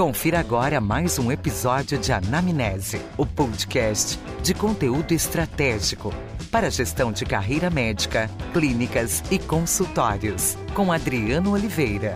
Confira 0.00 0.40
agora 0.40 0.80
mais 0.80 1.18
um 1.18 1.30
episódio 1.30 1.98
de 1.98 2.10
Anamnese, 2.10 3.02
o 3.18 3.26
podcast 3.26 4.18
de 4.42 4.54
conteúdo 4.54 5.12
estratégico 5.12 6.10
para 6.50 6.70
gestão 6.70 7.12
de 7.12 7.26
carreira 7.26 7.68
médica, 7.68 8.30
clínicas 8.54 9.22
e 9.30 9.38
consultórios, 9.38 10.56
com 10.72 10.90
Adriano 10.90 11.52
Oliveira. 11.52 12.14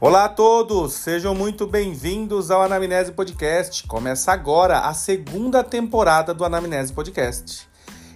Olá 0.00 0.26
a 0.26 0.28
todos, 0.28 0.92
sejam 0.92 1.34
muito 1.34 1.66
bem-vindos 1.66 2.52
ao 2.52 2.62
Anamnese 2.62 3.10
Podcast. 3.10 3.84
Começa 3.88 4.30
agora 4.30 4.78
a 4.78 4.94
segunda 4.94 5.64
temporada 5.64 6.32
do 6.32 6.44
Anamnese 6.44 6.92
Podcast. 6.92 7.68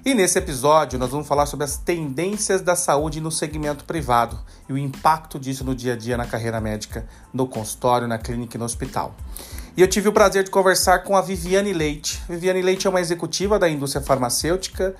E 0.04 0.14
nesse 0.14 0.38
episódio 0.38 0.96
nós 0.96 1.10
vamos 1.10 1.26
falar 1.26 1.44
sobre 1.44 1.64
as 1.64 1.76
tendências 1.76 2.60
da 2.60 2.76
saúde 2.76 3.20
no 3.20 3.32
segmento 3.32 3.84
privado 3.84 4.38
e 4.68 4.72
o 4.72 4.78
impacto 4.78 5.40
disso 5.40 5.64
no 5.64 5.74
dia 5.74 5.94
a 5.94 5.96
dia 5.96 6.16
na 6.16 6.24
carreira 6.24 6.60
médica, 6.60 7.04
no 7.34 7.48
consultório, 7.48 8.06
na 8.06 8.16
clínica 8.16 8.56
e 8.56 8.60
no 8.60 8.64
hospital. 8.64 9.12
E 9.76 9.82
eu 9.82 9.88
tive 9.88 10.08
o 10.08 10.12
prazer 10.12 10.44
de 10.44 10.52
conversar 10.52 11.00
com 11.00 11.16
a 11.16 11.20
Viviane 11.20 11.72
Leite. 11.72 12.22
Viviane 12.28 12.62
Leite 12.62 12.86
é 12.86 12.90
uma 12.90 13.00
executiva 13.00 13.58
da 13.58 13.68
indústria 13.68 14.00
farmacêutica, 14.00 14.94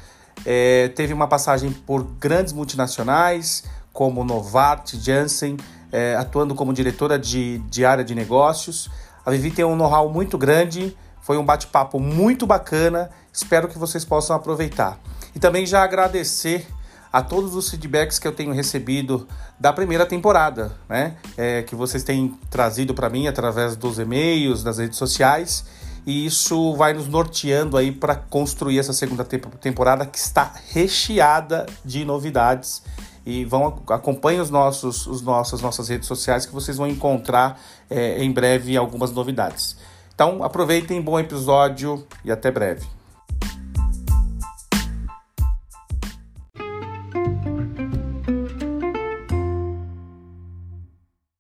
é, 0.45 0.89
teve 0.89 1.13
uma 1.13 1.29
passagem 1.29 1.71
por 1.71 2.03
grandes 2.03 2.53
multinacionais 2.53 3.63
como 3.93 4.25
Novartis, 4.25 5.01
Janssen 5.01 5.57
é, 5.93 6.17
atuando 6.17 6.55
como 6.55 6.73
diretora 6.73 7.19
de, 7.19 7.59
de 7.59 7.85
área 7.85 8.03
de 8.03 8.15
negócios. 8.15 8.91
A 9.25 9.31
Vivi 9.31 9.51
tem 9.51 9.65
um 9.65 9.77
know-how 9.77 10.09
muito 10.11 10.39
grande, 10.39 10.97
foi 11.21 11.37
um 11.37 11.45
bate-papo 11.45 12.01
muito 12.01 12.47
bacana, 12.47 13.11
espero 13.33 13.69
que 13.69 13.79
vocês 13.79 14.05
possam 14.05 14.35
aproveitar. 14.35 14.99
E 15.35 15.39
também 15.39 15.67
já 15.67 15.85
agradecer 15.85 16.67
a 17.13 17.23
todos 17.23 17.55
os 17.55 17.69
feedbacks 17.69 18.19
que 18.19 18.27
eu 18.27 18.33
tenho 18.33 18.53
recebido 18.53 19.29
da 19.61 19.73
primeira 19.73 20.07
temporada, 20.07 20.73
né? 20.89 21.17
É, 21.37 21.63
que 21.63 21.77
vocês 21.77 22.03
têm 22.03 22.39
trazido 22.51 22.95
para 22.95 23.11
mim 23.11 23.29
através 23.29 23.77
dos 23.77 23.99
e-mails, 23.99 24.65
das 24.65 24.79
redes 24.79 24.97
sociais. 24.97 25.65
E 26.05 26.27
isso 26.27 26.75
vai 26.75 26.93
nos 26.95 27.07
norteando 27.07 27.77
aí 27.77 27.93
para 27.93 28.17
construir 28.17 28.79
essa 28.79 28.93
segunda 28.93 29.25
temporada 29.25 30.05
que 30.05 30.19
está 30.19 30.53
recheada 30.73 31.67
de 31.85 32.05
novidades 32.05 32.83
e 33.25 33.45
vão 33.45 33.83
acompanhem 33.89 34.41
os 34.41 34.51
nossos, 34.51 35.07
os 35.07 35.23
nossos, 35.23 35.61
nossas 35.61 35.89
redes 35.89 36.07
sociais 36.07 36.45
que 36.45 36.53
vocês 36.53 36.77
vão 36.77 36.87
encontrar 36.87 37.61
é, 37.89 38.23
em 38.23 38.33
breve 38.33 38.77
algumas 38.77 39.13
novidades. 39.13 39.77
Então 40.15 40.43
aproveitem, 40.43 41.01
bom 41.01 41.19
episódio 41.19 42.07
e 42.25 42.31
até 42.31 42.51
breve. 42.51 42.87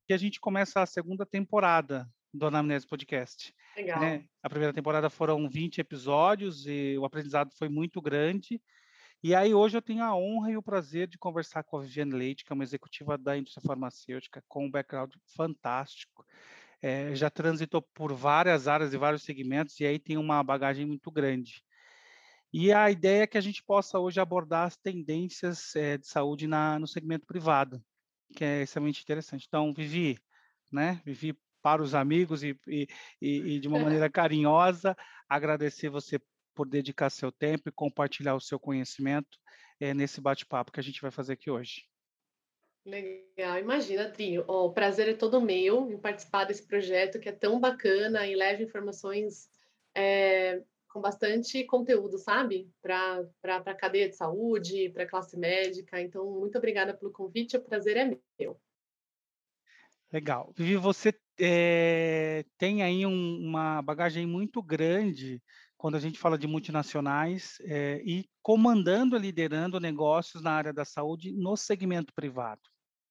E 0.08 0.14
a 0.14 0.18
gente 0.18 0.38
começa 0.38 0.82
a 0.82 0.86
segunda 0.86 1.24
temporada 1.24 2.06
do 2.34 2.46
Anamnese 2.46 2.86
Podcast. 2.86 3.54
Legal. 3.76 4.00
Né? 4.00 4.24
A 4.42 4.48
primeira 4.48 4.72
temporada 4.72 5.08
foram 5.08 5.48
20 5.48 5.78
episódios 5.80 6.66
e 6.66 6.96
o 6.98 7.04
aprendizado 7.04 7.50
foi 7.56 7.68
muito 7.68 8.00
grande. 8.00 8.60
E 9.22 9.36
aí 9.36 9.54
hoje 9.54 9.76
eu 9.76 9.82
tenho 9.82 10.02
a 10.02 10.16
honra 10.16 10.50
e 10.50 10.56
o 10.56 10.62
prazer 10.62 11.06
de 11.06 11.16
conversar 11.16 11.62
com 11.62 11.76
a 11.76 11.82
Viviane 11.82 12.10
Leite, 12.10 12.44
que 12.44 12.52
é 12.52 12.54
uma 12.54 12.64
executiva 12.64 13.16
da 13.16 13.36
indústria 13.36 13.62
farmacêutica 13.64 14.42
com 14.48 14.66
um 14.66 14.70
background 14.70 15.14
fantástico. 15.36 16.26
É, 16.80 17.14
já 17.14 17.30
transitou 17.30 17.80
por 17.80 18.12
várias 18.12 18.66
áreas 18.66 18.92
e 18.92 18.98
vários 18.98 19.22
segmentos 19.22 19.78
e 19.78 19.86
aí 19.86 20.00
tem 20.00 20.16
uma 20.16 20.42
bagagem 20.42 20.84
muito 20.84 21.08
grande. 21.08 21.62
E 22.52 22.72
a 22.72 22.90
ideia 22.90 23.22
é 23.22 23.26
que 23.28 23.38
a 23.38 23.40
gente 23.40 23.62
possa 23.62 23.96
hoje 23.96 24.18
abordar 24.18 24.66
as 24.66 24.76
tendências 24.76 25.76
é, 25.76 25.96
de 25.96 26.06
saúde 26.08 26.48
na, 26.48 26.80
no 26.80 26.88
segmento 26.88 27.24
privado, 27.24 27.80
que 28.34 28.44
é 28.44 28.62
extremamente 28.62 29.02
interessante. 29.02 29.46
Então, 29.46 29.72
Vivi, 29.72 30.18
né? 30.70 31.00
Vivi 31.04 31.38
para 31.62 31.80
os 31.80 31.94
amigos 31.94 32.42
e, 32.42 32.58
e, 32.66 32.88
e 33.20 33.60
de 33.60 33.68
uma 33.68 33.78
maneira 33.78 34.10
carinhosa, 34.10 34.96
agradecer 35.28 35.88
você 35.88 36.20
por 36.54 36.68
dedicar 36.68 37.10
seu 37.10 37.32
tempo 37.32 37.68
e 37.68 37.72
compartilhar 37.72 38.34
o 38.34 38.40
seu 38.40 38.58
conhecimento 38.58 39.38
é, 39.80 39.92
nesse 39.92 40.20
bate-papo 40.20 40.72
que 40.72 40.80
a 40.80 40.82
gente 40.82 41.00
vai 41.00 41.10
fazer 41.10 41.34
aqui 41.34 41.50
hoje. 41.50 41.84
Legal, 42.84 43.58
imagina, 43.58 44.10
Trio. 44.10 44.44
Oh, 44.48 44.66
o 44.66 44.72
prazer 44.72 45.08
é 45.08 45.14
todo 45.14 45.40
meu 45.40 45.90
em 45.90 45.98
participar 45.98 46.44
desse 46.44 46.66
projeto 46.66 47.20
que 47.20 47.28
é 47.28 47.32
tão 47.32 47.60
bacana 47.60 48.26
e 48.26 48.34
leva 48.34 48.62
informações 48.62 49.48
é, 49.94 50.62
com 50.88 51.00
bastante 51.00 51.64
conteúdo, 51.64 52.18
sabe? 52.18 52.68
Para 52.82 53.24
a 53.40 53.74
cadeia 53.74 54.08
de 54.08 54.16
saúde, 54.16 54.90
para 54.90 55.04
a 55.04 55.08
classe 55.08 55.38
médica. 55.38 56.00
Então, 56.00 56.28
muito 56.38 56.58
obrigada 56.58 56.92
pelo 56.92 57.12
convite, 57.12 57.56
o 57.56 57.62
prazer 57.62 57.96
é 57.96 58.18
meu. 58.38 58.60
Legal. 60.12 60.52
Vivi, 60.54 60.76
você 60.76 61.14
é, 61.40 62.44
tem 62.58 62.82
aí 62.82 63.06
um, 63.06 63.38
uma 63.40 63.80
bagagem 63.80 64.26
muito 64.26 64.62
grande 64.62 65.42
quando 65.82 65.96
a 65.96 65.98
gente 65.98 66.16
fala 66.16 66.38
de 66.38 66.46
multinacionais 66.46 67.58
é, 67.62 68.00
e 68.04 68.30
comandando 68.40 69.16
e 69.16 69.18
liderando 69.18 69.80
negócios 69.80 70.40
na 70.40 70.52
área 70.52 70.72
da 70.72 70.84
saúde 70.84 71.32
no 71.32 71.56
segmento 71.56 72.14
privado. 72.14 72.60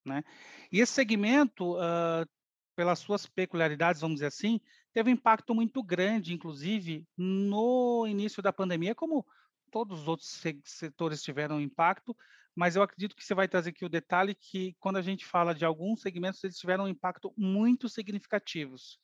Né? 0.06 0.24
E 0.72 0.80
esse 0.80 0.94
segmento, 0.94 1.76
uh, 1.76 2.26
pelas 2.74 3.00
suas 3.00 3.26
peculiaridades, 3.26 4.00
vamos 4.00 4.16
dizer 4.16 4.28
assim, 4.28 4.58
teve 4.94 5.10
um 5.10 5.14
impacto 5.14 5.54
muito 5.54 5.84
grande, 5.84 6.34
inclusive 6.34 7.06
no 7.18 8.08
início 8.08 8.42
da 8.42 8.54
pandemia, 8.54 8.96
como 8.96 9.26
todos 9.70 10.04
os 10.04 10.08
outros 10.08 10.42
setores 10.64 11.22
tiveram 11.22 11.60
impacto, 11.60 12.16
mas 12.56 12.78
eu 12.78 12.84
acredito 12.84 13.18
que 13.18 13.26
você 13.26 13.34
vai 13.36 13.50
trazer 13.50 13.72
aqui 13.72 13.84
o 13.84 13.90
detalhe 13.90 14.34
que 14.34 14.78
quando 14.80 14.96
a 14.96 15.02
gente 15.02 15.26
fala 15.26 15.54
de 15.54 15.66
alguns 15.66 16.00
segmentos, 16.00 16.42
eles 16.42 16.58
tiveram 16.58 16.86
um 16.86 16.90
impacto 16.90 17.34
muito 17.36 17.90
significativos. 17.90 18.98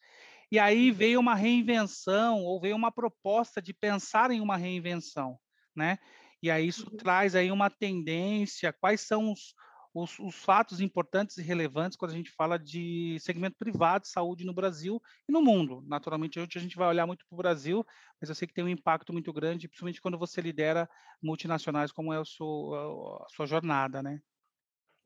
E 0.51 0.57
aí 0.57 0.91
veio 0.91 1.19
uma 1.19 1.35
reinvenção, 1.35 2.43
ou 2.43 2.59
veio 2.59 2.75
uma 2.75 2.91
proposta 2.91 3.61
de 3.61 3.73
pensar 3.73 4.31
em 4.31 4.39
uma 4.39 4.55
reinvenção, 4.55 5.37
né? 5.75 5.97
E 6.41 6.49
aí 6.49 6.67
isso 6.67 6.89
uhum. 6.89 6.97
traz 6.97 7.35
aí 7.35 7.51
uma 7.51 7.69
tendência, 7.69 8.71
quais 8.71 9.01
são 9.01 9.31
os, 9.31 9.53
os, 9.93 10.19
os, 10.19 10.35
fatos 10.35 10.79
importantes 10.79 11.37
e 11.37 11.41
relevantes 11.41 11.97
quando 11.97 12.11
a 12.11 12.15
gente 12.15 12.31
fala 12.31 12.57
de 12.57 13.17
segmento 13.19 13.57
privado 13.57 14.03
de 14.03 14.09
saúde 14.09 14.45
no 14.45 14.53
Brasil 14.53 15.01
e 15.27 15.31
no 15.31 15.41
mundo. 15.41 15.83
Naturalmente, 15.87 16.39
hoje 16.39 16.51
a 16.55 16.59
gente 16.59 16.77
vai 16.77 16.87
olhar 16.87 17.07
muito 17.07 17.25
para 17.27 17.35
o 17.35 17.37
Brasil, 17.37 17.85
mas 18.21 18.29
eu 18.29 18.35
sei 18.35 18.47
que 18.47 18.53
tem 18.53 18.63
um 18.63 18.69
impacto 18.69 19.11
muito 19.11 19.33
grande, 19.33 19.67
principalmente 19.67 20.01
quando 20.01 20.17
você 20.17 20.39
lidera 20.39 20.87
multinacionais, 21.21 21.91
como 21.91 22.13
é 22.13 22.19
a 22.19 22.25
sua, 22.25 23.25
a 23.25 23.29
sua 23.29 23.45
jornada, 23.47 24.03
né? 24.03 24.21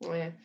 É. 0.03 0.35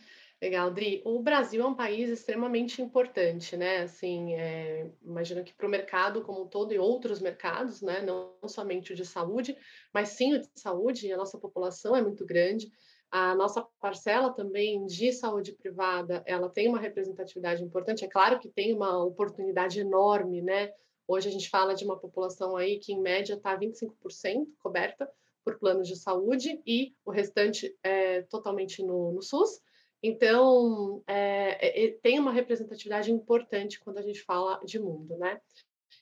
Legal, 0.41 0.71
Dri. 0.71 1.01
O 1.07 1.23
Brasil 1.23 1.63
é 1.63 1.67
um 1.67 1.75
país 1.75 2.11
extremamente 2.11 2.83
importante, 2.83 3.57
né? 3.57 3.79
Assim, 3.79 4.35
é, 4.35 4.91
imagino 5.03 5.43
que 5.43 5.55
para 5.55 5.67
o 5.67 5.71
mercado 5.71 6.23
como 6.23 6.43
um 6.43 6.47
todo 6.47 6.75
e 6.75 6.79
outros 6.79 7.21
mercados, 7.21 7.81
né? 7.81 8.03
Não 8.03 8.37
somente 8.47 8.93
o 8.93 8.97
de 8.97 9.07
saúde, 9.07 9.57
mas 9.95 10.11
sim 10.11 10.35
o 10.35 10.41
de 10.41 10.49
saúde. 10.55 11.11
A 11.11 11.17
nossa 11.17 11.39
população 11.39 11.97
é 11.97 12.03
muito 12.03 12.27
grande. 12.27 12.71
A 13.11 13.35
nossa 13.35 13.67
parcela 13.81 14.31
também 14.31 14.85
de 14.85 15.11
saúde 15.11 15.53
privada, 15.53 16.23
ela 16.27 16.51
tem 16.51 16.69
uma 16.69 16.79
representatividade 16.79 17.63
importante. 17.65 18.05
É 18.05 18.09
claro 18.09 18.39
que 18.39 18.51
tem 18.51 18.75
uma 18.75 19.03
oportunidade 19.03 19.81
enorme, 19.81 20.43
né? 20.43 20.71
Hoje 21.09 21.29
a 21.29 21.33
gente 21.33 21.49
fala 21.49 21.75
de 21.75 21.85
uma 21.85 21.99
população 21.99 22.57
aí 22.57 22.79
que 22.79 22.93
em 22.93 23.01
média 23.01 23.35
está 23.35 23.57
25% 23.57 24.49
coberta 24.59 25.11
por 25.43 25.59
planos 25.59 25.89
de 25.89 25.97
saúde 25.97 26.61
e 26.67 26.95
o 27.07 27.11
restante 27.11 27.75
é 27.83 28.23
totalmente 28.23 28.83
no, 28.83 29.13
no 29.13 29.23
SUS. 29.23 29.63
Então, 30.09 31.03
é, 31.05 31.87
é, 31.87 31.91
tem 32.01 32.21
uma 32.21 32.31
representatividade 32.31 33.11
importante 33.11 33.81
quando 33.81 33.99
a 33.99 34.03
gente 34.03 34.23
fala 34.23 34.61
de 34.65 34.79
mundo, 34.79 35.19
né? 35.19 35.41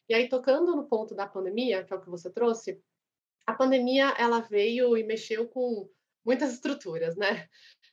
E 0.07 0.15
aí, 0.15 0.29
tocando 0.29 0.77
no 0.77 0.85
ponto 0.85 1.15
da 1.15 1.27
pandemia, 1.27 1.83
que 1.83 1.91
é 1.91 1.97
o 1.97 2.01
que 2.03 2.11
você 2.11 2.31
trouxe, 2.31 2.79
a 3.47 3.55
pandemia, 3.55 4.15
ela 4.19 4.41
veio 4.41 4.95
e 4.95 5.03
mexeu 5.03 5.49
com 5.49 5.89
muitas 6.23 6.53
estruturas, 6.53 7.17
né? 7.17 7.49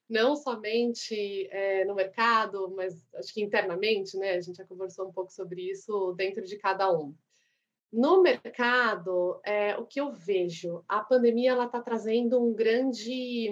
Não 0.09 0.36
somente 0.36 1.47
é, 1.50 1.86
no 1.86 1.95
mercado, 1.95 2.69
mas 2.75 3.07
acho 3.15 3.33
que 3.33 3.41
internamente, 3.41 4.18
né? 4.18 4.33
A 4.33 4.41
gente 4.41 4.57
já 4.57 4.65
conversou 4.65 5.07
um 5.07 5.13
pouco 5.13 5.31
sobre 5.31 5.71
isso 5.71 6.12
dentro 6.18 6.44
de 6.44 6.57
cada 6.57 6.91
um. 6.91 7.15
No 7.89 8.21
mercado, 8.21 9.39
é, 9.45 9.77
o 9.77 9.86
que 9.86 10.01
eu 10.01 10.12
vejo, 10.12 10.83
a 10.89 11.00
pandemia 11.00 11.51
ela 11.51 11.68
está 11.68 11.81
trazendo 11.81 12.44
um 12.44 12.53
grande 12.53 13.50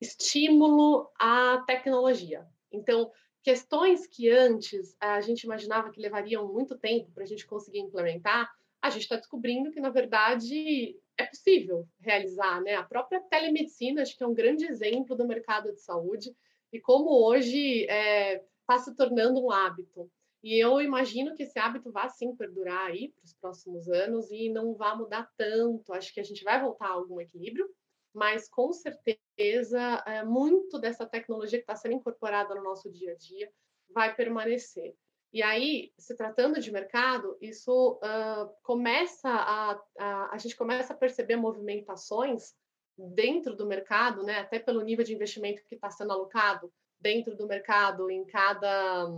estímulo 0.00 1.10
à 1.18 1.62
tecnologia. 1.66 2.46
Então, 2.70 3.10
questões 3.42 4.06
que 4.06 4.28
antes 4.28 4.96
a 5.00 5.20
gente 5.20 5.44
imaginava 5.44 5.90
que 5.90 6.00
levariam 6.00 6.52
muito 6.52 6.76
tempo 6.76 7.10
para 7.12 7.24
a 7.24 7.26
gente 7.26 7.46
conseguir 7.46 7.78
implementar, 7.78 8.50
a 8.82 8.90
gente 8.90 9.02
está 9.02 9.16
descobrindo 9.16 9.70
que, 9.70 9.80
na 9.80 9.90
verdade, 9.90 10.96
é 11.16 11.24
possível 11.24 11.88
realizar. 12.00 12.60
Né? 12.60 12.74
A 12.74 12.82
própria 12.82 13.20
telemedicina, 13.20 14.02
acho 14.02 14.16
que 14.16 14.22
é 14.22 14.26
um 14.26 14.34
grande 14.34 14.66
exemplo 14.66 15.16
do 15.16 15.26
mercado 15.26 15.72
de 15.72 15.80
saúde 15.80 16.34
e 16.72 16.80
como 16.80 17.10
hoje 17.10 17.82
está 17.82 17.94
é, 17.94 18.44
tá 18.66 18.78
se 18.78 18.94
tornando 18.94 19.42
um 19.42 19.50
hábito. 19.50 20.10
E 20.42 20.62
eu 20.62 20.80
imagino 20.80 21.34
que 21.34 21.42
esse 21.42 21.58
hábito 21.58 21.90
vá 21.90 22.08
sim 22.08 22.36
perdurar 22.36 22.86
aí 22.86 23.08
para 23.08 23.24
os 23.24 23.34
próximos 23.34 23.88
anos 23.88 24.30
e 24.30 24.48
não 24.48 24.74
vá 24.74 24.94
mudar 24.94 25.28
tanto. 25.36 25.92
Acho 25.92 26.12
que 26.12 26.20
a 26.20 26.24
gente 26.24 26.44
vai 26.44 26.60
voltar 26.60 26.86
a 26.86 26.92
algum 26.92 27.20
equilíbrio, 27.20 27.68
mas 28.16 28.48
com 28.48 28.72
certeza 28.72 30.02
é, 30.06 30.24
muito 30.24 30.78
dessa 30.78 31.04
tecnologia 31.04 31.58
que 31.58 31.64
está 31.64 31.76
sendo 31.76 31.96
incorporada 31.96 32.54
no 32.54 32.62
nosso 32.62 32.90
dia 32.90 33.12
a 33.12 33.14
dia 33.14 33.52
vai 33.90 34.14
permanecer. 34.14 34.96
E 35.34 35.42
aí, 35.42 35.92
se 35.98 36.16
tratando 36.16 36.58
de 36.58 36.72
mercado, 36.72 37.36
isso 37.42 38.00
uh, 38.02 38.48
começa 38.62 39.28
a, 39.28 39.78
a, 39.98 40.34
a 40.34 40.38
gente 40.38 40.56
começa 40.56 40.94
a 40.94 40.96
perceber 40.96 41.36
movimentações 41.36 42.54
dentro 42.96 43.54
do 43.54 43.66
mercado, 43.66 44.22
né, 44.22 44.38
até 44.38 44.58
pelo 44.58 44.80
nível 44.80 45.04
de 45.04 45.14
investimento 45.14 45.62
que 45.64 45.74
está 45.74 45.90
sendo 45.90 46.14
alocado 46.14 46.72
dentro 46.98 47.36
do 47.36 47.46
mercado 47.46 48.10
em 48.10 48.24
cada 48.24 49.10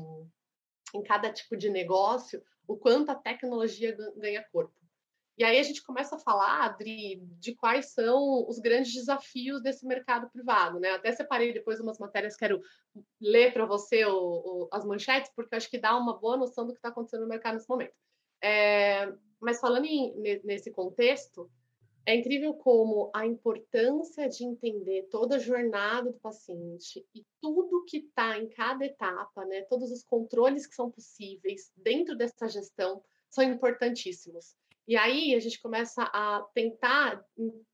em 0.93 1.03
cada 1.05 1.33
tipo 1.33 1.56
de 1.56 1.71
negócio, 1.71 2.43
o 2.67 2.77
quanto 2.77 3.11
a 3.11 3.15
tecnologia 3.15 3.97
ganha 4.17 4.43
corpo. 4.50 4.75
E 5.38 5.44
aí 5.44 5.56
a 5.56 5.62
gente 5.62 5.85
começa 5.85 6.17
a 6.17 6.19
falar, 6.19 6.64
Adri, 6.64 7.23
de 7.38 7.55
quais 7.55 7.93
são 7.93 8.44
os 8.49 8.58
grandes 8.58 8.93
desafios 8.93 9.62
desse 9.62 9.87
mercado 9.87 10.29
privado, 10.29 10.81
né? 10.81 10.90
Até 10.90 11.12
separei 11.12 11.52
depois 11.52 11.79
umas 11.79 11.96
matérias, 11.96 12.37
quero 12.37 12.61
ler 13.20 13.52
para 13.52 13.64
você 13.64 14.05
o, 14.05 14.19
o, 14.19 14.69
as 14.73 14.85
manchetes, 14.85 15.31
porque 15.37 15.55
acho 15.55 15.70
que 15.70 15.79
dá 15.79 15.96
uma 15.96 16.19
boa 16.19 16.37
noção 16.37 16.67
do 16.67 16.73
que 16.73 16.81
está 16.81 16.88
acontecendo 16.88 17.20
no 17.20 17.29
mercado 17.29 17.55
nesse 17.55 17.69
momento. 17.69 17.94
É, 18.43 19.12
mas 19.40 19.61
falando 19.61 19.85
em, 19.85 20.12
nesse 20.43 20.73
contexto, 20.73 21.49
é 22.05 22.17
incrível 22.17 22.55
como 22.55 23.08
a 23.14 23.25
importância 23.25 24.29
de 24.29 24.43
entender 24.43 25.06
toda 25.08 25.37
a 25.37 25.38
jornada 25.38 26.11
do 26.11 26.19
paciente 26.19 27.06
e 27.14 27.25
tudo 27.40 27.85
que 27.85 27.99
está 27.99 28.37
em 28.38 28.49
cada 28.49 28.85
etapa, 28.85 29.44
né? 29.44 29.62
Todos 29.62 29.93
os 29.93 30.02
controles 30.02 30.67
que 30.67 30.75
são 30.75 30.90
possíveis 30.90 31.70
dentro 31.76 32.17
dessa 32.17 32.49
gestão 32.49 33.00
são 33.31 33.44
importantíssimos. 33.44 34.56
E 34.88 34.96
aí 34.96 35.35
a 35.35 35.38
gente 35.38 35.61
começa 35.61 36.02
a 36.02 36.40
tentar 36.55 37.23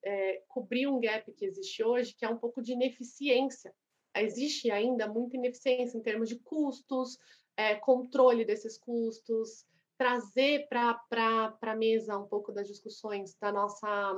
é, 0.05 0.43
cobrir 0.49 0.89
um 0.89 0.99
gap 0.99 1.33
que 1.33 1.45
existe 1.45 1.81
hoje, 1.81 2.13
que 2.13 2.25
é 2.25 2.29
um 2.29 2.37
pouco 2.37 2.61
de 2.61 2.73
ineficiência. 2.73 3.73
Existe 4.17 4.69
ainda 4.69 5.07
muita 5.07 5.37
ineficiência 5.37 5.97
em 5.97 6.03
termos 6.03 6.29
de 6.29 6.41
custos, 6.41 7.17
é, 7.57 7.77
controle 7.77 8.45
desses 8.45 8.77
custos, 8.77 9.65
trazer 9.97 10.67
para 10.69 11.57
a 11.63 11.77
mesa 11.77 12.19
um 12.19 12.27
pouco 12.27 12.51
das 12.51 12.67
discussões 12.67 13.37
da 13.41 13.53
nossa 13.53 14.13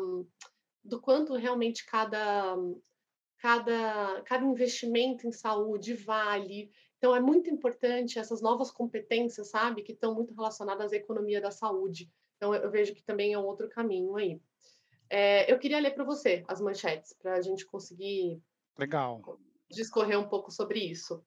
do 0.82 0.98
quanto 0.98 1.34
realmente 1.34 1.84
cada 1.84 2.56
cada 3.36 4.22
cada 4.22 4.46
investimento 4.46 5.26
em 5.26 5.32
saúde 5.32 5.92
vale. 5.92 6.70
Então 6.96 7.14
é 7.14 7.20
muito 7.20 7.50
importante 7.50 8.18
essas 8.18 8.40
novas 8.40 8.70
competências, 8.70 9.50
sabe, 9.50 9.82
que 9.82 9.92
estão 9.92 10.14
muito 10.14 10.32
relacionadas 10.34 10.94
à 10.94 10.96
economia 10.96 11.42
da 11.42 11.50
saúde. 11.50 12.10
Então, 12.36 12.54
eu 12.54 12.70
vejo 12.70 12.94
que 12.94 13.02
também 13.02 13.32
é 13.32 13.38
um 13.38 13.44
outro 13.44 13.68
caminho 13.68 14.14
aí. 14.16 14.40
É, 15.08 15.50
eu 15.50 15.58
queria 15.58 15.78
ler 15.78 15.94
para 15.94 16.04
você 16.04 16.44
as 16.48 16.60
manchetes, 16.60 17.12
para 17.12 17.34
a 17.34 17.40
gente 17.40 17.64
conseguir 17.64 18.42
Legal. 18.78 19.38
discorrer 19.70 20.18
um 20.18 20.28
pouco 20.28 20.50
sobre 20.50 20.80
isso. 20.80 21.24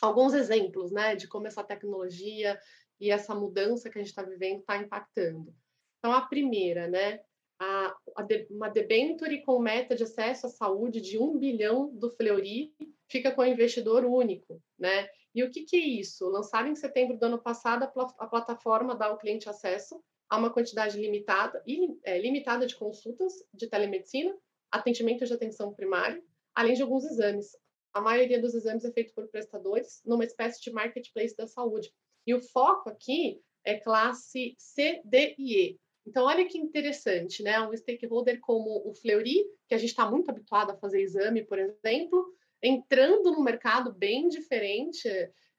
Alguns 0.00 0.34
exemplos 0.34 0.92
né, 0.92 1.16
de 1.16 1.26
como 1.26 1.46
essa 1.46 1.64
tecnologia 1.64 2.58
e 3.00 3.10
essa 3.10 3.34
mudança 3.34 3.88
que 3.88 3.98
a 3.98 4.02
gente 4.02 4.10
está 4.10 4.22
vivendo 4.22 4.60
está 4.60 4.76
impactando. 4.76 5.54
Então, 5.98 6.12
a 6.12 6.22
primeira, 6.22 6.86
né, 6.86 7.20
a, 7.58 7.96
a 8.16 8.22
de, 8.22 8.46
uma 8.50 8.68
debenture 8.68 9.42
com 9.42 9.58
meta 9.58 9.94
de 9.94 10.02
acesso 10.02 10.46
à 10.46 10.50
saúde 10.50 11.00
de 11.00 11.18
um 11.18 11.38
bilhão 11.38 11.90
do 11.94 12.10
Fleury 12.10 12.74
fica 13.08 13.32
com 13.32 13.42
o 13.42 13.46
investidor 13.46 14.04
único, 14.04 14.62
né? 14.78 15.08
E 15.34 15.42
o 15.42 15.50
que, 15.50 15.64
que 15.64 15.76
é 15.76 15.80
isso? 15.80 16.28
Lançado 16.28 16.68
em 16.68 16.76
setembro 16.76 17.18
do 17.18 17.24
ano 17.24 17.38
passado, 17.38 17.82
a, 17.82 17.86
pl 17.86 18.06
a 18.18 18.26
plataforma 18.26 18.94
dá 18.94 19.06
ao 19.06 19.18
cliente 19.18 19.48
acesso 19.48 20.02
a 20.28 20.36
uma 20.36 20.52
quantidade 20.52 20.98
limitada, 20.98 21.62
é, 22.02 22.18
limitada 22.18 22.66
de 22.66 22.76
consultas 22.76 23.32
de 23.52 23.66
telemedicina, 23.66 24.34
atendimento 24.70 25.24
de 25.24 25.32
atenção 25.32 25.72
primária, 25.72 26.22
além 26.54 26.74
de 26.74 26.82
alguns 26.82 27.04
exames. 27.04 27.56
A 27.92 28.00
maioria 28.00 28.40
dos 28.40 28.54
exames 28.54 28.84
é 28.84 28.92
feito 28.92 29.14
por 29.14 29.28
prestadores, 29.28 30.02
numa 30.04 30.24
espécie 30.24 30.60
de 30.60 30.72
marketplace 30.72 31.36
da 31.36 31.46
saúde. 31.46 31.92
E 32.26 32.34
o 32.34 32.40
foco 32.40 32.88
aqui 32.88 33.40
é 33.64 33.78
classe 33.78 34.54
C, 34.58 35.00
D 35.04 35.34
e 35.38 35.56
E. 35.56 35.80
Então, 36.06 36.26
olha 36.26 36.46
que 36.46 36.58
interessante, 36.58 37.42
né? 37.42 37.60
Um 37.60 37.74
stakeholder 37.74 38.38
como 38.40 38.82
o 38.86 38.94
Fleury, 38.94 39.44
que 39.66 39.74
a 39.74 39.78
gente 39.78 39.90
está 39.90 40.10
muito 40.10 40.28
habituado 40.28 40.72
a 40.72 40.76
fazer 40.76 41.00
exame, 41.00 41.44
por 41.44 41.58
exemplo, 41.58 42.34
entrando 42.62 43.30
num 43.30 43.42
mercado 43.42 43.92
bem 43.92 44.28
diferente 44.28 45.08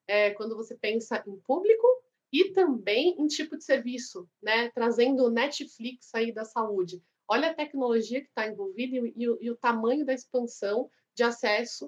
é, 0.08 0.32
quando 0.32 0.56
você 0.56 0.76
pensa 0.76 1.24
em 1.26 1.36
público 1.38 1.88
e 2.36 2.52
também 2.52 3.16
em 3.18 3.28
tipo 3.28 3.56
de 3.56 3.64
serviço, 3.64 4.28
né? 4.44 4.70
Trazendo 4.72 5.24
o 5.24 5.30
Netflix 5.30 6.14
aí 6.14 6.34
da 6.34 6.44
saúde. 6.44 7.02
Olha 7.30 7.52
a 7.52 7.54
tecnologia 7.54 8.20
que 8.20 8.28
está 8.28 8.46
envolvida 8.46 8.98
e, 8.98 9.14
e, 9.16 9.24
e, 9.24 9.50
o 9.50 9.56
tamanho 9.56 10.06
da 10.06 10.14
expansão 10.14 10.90
de 11.16 11.24
acesso 11.24 11.86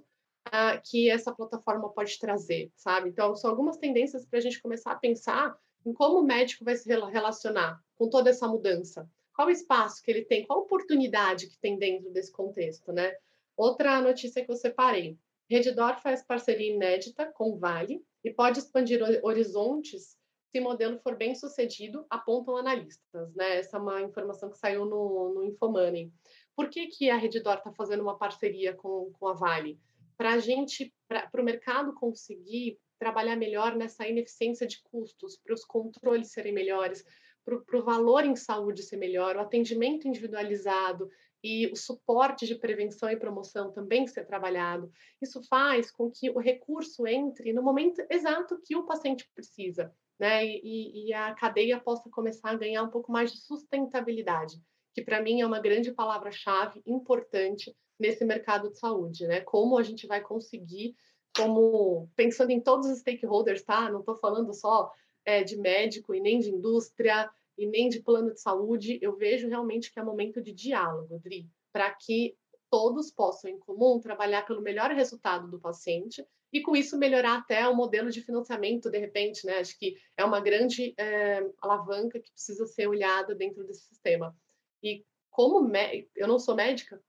uh, 0.48 0.82
que 0.86 1.10
essa 1.10 1.34
plataforma 1.34 1.90
pode 1.90 2.18
trazer, 2.18 2.72
sabe? 2.78 3.10
Então, 3.10 3.36
são 3.36 3.50
algumas 3.50 3.78
tendências 3.78 4.26
para 4.26 4.40
a 4.40 4.42
gente 4.42 4.62
começar 4.62 4.94
a 4.94 4.96
pensar 4.96 5.54
em 5.86 5.92
como 5.94 6.20
o 6.20 6.24
médico 6.24 6.64
vai 6.64 6.78
se 6.78 6.88
relacionar 6.88 7.84
com 7.96 8.10
toda 8.10 8.30
essa 8.30 8.48
mudança. 8.48 9.10
Qual 9.36 9.50
o 9.50 9.52
espaço 9.52 10.02
que 10.02 10.10
ele 10.10 10.24
tem, 10.24 10.46
qual 10.46 10.60
a 10.60 10.64
oportunidade 10.64 11.48
que 11.48 11.60
tem 11.60 11.78
dentro 11.78 12.10
desse 12.10 12.32
contexto, 12.32 12.94
né? 12.94 13.14
Outra 13.58 14.00
notícia 14.02 14.44
que 14.46 14.52
eu 14.52 14.56
separei. 14.56 15.20
Redditor 15.50 16.02
faz 16.02 16.24
parceria 16.24 16.74
inédita 16.74 17.26
com 17.34 17.52
o 17.52 17.58
Vale 17.58 18.02
e 18.24 18.32
pode 18.32 18.60
expandir 18.60 19.02
horizontes 19.24 20.17
se 20.52 20.60
modelo 20.60 20.98
for 21.00 21.16
bem 21.16 21.36
sucedido, 21.36 22.06
apontam 22.10 22.58
analistas. 22.58 23.34
Né? 23.36 23.58
Essa 23.58 23.78
é 23.78 23.80
uma 23.80 24.02
informação 24.02 24.50
que 24.50 24.58
saiu 24.58 24.86
no, 24.86 25.34
no 25.34 25.44
Infomoney. 25.44 26.12
Por 26.56 26.70
que, 26.70 26.88
que 26.88 27.10
a 27.10 27.18
Reddor 27.18 27.56
está 27.56 27.72
fazendo 27.72 28.02
uma 28.02 28.18
parceria 28.18 28.74
com, 28.74 29.12
com 29.14 29.28
a 29.28 29.34
Vale? 29.34 29.80
Para 30.18 30.34
a 30.34 30.40
gente, 30.40 30.94
para 31.08 31.42
o 31.42 31.44
mercado 31.44 31.94
conseguir 31.94 32.80
trabalhar 32.98 33.36
melhor 33.36 33.76
nessa 33.76 34.08
ineficiência 34.08 34.66
de 34.66 34.82
custos, 34.82 35.38
para 35.38 35.54
os 35.54 35.64
controles 35.64 36.32
serem 36.32 36.54
melhores, 36.54 37.06
para 37.46 37.80
o 37.80 37.84
valor 37.84 38.26
em 38.26 38.36
saúde 38.36 38.82
ser 38.82 38.98
melhor, 38.98 39.36
o 39.36 39.42
atendimento 39.42 40.08
individualizado 40.08 41.10
e 41.44 41.68
o 41.68 41.76
suporte 41.76 42.48
de 42.48 42.56
prevenção 42.56 43.10
e 43.12 43.16
promoção 43.16 43.72
também 43.72 44.08
ser 44.08 44.26
trabalhado. 44.26 44.92
Isso 45.22 45.42
faz 45.44 45.92
com 45.92 46.10
que 46.10 46.30
o 46.32 46.40
recurso 46.40 47.06
entre 47.06 47.54
no 47.54 47.62
momento 47.62 48.04
exato 48.10 48.60
que 48.66 48.76
o 48.76 48.86
paciente 48.86 49.30
precisa 49.36 49.94
né? 50.20 50.46
E, 50.46 51.08
e, 51.08 51.14
a 51.14 51.34
cadeia 51.34 51.80
possa 51.80 52.10
começar 52.10 52.50
a 52.50 52.58
ganhar 52.58 52.84
um 52.84 52.90
pouco 52.90 53.12
mais 53.12 53.32
de 53.32 53.40
sustentabilidade, 53.40 54.62
que 54.94 55.02
para 55.02 55.22
mim 55.22 55.42
é 55.42 55.46
uma 55.46 55.60
grande 55.60 55.92
palavra-chave 55.92 56.82
importante 56.86 57.76
nesse 58.00 58.26
mercado 58.26 58.70
de 58.70 58.78
saúde, 58.78 59.28
né? 59.28 59.42
Como 59.42 59.78
a 59.78 59.84
gente 59.84 60.08
vai 60.08 60.22
conseguir, 60.22 60.96
como 61.36 62.10
pensando 62.16 62.52
em 62.52 62.62
todos 62.62 62.88
os 62.88 63.00
stakeholders, 63.00 63.64
tá? 63.64 63.90
Não 63.90 64.00
estou 64.00 64.16
falando 64.16 64.54
só 64.54 64.92
é, 65.26 65.44
de 65.44 65.58
médico 65.58 66.16
e 66.16 66.20
nem 66.20 66.40
de 66.40 66.50
indústria 66.50 67.30
e 67.58 67.66
nem 67.66 67.90
de 67.90 68.02
plano 68.02 68.34
de 68.34 68.40
saúde. 68.40 69.00
Eu 69.02 69.16
vejo 69.16 69.48
realmente 69.48 69.92
que 69.92 70.00
é 70.00 70.04
momento 70.04 70.42
de 70.42 70.54
diálogo, 70.54 71.20
Dri, 71.20 71.50
para 71.72 71.92
que 71.92 72.36
todos 72.70 73.12
possam 73.12 73.50
em 73.50 73.60
comum 73.60 74.00
trabalhar 74.00 74.46
pelo 74.46 74.62
melhor 74.62 74.92
resultado 74.92 75.48
do 75.50 75.60
paciente 75.60 76.26
e 76.52 76.62
com 76.62 76.76
isso 76.76 76.98
melhorar 76.98 77.38
até 77.38 77.68
o 77.68 77.76
modelo 77.76 78.10
de 78.10 78.22
financiamento, 78.22 78.90
de 78.90 78.98
repente, 78.98 79.46
né? 79.46 79.60
Acho 79.60 79.78
que 79.78 79.98
é 80.16 80.24
uma 80.24 80.40
grande 80.40 80.94
é, 80.98 81.46
alavanca 81.62 82.20
que 82.20 82.32
precisa 82.32 82.66
ser 82.66 82.88
olhada 82.88 83.36
dentro 83.36 83.66
desse 83.66 83.86
sistema. 83.88 84.36
E 84.82 85.06
como 85.30 85.70
eu 86.16 86.28
não 86.28 86.40
sou 86.40 86.56
médica, 86.56 87.02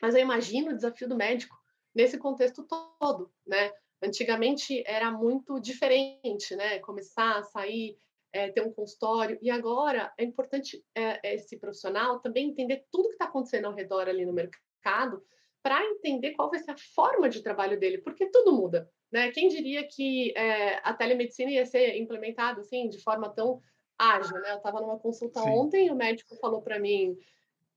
mas 0.00 0.14
eu 0.14 0.20
imagino 0.20 0.70
o 0.70 0.74
desafio 0.74 1.08
do 1.08 1.16
médico 1.16 1.56
nesse 1.94 2.18
contexto 2.18 2.66
todo, 2.98 3.32
né? 3.46 3.72
Antigamente 4.02 4.82
era 4.84 5.12
muito 5.12 5.60
diferente, 5.60 6.56
né? 6.56 6.80
Começar 6.80 7.38
a 7.38 7.42
sair, 7.44 7.96
é, 8.32 8.50
ter 8.50 8.62
um 8.62 8.72
consultório, 8.72 9.38
e 9.40 9.50
agora 9.50 10.12
é 10.18 10.24
importante 10.24 10.84
é, 10.94 11.34
esse 11.34 11.56
profissional 11.56 12.18
também 12.18 12.48
entender 12.48 12.84
tudo 12.90 13.08
que 13.08 13.14
está 13.14 13.26
acontecendo 13.26 13.66
ao 13.66 13.74
redor 13.74 14.08
ali 14.08 14.26
no 14.26 14.32
mercado 14.32 15.22
para 15.62 15.84
entender 15.84 16.32
qual 16.32 16.50
vai 16.50 16.58
ser 16.58 16.72
a 16.72 16.76
forma 16.94 17.28
de 17.28 17.42
trabalho 17.42 17.78
dele, 17.78 17.98
porque 17.98 18.26
tudo 18.26 18.52
muda. 18.52 18.90
Né? 19.10 19.30
Quem 19.30 19.48
diria 19.48 19.86
que 19.86 20.32
é, 20.36 20.80
a 20.82 20.92
telemedicina 20.92 21.50
ia 21.50 21.64
ser 21.66 21.96
implementada 21.96 22.60
assim, 22.60 22.88
de 22.88 23.00
forma 23.00 23.28
tão 23.28 23.60
ágil? 23.96 24.38
Né? 24.40 24.52
Eu 24.52 24.56
estava 24.56 24.80
numa 24.80 24.98
consulta 24.98 25.40
Sim. 25.40 25.50
ontem 25.50 25.86
e 25.86 25.90
o 25.90 25.94
médico 25.94 26.34
falou 26.36 26.62
para 26.62 26.80
mim: 26.80 27.16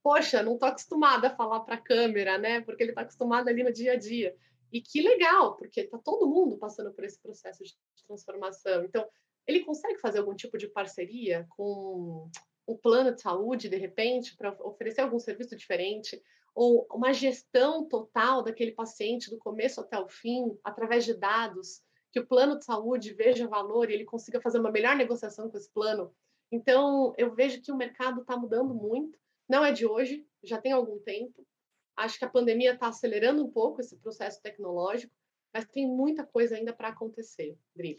Poxa, 0.02 0.42
não 0.42 0.54
estou 0.54 0.68
acostumada 0.68 1.28
a 1.28 1.36
falar 1.36 1.60
para 1.60 1.76
a 1.76 1.80
câmera, 1.80 2.38
né? 2.38 2.60
porque 2.62 2.82
ele 2.82 2.90
está 2.90 3.02
acostumado 3.02 3.48
ali 3.48 3.62
no 3.62 3.72
dia 3.72 3.92
a 3.92 3.96
dia. 3.96 4.34
E 4.72 4.80
que 4.80 5.00
legal, 5.00 5.56
porque 5.56 5.82
está 5.82 5.98
todo 5.98 6.28
mundo 6.28 6.58
passando 6.58 6.92
por 6.92 7.04
esse 7.04 7.20
processo 7.20 7.62
de 7.62 7.74
transformação. 8.06 8.84
Então, 8.84 9.06
ele 9.46 9.60
consegue 9.60 9.98
fazer 10.00 10.18
algum 10.18 10.34
tipo 10.34 10.58
de 10.58 10.66
parceria 10.66 11.46
com 11.56 12.28
o 12.66 12.76
plano 12.76 13.14
de 13.14 13.22
saúde, 13.22 13.68
de 13.68 13.76
repente, 13.76 14.36
para 14.36 14.56
oferecer 14.60 15.00
algum 15.00 15.20
serviço 15.20 15.54
diferente? 15.54 16.20
Ou 16.56 16.86
uma 16.90 17.12
gestão 17.12 17.86
total 17.86 18.42
daquele 18.42 18.72
paciente 18.72 19.28
do 19.28 19.36
começo 19.36 19.78
até 19.78 19.98
o 20.00 20.08
fim, 20.08 20.58
através 20.64 21.04
de 21.04 21.12
dados, 21.12 21.82
que 22.10 22.18
o 22.18 22.26
plano 22.26 22.58
de 22.58 22.64
saúde 22.64 23.12
veja 23.12 23.46
valor 23.46 23.90
e 23.90 23.92
ele 23.92 24.06
consiga 24.06 24.40
fazer 24.40 24.58
uma 24.58 24.72
melhor 24.72 24.96
negociação 24.96 25.50
com 25.50 25.58
esse 25.58 25.70
plano. 25.70 26.14
Então, 26.50 27.12
eu 27.18 27.34
vejo 27.34 27.60
que 27.60 27.70
o 27.70 27.76
mercado 27.76 28.22
está 28.22 28.38
mudando 28.38 28.74
muito. 28.74 29.18
Não 29.46 29.62
é 29.62 29.70
de 29.70 29.84
hoje, 29.84 30.26
já 30.42 30.58
tem 30.58 30.72
algum 30.72 30.98
tempo. 30.98 31.46
Acho 31.94 32.18
que 32.18 32.24
a 32.24 32.30
pandemia 32.30 32.72
está 32.72 32.88
acelerando 32.88 33.44
um 33.44 33.50
pouco 33.50 33.82
esse 33.82 33.94
processo 33.98 34.40
tecnológico, 34.40 35.12
mas 35.52 35.66
tem 35.66 35.86
muita 35.86 36.24
coisa 36.24 36.56
ainda 36.56 36.72
para 36.72 36.88
acontecer, 36.88 37.58
Dri. 37.74 37.96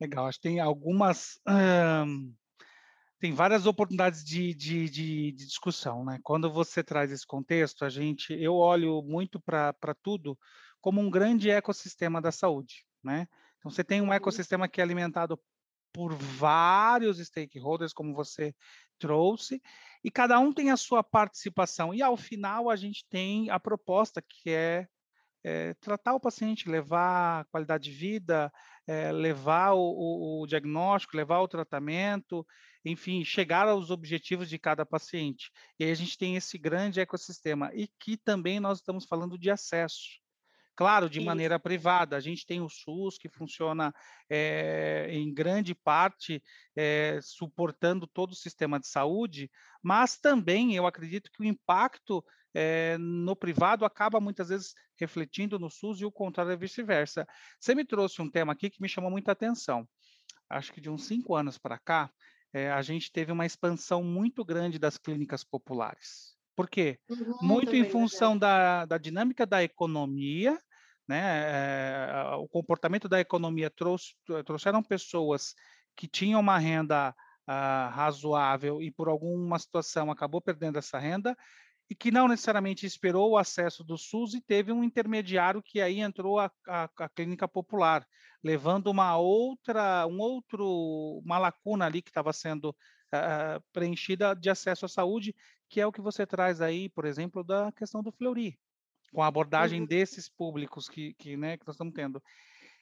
Legal, 0.00 0.26
acho 0.26 0.40
que 0.40 0.48
tem 0.48 0.58
algumas. 0.58 1.38
Tem 3.20 3.34
várias 3.34 3.66
oportunidades 3.66 4.24
de, 4.24 4.54
de, 4.54 4.88
de, 4.88 5.32
de, 5.32 5.46
discussão, 5.46 6.04
né? 6.04 6.18
Quando 6.22 6.50
você 6.50 6.82
traz 6.82 7.12
esse 7.12 7.26
contexto, 7.26 7.84
a 7.84 7.90
gente, 7.90 8.32
eu 8.32 8.54
olho 8.54 9.02
muito 9.02 9.38
para 9.38 9.94
tudo 10.02 10.38
como 10.80 11.00
um 11.02 11.10
grande 11.10 11.50
ecossistema 11.50 12.20
da 12.20 12.32
saúde, 12.32 12.86
né? 13.04 13.28
Então 13.58 13.70
você 13.70 13.84
tem 13.84 14.00
um 14.00 14.06
uhum. 14.06 14.12
ecossistema 14.14 14.66
que 14.66 14.80
é 14.80 14.84
alimentado 14.84 15.38
por 15.92 16.14
vários 16.14 17.18
stakeholders, 17.18 17.92
como 17.92 18.14
você 18.14 18.54
trouxe, 18.98 19.60
e 20.02 20.10
cada 20.10 20.38
um 20.38 20.50
tem 20.50 20.70
a 20.70 20.76
sua 20.76 21.02
participação. 21.02 21.92
E 21.92 22.00
ao 22.00 22.16
final 22.16 22.70
a 22.70 22.76
gente 22.76 23.04
tem 23.10 23.50
a 23.50 23.60
proposta 23.60 24.22
que 24.22 24.50
é, 24.50 24.88
é 25.42 25.74
tratar 25.74 26.14
o 26.14 26.20
paciente, 26.20 26.68
levar 26.68 27.46
qualidade 27.46 27.84
de 27.84 27.96
vida, 27.96 28.52
é, 28.86 29.10
levar 29.12 29.72
o, 29.72 30.42
o, 30.42 30.46
diagnóstico, 30.46 31.16
levar 31.16 31.40
o 31.40 31.48
tratamento, 31.48 32.46
enfim, 32.84 33.24
chegar 33.24 33.68
aos 33.68 33.90
objetivos 33.90 34.48
de 34.48 34.58
cada 34.58 34.84
paciente. 34.84 35.50
E 35.78 35.84
aí 35.84 35.90
a 35.90 35.94
gente 35.94 36.18
tem 36.18 36.36
esse 36.36 36.58
grande 36.58 37.00
ecossistema 37.00 37.70
e 37.74 37.88
que 37.98 38.16
também 38.16 38.60
nós 38.60 38.78
estamos 38.78 39.06
falando 39.06 39.38
de 39.38 39.50
acesso. 39.50 40.20
Claro, 40.76 41.10
de 41.10 41.18
Isso. 41.18 41.26
maneira 41.26 41.60
privada. 41.60 42.16
A 42.16 42.20
gente 42.20 42.46
tem 42.46 42.62
o 42.62 42.68
SUS 42.68 43.18
que 43.18 43.28
funciona 43.28 43.94
é, 44.30 45.08
em 45.10 45.32
grande 45.32 45.74
parte 45.74 46.42
suportando 47.22 48.06
todo 48.06 48.32
o 48.32 48.36
sistema 48.36 48.80
de 48.80 48.86
saúde, 48.86 49.50
mas 49.82 50.16
também 50.16 50.74
eu 50.74 50.86
acredito 50.86 51.30
que 51.30 51.42
o 51.42 51.44
impacto 51.44 52.24
é, 52.54 52.96
no 52.98 53.36
privado 53.36 53.84
acaba 53.84 54.20
muitas 54.20 54.48
vezes 54.48 54.74
refletindo 54.98 55.58
no 55.58 55.70
SUS 55.70 56.00
e 56.00 56.04
o 56.04 56.12
contrário 56.12 56.52
é 56.52 56.56
vice-versa. 56.56 57.26
Você 57.58 57.74
me 57.74 57.84
trouxe 57.84 58.20
um 58.20 58.30
tema 58.30 58.52
aqui 58.52 58.70
que 58.70 58.82
me 58.82 58.88
chamou 58.88 59.10
muita 59.10 59.32
atenção. 59.32 59.88
Acho 60.48 60.72
que 60.72 60.80
de 60.80 60.90
uns 60.90 61.06
cinco 61.06 61.34
anos 61.34 61.58
para 61.58 61.78
cá, 61.78 62.10
a 62.74 62.82
gente 62.82 63.12
teve 63.12 63.30
uma 63.30 63.46
expansão 63.46 64.02
muito 64.02 64.44
grande 64.44 64.78
das 64.78 64.98
clínicas 64.98 65.44
populares. 65.44 66.34
Por 66.56 66.68
quê? 66.68 66.98
Uhum, 67.08 67.38
muito 67.40 67.76
em 67.76 67.88
função 67.88 68.36
da, 68.36 68.84
da 68.84 68.98
dinâmica 68.98 69.46
da 69.46 69.62
economia 69.62 70.58
né? 71.10 72.06
É, 72.08 72.36
o 72.36 72.46
comportamento 72.46 73.08
da 73.08 73.18
economia 73.18 73.68
trouxe, 73.68 74.14
trouxeram 74.46 74.80
pessoas 74.80 75.56
que 75.96 76.06
tinham 76.06 76.38
uma 76.38 76.56
renda 76.56 77.10
uh, 77.10 77.90
razoável 77.90 78.80
e 78.80 78.92
por 78.92 79.08
alguma 79.08 79.58
situação 79.58 80.08
acabou 80.08 80.40
perdendo 80.40 80.78
essa 80.78 81.00
renda 81.00 81.36
e 81.90 81.94
que 81.94 82.12
não 82.12 82.28
necessariamente 82.28 82.86
esperou 82.86 83.32
o 83.32 83.36
acesso 83.36 83.82
do 83.82 83.98
SUS 83.98 84.34
e 84.34 84.40
teve 84.40 84.70
um 84.70 84.84
intermediário 84.84 85.60
que 85.60 85.80
aí 85.80 85.98
entrou 85.98 86.38
a, 86.38 86.48
a, 86.68 86.88
a 86.96 87.08
clínica 87.08 87.48
popular, 87.48 88.06
levando 88.44 88.86
uma 88.86 89.16
outra, 89.16 90.06
um 90.06 90.20
outro, 90.20 91.20
uma 91.24 91.36
lacuna 91.36 91.86
ali 91.86 92.00
que 92.00 92.10
estava 92.10 92.32
sendo 92.32 92.70
uh, 92.70 93.60
preenchida 93.72 94.36
de 94.36 94.48
acesso 94.48 94.86
à 94.86 94.88
saúde, 94.88 95.34
que 95.68 95.80
é 95.80 95.86
o 95.86 95.90
que 95.90 96.00
você 96.00 96.24
traz 96.24 96.60
aí, 96.60 96.88
por 96.88 97.04
exemplo, 97.04 97.42
da 97.42 97.72
questão 97.72 98.04
do 98.04 98.12
Fleury, 98.12 98.56
com 99.12 99.20
a 99.20 99.26
abordagem 99.26 99.80
uhum. 99.80 99.86
desses 99.86 100.28
públicos 100.28 100.88
que, 100.88 101.14
que, 101.14 101.36
né, 101.36 101.56
que 101.56 101.66
nós 101.66 101.74
estamos 101.74 101.92
tendo. 101.92 102.22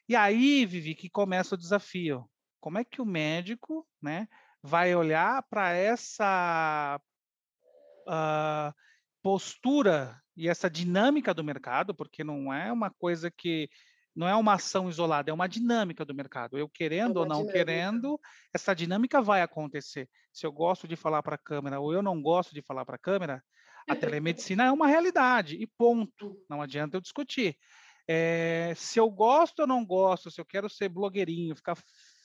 E 0.06 0.14
aí, 0.14 0.66
Vivi, 0.66 0.94
que 0.94 1.08
começa 1.08 1.54
o 1.54 1.58
desafio. 1.58 2.28
Como 2.60 2.76
é 2.76 2.84
que 2.84 3.00
o 3.00 3.06
médico 3.06 3.88
né, 4.02 4.28
vai 4.62 4.94
olhar 4.94 5.42
para 5.44 5.72
essa 5.72 7.00
uh, 8.06 8.87
postura 9.22 10.20
e 10.36 10.48
essa 10.48 10.70
dinâmica 10.70 11.34
do 11.34 11.44
mercado, 11.44 11.94
porque 11.94 12.22
não 12.22 12.52
é 12.52 12.72
uma 12.72 12.90
coisa 12.90 13.30
que 13.30 13.68
não 14.14 14.28
é 14.28 14.34
uma 14.34 14.54
ação 14.54 14.88
isolada, 14.88 15.30
é 15.30 15.34
uma 15.34 15.48
dinâmica 15.48 16.04
do 16.04 16.14
mercado. 16.14 16.58
Eu 16.58 16.66
é 16.66 16.70
querendo 16.74 17.18
é 17.18 17.22
ou 17.22 17.26
não 17.26 17.42
dinâmica. 17.42 17.52
querendo, 17.52 18.20
essa 18.52 18.74
dinâmica 18.74 19.22
vai 19.22 19.42
acontecer. 19.42 20.08
Se 20.32 20.44
eu 20.44 20.50
gosto 20.50 20.88
de 20.88 20.96
falar 20.96 21.22
para 21.22 21.36
a 21.36 21.38
câmera 21.38 21.78
ou 21.78 21.92
eu 21.92 22.02
não 22.02 22.20
gosto 22.20 22.52
de 22.52 22.60
falar 22.60 22.84
para 22.84 22.96
a 22.96 22.98
câmera, 22.98 23.42
a 23.88 23.94
telemedicina 23.94 24.64
é 24.64 24.72
uma 24.72 24.88
realidade 24.88 25.56
e 25.56 25.66
ponto. 25.66 26.36
Não 26.50 26.60
adianta 26.60 26.96
eu 26.96 27.00
discutir. 27.00 27.56
É, 28.06 28.72
se 28.76 28.98
eu 28.98 29.10
gosto 29.10 29.60
ou 29.60 29.66
não 29.66 29.84
gosto, 29.84 30.30
se 30.30 30.40
eu 30.40 30.44
quero 30.44 30.68
ser 30.68 30.88
blogueirinho, 30.88 31.54
ficar 31.54 31.76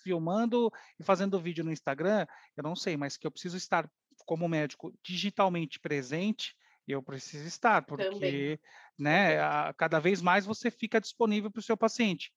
filmando 0.02 0.72
e 0.98 1.04
fazendo 1.04 1.40
vídeo 1.40 1.64
no 1.64 1.72
Instagram, 1.72 2.26
eu 2.56 2.64
não 2.64 2.76
sei, 2.76 2.96
mas 2.96 3.18
que 3.18 3.28
eu 3.28 3.32
preciso 3.32 3.58
estar 3.58 3.90
como 4.26 4.48
médico 4.48 4.94
digitalmente 5.04 5.80
presente, 5.80 6.56
eu 6.92 7.02
preciso 7.02 7.48
estar, 7.48 7.82
porque 7.84 8.10
Também. 8.10 8.60
né, 9.00 9.40
a, 9.40 9.74
cada 9.74 10.00
vez 10.00 10.22
mais 10.22 10.46
você 10.46 10.70
fica 10.70 11.00
disponível 11.00 11.50
para 11.50 11.60
o 11.60 11.64
seu 11.64 11.78
paciente. 11.78 12.32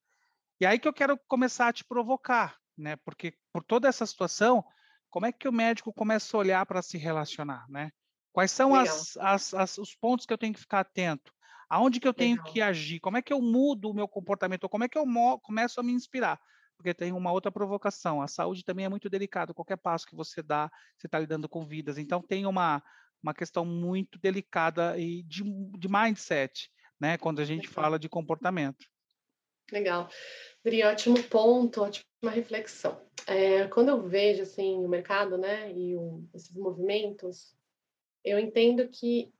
E 0.61 0.67
aí 0.67 0.79
que 0.79 0.89
eu 0.89 0.93
quero 0.93 1.19
começar 1.27 1.69
a 1.69 1.73
te 1.73 1.85
provocar, 1.85 2.57
né? 2.77 2.97
Porque 2.97 3.35
por 3.53 3.63
toda 3.63 3.89
essa 3.89 4.07
situação, 4.07 4.65
como 5.11 5.27
é 5.27 5.33
que 5.33 5.49
o 5.49 5.53
médico 5.53 5.93
começa 5.93 6.37
a 6.37 6.41
olhar 6.41 6.67
para 6.67 6.81
se 6.81 6.97
relacionar, 6.97 7.67
né? 7.69 7.91
Quais 8.33 8.51
são 8.51 8.75
as, 8.75 9.17
as, 9.17 9.55
as, 9.55 9.79
os 9.79 9.95
pontos 9.95 10.27
que 10.27 10.33
eu 10.33 10.39
tenho 10.39 10.53
que 10.53 10.61
ficar 10.61 10.81
atento? 10.81 11.33
Aonde 11.69 11.99
que 11.99 12.07
eu 12.07 12.15
tenho 12.15 12.37
Legal. 12.37 12.53
que 12.53 12.61
agir? 12.61 13.01
Como 13.01 13.17
é 13.17 13.23
que 13.23 13.33
eu 13.33 13.41
mudo 13.41 13.91
o 13.91 13.95
meu 13.95 14.07
comportamento? 14.07 14.69
Como 14.69 14.85
é 14.85 14.89
que 14.89 14.99
eu 14.99 15.05
começo 15.43 15.81
a 15.81 15.83
me 15.83 15.93
inspirar? 15.93 16.39
Porque 16.77 16.93
tem 16.93 17.13
uma 17.13 17.33
outra 17.33 17.51
provocação. 17.51 18.21
A 18.21 18.29
saúde 18.29 18.63
também 18.63 18.85
é 18.85 18.89
muito 18.89 19.09
delicada. 19.09 19.55
Qualquer 19.55 19.79
passo 19.79 20.07
que 20.07 20.15
você 20.15 20.43
dá, 20.43 20.71
você 20.97 21.07
está 21.07 21.19
lidando 21.19 21.49
com 21.49 21.67
vidas. 21.67 21.97
Então 21.97 22.23
tem 22.23 22.45
uma, 22.45 22.83
uma 23.23 23.35
questão 23.35 23.65
muito 23.65 24.19
delicada 24.19 24.99
e 24.99 25.23
de, 25.23 25.43
de 25.79 25.89
mindset, 25.89 26.71
né? 27.01 27.19
Quando 27.19 27.41
a 27.41 27.45
gente 27.45 27.69
Legal. 27.69 27.75
fala 27.75 27.99
de 27.99 28.09
comportamento. 28.09 28.87
Legal. 29.73 30.09
Dri, 30.65 30.83
ótimo 30.83 31.23
ponto, 31.25 31.83
ótima 31.83 32.31
reflexão. 32.31 33.01
É, 33.27 33.67
quando 33.69 33.89
eu 33.89 34.03
vejo 34.03 34.43
assim 34.43 34.77
o 34.77 34.89
mercado, 34.89 35.37
né, 35.37 35.73
e 35.73 35.97
o, 35.97 36.25
esses 36.33 36.57
movimentos, 36.57 37.57
eu 38.25 38.39
entendo 38.39 38.89
que 38.89 39.33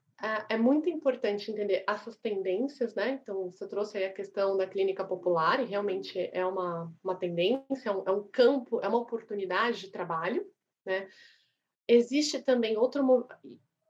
é 0.49 0.57
muito 0.57 0.89
importante 0.89 1.51
entender 1.51 1.85
essas 1.87 2.17
tendências, 2.17 2.95
né? 2.95 3.21
Então, 3.23 3.51
você 3.51 3.69
trouxe 3.69 3.99
aí 3.99 4.07
a 4.07 4.13
questão 4.13 4.57
da 4.57 4.67
clínica 4.67 5.05
popular, 5.05 5.61
e 5.61 5.67
realmente 5.67 6.19
é 6.33 6.45
uma, 6.45 6.91
uma 7.05 7.15
tendência, 7.15 7.91
é 7.91 7.91
um, 7.91 8.03
é 8.07 8.11
um 8.11 8.27
campo, 8.29 8.81
é 8.81 8.89
uma 8.89 8.99
oportunidade 8.99 9.81
de 9.81 9.91
trabalho, 9.91 10.51
né? 10.87 11.07
Existe 11.87 12.41
também 12.41 12.79
outro, 12.79 13.29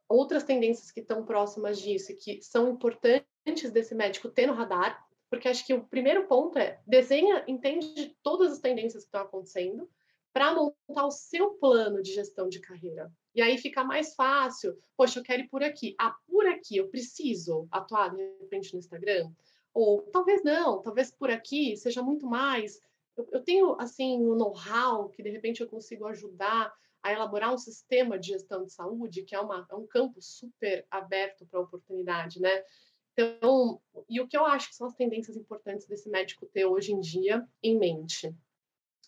outras 0.09 0.45
tendências 0.45 0.91
que 0.91 1.01
estão 1.01 1.25
próximas 1.25 1.81
disso, 1.81 2.15
que 2.17 2.41
são 2.43 2.69
importantes 2.69 3.71
desse 3.71 3.95
médico 3.95 4.29
ter 4.29 4.47
no 4.47 4.55
radar, 4.55 5.05
porque 5.29 5.49
acho 5.49 5.67
que 5.67 5.75
o 5.75 5.85
primeiro 5.85 6.27
ponto 6.27 6.59
é 6.59 6.81
desenha, 6.87 7.45
entende 7.49 8.17
todas 8.23 8.53
as 8.53 8.61
tendências 8.61 9.03
que 9.03 9.09
estão 9.09 9.23
acontecendo 9.23 9.89
para 10.33 10.55
montar 10.55 11.07
o 11.07 11.11
seu 11.11 11.55
plano 11.55 12.03
de 12.03 12.13
gestão 12.13 12.49
de 12.49 12.61
carreira. 12.61 13.11
E 13.35 13.41
aí 13.41 13.57
fica 13.57 13.83
mais 13.83 14.15
fácil. 14.15 14.77
Poxa, 14.97 15.19
eu 15.19 15.23
quero 15.23 15.43
ir 15.43 15.49
por 15.49 15.63
aqui. 15.63 15.95
Ah, 15.99 16.15
por 16.27 16.47
aqui 16.47 16.77
eu 16.77 16.89
preciso 16.89 17.67
atuar 17.71 18.15
de 18.15 18.23
repente 18.41 18.73
no 18.73 18.79
Instagram? 18.79 19.31
Ou 19.73 20.03
talvez 20.13 20.45
não, 20.45 20.83
talvez 20.83 21.11
por 21.11 21.31
aqui 21.31 21.77
seja 21.77 22.03
muito 22.03 22.27
mais. 22.27 22.81
Eu, 23.17 23.27
eu 23.33 23.43
tenho, 23.43 23.81
assim, 23.81 24.19
um 24.19 24.35
know-how 24.35 25.09
que 25.09 25.23
de 25.23 25.31
repente 25.31 25.63
eu 25.63 25.69
consigo 25.69 26.07
ajudar 26.07 26.71
a 27.07 27.13
elaborar 27.13 27.55
um 27.55 27.59
sistema 27.59 28.19
de 28.19 28.29
gestão 28.29 28.65
de 28.65 28.73
saúde, 28.73 29.23
que 29.23 29.35
é, 29.35 29.41
uma, 29.41 29.67
é 29.71 29.75
um 29.75 29.87
campo 29.87 30.21
super 30.21 30.85
aberto 30.91 31.47
para 31.47 31.61
oportunidade, 31.61 32.41
né? 32.41 32.65
Então, 33.13 33.81
e 34.09 34.21
o 34.21 34.27
que 34.27 34.37
eu 34.37 34.45
acho 34.45 34.69
que 34.69 34.75
são 34.75 34.87
as 34.87 34.95
tendências 34.95 35.37
importantes 35.37 35.87
desse 35.87 36.09
médico 36.11 36.47
ter 36.47 36.67
hoje 36.67 36.93
em 36.93 37.01
dia 37.01 37.47
em 37.63 37.79
mente? 37.79 38.35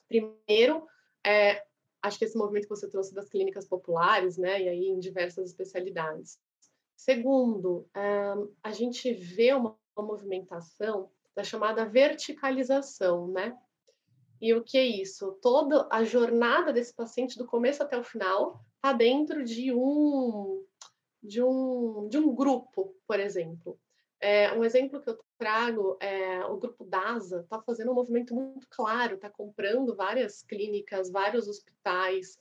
Primeiro, 0.09 0.87
é 1.26 1.64
acho 2.00 2.19
que 2.19 2.25
esse 2.25 2.38
movimento 2.38 2.69
que 2.69 2.76
você 2.76 2.88
trouxe 2.88 3.12
das 3.12 3.28
clínicas 3.28 3.67
populares, 3.67 4.38
né, 4.38 4.62
e 4.62 4.69
aí 4.69 4.87
em 4.87 5.00
diversas 5.00 5.50
especialidades. 5.50 6.38
Segundo, 6.97 7.88
um, 7.97 8.55
a 8.62 8.71
gente 8.71 9.12
vê 9.12 9.52
uma, 9.52 9.76
uma 9.97 10.07
movimentação 10.07 11.11
da 11.35 11.43
chamada 11.43 11.85
verticalização, 11.85 13.28
né? 13.28 13.59
E 14.40 14.54
o 14.54 14.62
que 14.62 14.78
é 14.78 14.85
isso? 14.85 15.33
Toda 15.42 15.88
a 15.90 16.04
jornada 16.04 16.73
desse 16.73 16.95
paciente, 16.95 17.37
do 17.37 17.47
começo 17.47 17.83
até 17.83 17.99
o 17.99 18.04
final, 18.04 18.61
está 18.76 18.92
dentro 18.92 19.45
de 19.45 19.73
um, 19.73 20.64
de, 21.23 21.42
um, 21.42 22.09
de 22.09 22.18
um 22.18 22.35
grupo, 22.35 22.95
por 23.07 23.18
exemplo. 23.18 23.78
É, 24.21 24.52
um 24.52 24.64
exemplo 24.64 25.00
que 25.00 25.11
eu 25.11 25.18
trago 25.38 25.97
é 26.00 26.45
o 26.47 26.57
grupo 26.57 26.85
DASA 26.85 27.40
está 27.40 27.61
fazendo 27.62 27.92
um 27.92 27.95
movimento 27.95 28.35
muito 28.35 28.66
claro, 28.68 29.14
está 29.14 29.30
comprando 29.30 29.95
várias 29.95 30.42
clínicas, 30.42 31.11
vários 31.11 31.47
hospitais. 31.47 32.37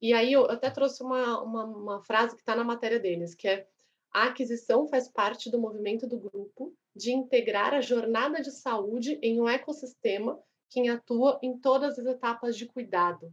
E 0.00 0.12
aí 0.12 0.32
eu 0.32 0.44
até 0.50 0.70
trouxe 0.70 1.02
uma, 1.02 1.42
uma, 1.42 1.64
uma 1.64 2.02
frase 2.02 2.34
que 2.34 2.42
está 2.42 2.54
na 2.54 2.64
matéria 2.64 3.00
deles, 3.00 3.34
que 3.34 3.48
é 3.48 3.66
a 4.12 4.24
aquisição 4.24 4.86
faz 4.86 5.08
parte 5.08 5.50
do 5.50 5.58
movimento 5.58 6.06
do 6.06 6.18
grupo 6.18 6.74
de 6.94 7.12
integrar 7.12 7.72
a 7.72 7.80
jornada 7.80 8.42
de 8.42 8.50
saúde 8.50 9.18
em 9.22 9.40
um 9.40 9.48
ecossistema 9.48 10.38
quem 10.72 10.88
atua 10.88 11.38
em 11.42 11.58
todas 11.58 11.98
as 11.98 12.06
etapas 12.06 12.56
de 12.56 12.66
cuidado. 12.66 13.32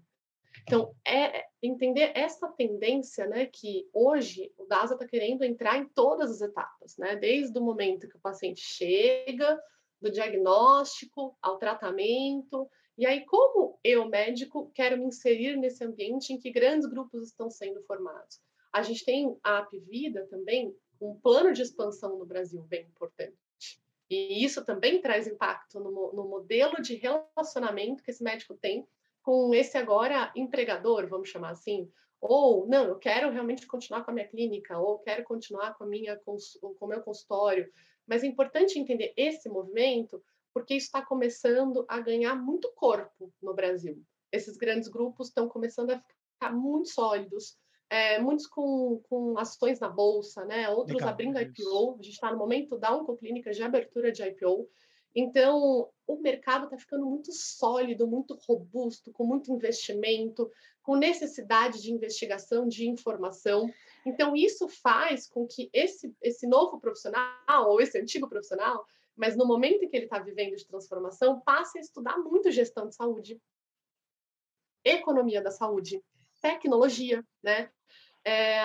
Então, 0.63 0.93
é 1.07 1.45
entender 1.61 2.11
essa 2.15 2.47
tendência, 2.49 3.25
né, 3.25 3.45
que 3.45 3.87
hoje 3.93 4.51
o 4.57 4.65
DASA 4.65 4.95
está 4.95 5.07
querendo 5.07 5.43
entrar 5.43 5.77
em 5.77 5.87
todas 5.87 6.31
as 6.31 6.41
etapas, 6.41 6.97
né, 6.97 7.15
desde 7.15 7.57
o 7.57 7.61
momento 7.61 8.07
que 8.09 8.17
o 8.17 8.21
paciente 8.21 8.61
chega, 8.61 9.59
do 10.01 10.11
diagnóstico 10.11 11.37
ao 11.41 11.57
tratamento, 11.57 12.69
e 12.97 13.05
aí 13.05 13.25
como 13.25 13.79
eu, 13.83 14.07
médico, 14.07 14.71
quero 14.73 14.97
me 14.97 15.05
inserir 15.05 15.57
nesse 15.57 15.83
ambiente 15.83 16.33
em 16.33 16.39
que 16.39 16.51
grandes 16.51 16.87
grupos 16.87 17.23
estão 17.23 17.49
sendo 17.49 17.81
formados. 17.83 18.39
A 18.71 18.81
gente 18.81 19.03
tem 19.03 19.37
a 19.43 19.59
App 19.59 19.77
Vida 19.79 20.27
também, 20.29 20.75
um 21.01 21.15
plano 21.19 21.51
de 21.53 21.61
expansão 21.61 22.17
no 22.17 22.25
Brasil 22.25 22.61
bem 22.63 22.85
importante. 22.85 23.37
E 24.09 24.43
isso 24.43 24.65
também 24.65 25.01
traz 25.01 25.27
impacto 25.27 25.79
no, 25.79 26.13
no 26.13 26.27
modelo 26.27 26.81
de 26.81 26.95
relacionamento 26.95 28.03
que 28.03 28.11
esse 28.11 28.23
médico 28.23 28.55
tem 28.55 28.87
com 29.21 29.53
esse 29.53 29.77
agora 29.77 30.31
empregador, 30.35 31.07
vamos 31.07 31.29
chamar 31.29 31.51
assim, 31.51 31.91
ou 32.21 32.67
não, 32.67 32.85
eu 32.85 32.97
quero 32.97 33.31
realmente 33.31 33.65
continuar 33.67 34.03
com 34.03 34.11
a 34.11 34.13
minha 34.13 34.27
clínica, 34.27 34.77
ou 34.77 34.99
quero 34.99 35.23
continuar 35.23 35.75
com 35.75 35.83
a 35.83 35.87
minha 35.87 36.17
com 36.17 36.37
o 36.61 36.87
meu 36.87 37.01
consultório. 37.01 37.71
Mas 38.05 38.23
é 38.23 38.27
importante 38.27 38.79
entender 38.79 39.13
esse 39.15 39.47
movimento 39.47 40.21
porque 40.53 40.73
isso 40.73 40.87
está 40.87 41.05
começando 41.05 41.85
a 41.87 41.99
ganhar 41.99 42.35
muito 42.35 42.71
corpo 42.73 43.31
no 43.41 43.53
Brasil. 43.53 44.03
Esses 44.31 44.57
grandes 44.57 44.89
grupos 44.89 45.27
estão 45.27 45.47
começando 45.47 45.91
a 45.91 46.03
ficar 46.33 46.51
muito 46.51 46.89
sólidos, 46.89 47.57
é, 47.89 48.19
muitos 48.19 48.45
com, 48.45 49.01
com 49.09 49.37
ações 49.37 49.79
na 49.79 49.89
bolsa, 49.89 50.45
né? 50.45 50.69
Outros 50.69 50.97
Legal, 50.97 51.09
abrindo 51.09 51.41
IPO. 51.41 51.97
A 51.99 52.03
gente 52.03 52.13
está 52.13 52.31
no 52.31 52.37
momento 52.37 52.77
da 52.77 52.95
oncoclínica 52.95 53.51
de 53.51 53.63
abertura 53.63 54.11
de 54.11 54.23
IPO. 54.23 54.69
Então, 55.15 55.89
o 56.05 56.17
mercado 56.17 56.65
está 56.65 56.77
ficando 56.77 57.05
muito 57.05 57.31
sólido, 57.33 58.07
muito 58.07 58.37
robusto, 58.47 59.11
com 59.11 59.25
muito 59.25 59.51
investimento, 59.51 60.49
com 60.83 60.95
necessidade 60.95 61.81
de 61.81 61.91
investigação, 61.91 62.67
de 62.67 62.87
informação. 62.87 63.67
Então, 64.05 64.35
isso 64.35 64.67
faz 64.67 65.27
com 65.27 65.47
que 65.47 65.67
esse, 65.73 66.15
esse 66.21 66.45
novo 66.45 66.79
profissional, 66.79 67.69
ou 67.69 67.81
esse 67.81 67.99
antigo 67.99 68.29
profissional, 68.29 68.85
mas 69.15 69.35
no 69.35 69.47
momento 69.47 69.83
em 69.83 69.89
que 69.89 69.97
ele 69.97 70.05
está 70.05 70.19
vivendo 70.19 70.55
de 70.55 70.65
transformação, 70.65 71.41
passe 71.41 71.79
a 71.79 71.81
estudar 71.81 72.17
muito 72.19 72.51
gestão 72.51 72.87
de 72.87 72.95
saúde, 72.95 73.41
economia 74.85 75.41
da 75.41 75.51
saúde, 75.51 76.01
tecnologia, 76.41 77.23
né? 77.43 77.69
É, 78.25 78.61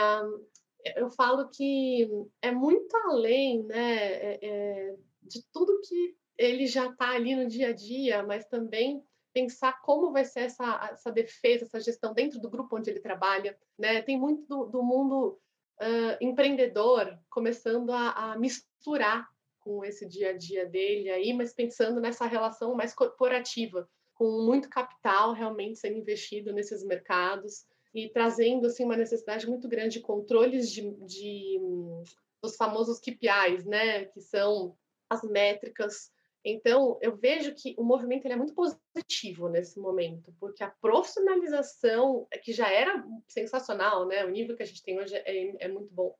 eu 0.97 1.11
falo 1.11 1.49
que 1.49 2.09
é 2.43 2.50
muito 2.50 2.95
além, 3.09 3.62
né, 3.64 3.97
é, 3.97 4.38
é, 4.43 4.97
de 5.23 5.43
tudo 5.52 5.81
que 5.81 6.16
ele 6.37 6.66
já 6.66 6.87
está 6.87 7.11
ali 7.11 7.35
no 7.35 7.47
dia 7.47 7.69
a 7.69 7.73
dia, 7.73 8.23
mas 8.23 8.47
também 8.47 9.02
pensar 9.33 9.81
como 9.83 10.12
vai 10.12 10.25
ser 10.25 10.40
essa, 10.40 10.90
essa 10.93 11.11
defesa, 11.11 11.64
essa 11.64 11.81
gestão 11.81 12.12
dentro 12.12 12.40
do 12.40 12.50
grupo 12.50 12.76
onde 12.76 12.90
ele 12.90 13.00
trabalha, 13.00 13.59
né? 13.78 14.02
Tem 14.02 14.19
muito 14.19 14.47
do, 14.47 14.66
do 14.66 14.83
mundo 14.83 15.40
uh, 15.81 16.16
empreendedor 16.21 17.19
começando 17.28 17.90
a, 17.90 18.33
a 18.33 18.38
misturar 18.38 19.28
com 19.61 19.85
esse 19.85 20.07
dia 20.07 20.31
a 20.31 20.37
dia 20.37 20.66
dele 20.66 21.11
aí, 21.11 21.33
mas 21.33 21.52
pensando 21.52 22.00
nessa 22.00 22.26
relação 22.26 22.75
mais 22.75 22.95
corporativa, 22.95 23.88
com 24.14 24.42
muito 24.44 24.68
capital 24.68 25.33
realmente 25.33 25.78
sendo 25.78 25.99
investido 25.99 26.52
nesses 26.52 26.85
mercados 26.85 27.66
e 27.92 28.09
trazendo 28.09 28.66
assim 28.66 28.85
uma 28.85 28.97
necessidade 28.97 29.49
muito 29.49 29.68
grande 29.68 29.99
de 29.99 30.00
controles 30.00 30.71
de, 30.71 30.90
de 31.06 31.61
dos 32.42 32.56
famosos 32.56 33.00
KPIs, 33.00 33.64
né, 33.64 34.04
que 34.06 34.21
são 34.21 34.76
as 35.09 35.23
métricas. 35.23 36.12
Então, 36.44 36.99
eu 37.00 37.16
vejo 37.16 37.54
que 37.54 37.75
o 37.78 37.83
movimento 37.83 38.26
é 38.26 38.37
muito 38.37 38.52
positivo 38.52 39.49
nesse 39.49 39.80
momento, 39.80 40.35
porque 40.38 40.62
a 40.62 40.68
profissionalização, 40.68 42.26
que 42.42 42.52
já 42.52 42.71
era 42.71 43.02
sensacional, 43.26 44.06
né, 44.06 44.25
o 44.26 44.30
nível 44.30 44.54
que 44.54 44.62
a 44.62 44.66
gente 44.66 44.83
tem 44.83 44.99
hoje 45.00 45.16
é, 45.16 45.64
é 45.64 45.68
muito 45.68 45.92
bom, 45.94 46.14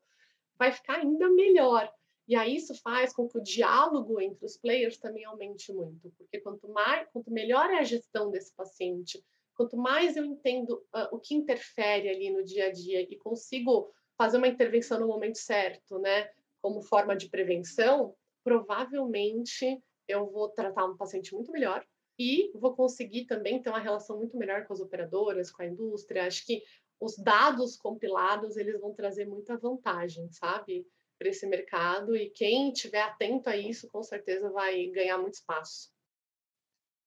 vai 0.59 0.73
ficar 0.73 0.95
ainda 0.95 1.29
melhor. 1.29 1.93
E 2.27 2.35
aí 2.35 2.57
isso 2.57 2.75
faz 2.77 3.13
com 3.13 3.29
que 3.29 3.39
o 3.39 3.43
diálogo 3.43 4.21
entre 4.21 4.45
os 4.47 4.57
players 4.57 4.97
também 4.97 5.25
aumente 5.25 5.73
muito, 5.73 6.11
porque 6.17 6.41
quanto 6.41 6.69
mais, 6.69 7.09
quanto 7.13 7.31
melhor 7.31 7.71
é 7.71 7.79
a 7.79 7.85
gestão 7.85 8.31
desse 8.31 8.55
paciente, 8.55 9.23
Quanto 9.55 9.77
mais 9.77 10.17
eu 10.17 10.25
entendo 10.25 10.85
uh, 10.95 11.15
o 11.15 11.19
que 11.19 11.35
interfere 11.35 12.09
ali 12.09 12.31
no 12.31 12.45
dia 12.45 12.67
a 12.67 12.73
dia 12.73 13.01
e 13.03 13.17
consigo 13.17 13.91
fazer 14.17 14.37
uma 14.37 14.49
intervenção 14.49 14.99
no 14.99 15.07
momento 15.07 15.39
certo, 15.39 15.99
né, 15.99 16.29
como 16.61 16.83
forma 16.83 17.17
de 17.17 17.29
prevenção, 17.29 18.15
provavelmente 18.43 19.81
eu 20.09 20.31
vou 20.31 20.49
tratar 20.49 20.85
um 20.85 20.97
paciente 20.97 21.35
muito 21.35 21.53
melhor 21.53 21.85
e 22.19 22.51
vou 22.55 22.75
conseguir 22.75 23.27
também 23.27 23.61
ter 23.61 23.71
uma 23.71 23.79
relação 23.79 24.17
muito 24.17 24.37
melhor 24.37 24.67
com 24.67 24.73
as 24.73 24.81
operadoras, 24.81 25.51
com 25.51 25.63
a 25.63 25.67
indústria. 25.67 26.27
Acho 26.27 26.45
que 26.45 26.63
os 27.01 27.17
dados 27.17 27.77
compilados 27.77 28.57
eles 28.57 28.81
vão 28.81 28.93
trazer 28.93 29.27
muita 29.27 29.57
vantagem, 29.57 30.31
sabe, 30.31 30.87
para 31.25 31.31
esse 31.31 31.47
mercado 31.47 32.15
e 32.15 32.29
quem 32.29 32.71
estiver 32.71 33.01
atento 33.01 33.49
a 33.49 33.57
isso 33.57 33.89
com 33.89 34.03
certeza 34.03 34.51
vai 34.51 34.87
ganhar 34.89 35.17
muito 35.17 35.35
espaço. 35.35 35.89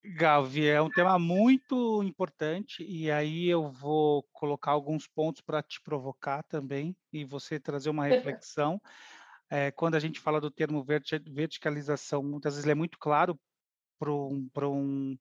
Gavi, 0.03 0.67
é 0.67 0.81
um 0.81 0.89
tema 0.89 1.19
muito 1.19 2.01
importante 2.01 2.83
e 2.83 3.11
aí 3.11 3.47
eu 3.47 3.69
vou 3.69 4.23
colocar 4.31 4.71
alguns 4.71 5.07
pontos 5.07 5.41
para 5.41 5.61
te 5.61 5.79
provocar 5.81 6.41
também 6.43 6.95
e 7.13 7.23
você 7.23 7.59
trazer 7.59 7.91
uma 7.91 8.07
reflexão. 8.07 8.81
É, 9.49 9.69
quando 9.69 9.95
a 9.95 9.99
gente 9.99 10.19
fala 10.19 10.41
do 10.41 10.49
termo 10.49 10.83
verticalização, 10.83 12.23
muitas 12.23 12.55
vezes 12.55 12.65
ele 12.65 12.71
é 12.71 12.75
muito 12.75 12.97
claro 12.97 13.39
para 13.99 14.11
um, 14.11 14.49
um 14.63 15.17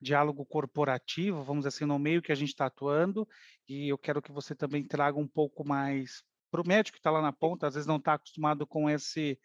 diálogo 0.00 0.44
corporativo, 0.46 1.42
vamos 1.42 1.64
dizer 1.64 1.76
assim, 1.76 1.84
no 1.84 1.98
meio 1.98 2.22
que 2.22 2.30
a 2.30 2.36
gente 2.36 2.50
está 2.50 2.66
atuando, 2.66 3.26
e 3.68 3.88
eu 3.88 3.98
quero 3.98 4.22
que 4.22 4.30
você 4.32 4.54
também 4.54 4.84
traga 4.84 5.18
um 5.18 5.26
pouco 5.26 5.66
mais 5.66 6.22
para 6.56 6.62
o 6.62 6.66
médico 6.66 6.94
que 6.94 7.00
está 7.00 7.10
lá 7.10 7.20
na 7.20 7.32
ponta, 7.32 7.66
às 7.66 7.74
vezes 7.74 7.86
não 7.86 7.96
está 7.96 8.14
acostumado 8.14 8.66
com 8.66 8.88
esse 8.88 9.38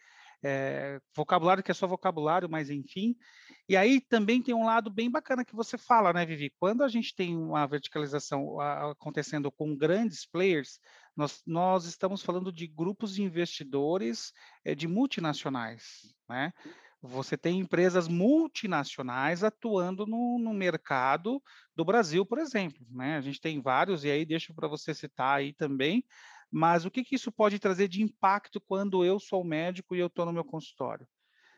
é, 0.43 0.99
vocabulário 1.15 1.61
que 1.61 1.71
é 1.71 1.73
só 1.73 1.85
vocabulário, 1.85 2.49
mas 2.49 2.69
enfim. 2.69 3.15
E 3.67 3.75
aí 3.75 3.99
também 3.99 4.41
tem 4.41 4.55
um 4.55 4.65
lado 4.65 4.89
bem 4.89 5.11
bacana 5.11 5.45
que 5.45 5.55
você 5.55 5.77
fala, 5.77 6.13
né, 6.13 6.25
Vivi? 6.25 6.51
Quando 6.57 6.83
a 6.83 6.87
gente 6.87 7.13
tem 7.13 7.37
uma 7.37 7.67
verticalização 7.67 8.59
acontecendo 8.59 9.51
com 9.51 9.75
grandes 9.75 10.25
players, 10.25 10.79
nós, 11.15 11.41
nós 11.45 11.85
estamos 11.85 12.21
falando 12.21 12.51
de 12.51 12.65
grupos 12.65 13.15
de 13.15 13.23
investidores 13.23 14.31
é, 14.63 14.73
de 14.73 14.87
multinacionais, 14.87 16.13
né? 16.29 16.53
Você 17.03 17.35
tem 17.35 17.59
empresas 17.59 18.07
multinacionais 18.07 19.43
atuando 19.43 20.05
no, 20.05 20.37
no, 20.37 20.53
mercado 20.53 21.41
do 21.75 21.83
Brasil, 21.83 22.23
por 22.23 22.37
exemplo. 22.37 22.85
Né? 22.91 23.17
A 23.17 23.21
gente 23.21 23.41
tem 23.41 23.59
vários, 23.59 24.03
e 24.03 24.11
aí 24.11 24.23
deixo 24.23 24.53
para 24.53 24.67
você 24.67 24.93
citar 24.93 25.37
aí 25.37 25.51
também, 25.51 26.05
mas 26.51 26.85
o 26.85 26.91
que, 26.91 27.03
que 27.03 27.15
isso 27.15 27.31
pode 27.31 27.57
trazer 27.57 27.87
de 27.87 28.03
impacto 28.03 28.59
quando 28.59 29.05
eu 29.05 29.19
sou 29.19 29.43
médico 29.43 29.95
e 29.95 29.99
eu 29.99 30.07
estou 30.07 30.25
no 30.25 30.33
meu 30.33 30.43
consultório? 30.43 31.07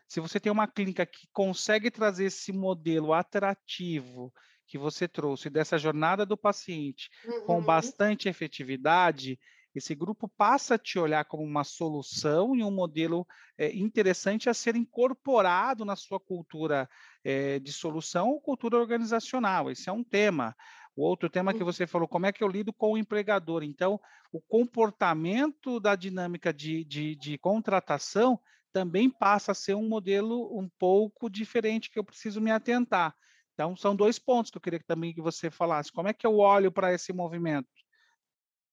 Se 0.07 0.19
você 0.19 0.39
tem 0.39 0.51
uma 0.51 0.67
clínica 0.67 1.05
que 1.05 1.27
consegue 1.33 1.89
trazer 1.89 2.25
esse 2.25 2.53
modelo 2.53 3.13
atrativo 3.13 4.31
que 4.67 4.77
você 4.77 5.07
trouxe 5.07 5.49
dessa 5.49 5.77
jornada 5.77 6.25
do 6.25 6.37
paciente 6.37 7.09
uhum. 7.25 7.45
com 7.45 7.63
bastante 7.63 8.29
efetividade, 8.29 9.39
esse 9.73 9.95
grupo 9.95 10.29
passa 10.37 10.75
a 10.75 10.77
te 10.77 10.99
olhar 10.99 11.25
como 11.25 11.43
uma 11.43 11.63
solução 11.63 12.55
e 12.55 12.63
um 12.63 12.69
modelo 12.69 13.25
é, 13.57 13.75
interessante 13.75 14.49
a 14.49 14.53
ser 14.53 14.75
incorporado 14.75 15.83
na 15.83 15.95
sua 15.95 16.19
cultura 16.19 16.87
é, 17.23 17.59
de 17.59 17.73
solução 17.73 18.29
ou 18.29 18.41
cultura 18.41 18.77
organizacional. 18.77 19.71
Esse 19.71 19.89
é 19.89 19.91
um 19.91 20.03
tema. 20.03 20.55
O 20.95 21.03
outro 21.03 21.29
tema 21.29 21.53
que 21.53 21.59
uhum. 21.59 21.65
você 21.65 21.87
falou, 21.87 22.07
como 22.07 22.25
é 22.25 22.31
que 22.31 22.43
eu 22.43 22.47
lido 22.47 22.71
com 22.71 22.93
o 22.93 22.97
empregador? 22.97 23.63
Então, 23.63 23.99
o 24.31 24.39
comportamento 24.39 25.79
da 25.79 25.95
dinâmica 25.95 26.53
de, 26.53 26.83
de, 26.85 27.15
de 27.15 27.37
contratação 27.37 28.39
também 28.71 29.09
passa 29.09 29.51
a 29.51 29.55
ser 29.55 29.75
um 29.75 29.87
modelo 29.87 30.57
um 30.57 30.69
pouco 30.79 31.29
diferente 31.29 31.89
que 31.89 31.97
eu 31.97 32.03
preciso 32.03 32.39
me 32.39 32.51
atentar. 32.51 33.15
Então, 33.53 33.75
são 33.75 33.95
dois 33.95 34.17
pontos 34.17 34.51
que 34.51 34.57
eu 34.57 34.61
queria 34.61 34.81
também 34.85 35.13
que 35.13 35.21
você 35.21 35.49
falasse. 35.49 35.91
Como 35.91 36.07
é 36.07 36.13
que 36.13 36.25
eu 36.25 36.37
olho 36.37 36.71
para 36.71 36.93
esse 36.93 37.13
movimento? 37.13 37.69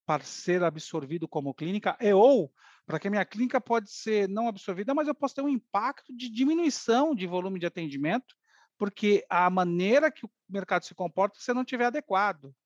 Para 0.06 0.24
ser 0.24 0.62
absorvido 0.62 1.28
como 1.28 1.54
clínica, 1.54 1.96
e 2.00 2.12
ou 2.12 2.52
para 2.86 2.98
que 2.98 3.06
a 3.06 3.10
minha 3.10 3.24
clínica 3.24 3.60
pode 3.60 3.90
ser 3.90 4.28
não 4.28 4.48
absorvida, 4.48 4.94
mas 4.94 5.06
eu 5.06 5.14
posso 5.14 5.34
ter 5.34 5.42
um 5.42 5.48
impacto 5.48 6.14
de 6.14 6.28
diminuição 6.28 7.14
de 7.14 7.26
volume 7.26 7.60
de 7.60 7.66
atendimento 7.66 8.34
porque 8.80 9.26
a 9.28 9.50
maneira 9.50 10.10
que 10.10 10.24
o 10.24 10.30
mercado 10.48 10.86
se 10.86 10.94
comporta 10.94 11.38
se 11.38 11.52
não 11.52 11.66
tiver 11.66 11.84
adequado. 11.84 12.56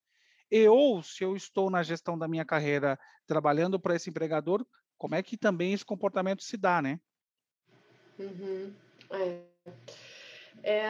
E 0.48 0.68
ou 0.68 1.02
se 1.02 1.24
eu 1.24 1.34
estou 1.34 1.68
na 1.68 1.82
gestão 1.82 2.16
da 2.16 2.28
minha 2.28 2.44
carreira 2.44 2.96
trabalhando 3.26 3.80
para 3.80 3.96
esse 3.96 4.10
empregador, 4.10 4.64
como 4.96 5.16
é 5.16 5.22
que 5.24 5.36
também 5.36 5.72
esse 5.72 5.84
comportamento 5.84 6.44
se 6.44 6.56
dá, 6.56 6.80
né? 6.80 7.00
Uhum. 8.16 8.72
É. 9.10 9.40
É, 10.62 10.84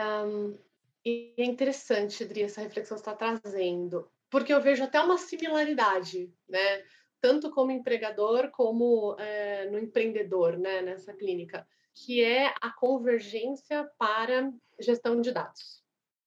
é 1.38 1.44
interessante, 1.46 2.22
Adri, 2.22 2.42
essa 2.42 2.60
reflexão 2.60 2.98
que 2.98 3.02
você 3.02 3.10
está 3.10 3.16
trazendo, 3.16 4.06
porque 4.28 4.52
eu 4.52 4.60
vejo 4.60 4.84
até 4.84 5.00
uma 5.00 5.16
similaridade, 5.16 6.30
né? 6.46 6.84
Tanto 7.18 7.50
como 7.50 7.70
empregador 7.70 8.50
como 8.50 9.16
é, 9.18 9.70
no 9.70 9.78
empreendedor, 9.78 10.58
né? 10.58 10.82
Nessa 10.82 11.14
clínica 11.14 11.66
que 11.94 12.22
é 12.22 12.52
a 12.61 12.70
convergência 12.70 13.88
para 13.98 14.52
gestão 14.80 15.20
de 15.20 15.33
dados. 15.33 15.83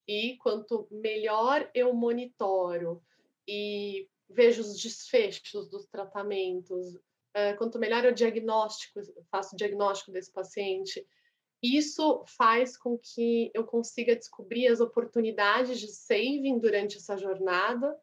E 0.08 0.38
quanto 0.38 0.88
melhor 0.90 1.70
eu 1.74 1.94
monitoro 1.94 3.04
e 3.48 4.08
vejo 4.30 4.62
os 4.62 4.82
desfechos 4.82 5.70
dos 5.70 5.86
tratamentos, 5.88 6.96
uh, 6.96 7.58
quanto 7.58 7.80
melhor 7.80 8.06
eu 8.06 8.14
diagnóstico, 8.14 9.02
faço 9.30 9.56
o 9.56 9.58
diagnóstico 9.58 10.12
desse 10.12 10.32
paciente, 10.32 11.06
isso 11.62 12.24
faz 12.38 12.78
com 12.78 12.98
que 12.98 13.52
eu 13.54 13.66
consiga 13.66 14.16
descobrir 14.16 14.68
as 14.68 14.80
oportunidades 14.80 15.80
de 15.80 15.88
saving 15.88 16.60
durante 16.60 16.98
essa 16.98 17.18
jornada, 17.18 17.98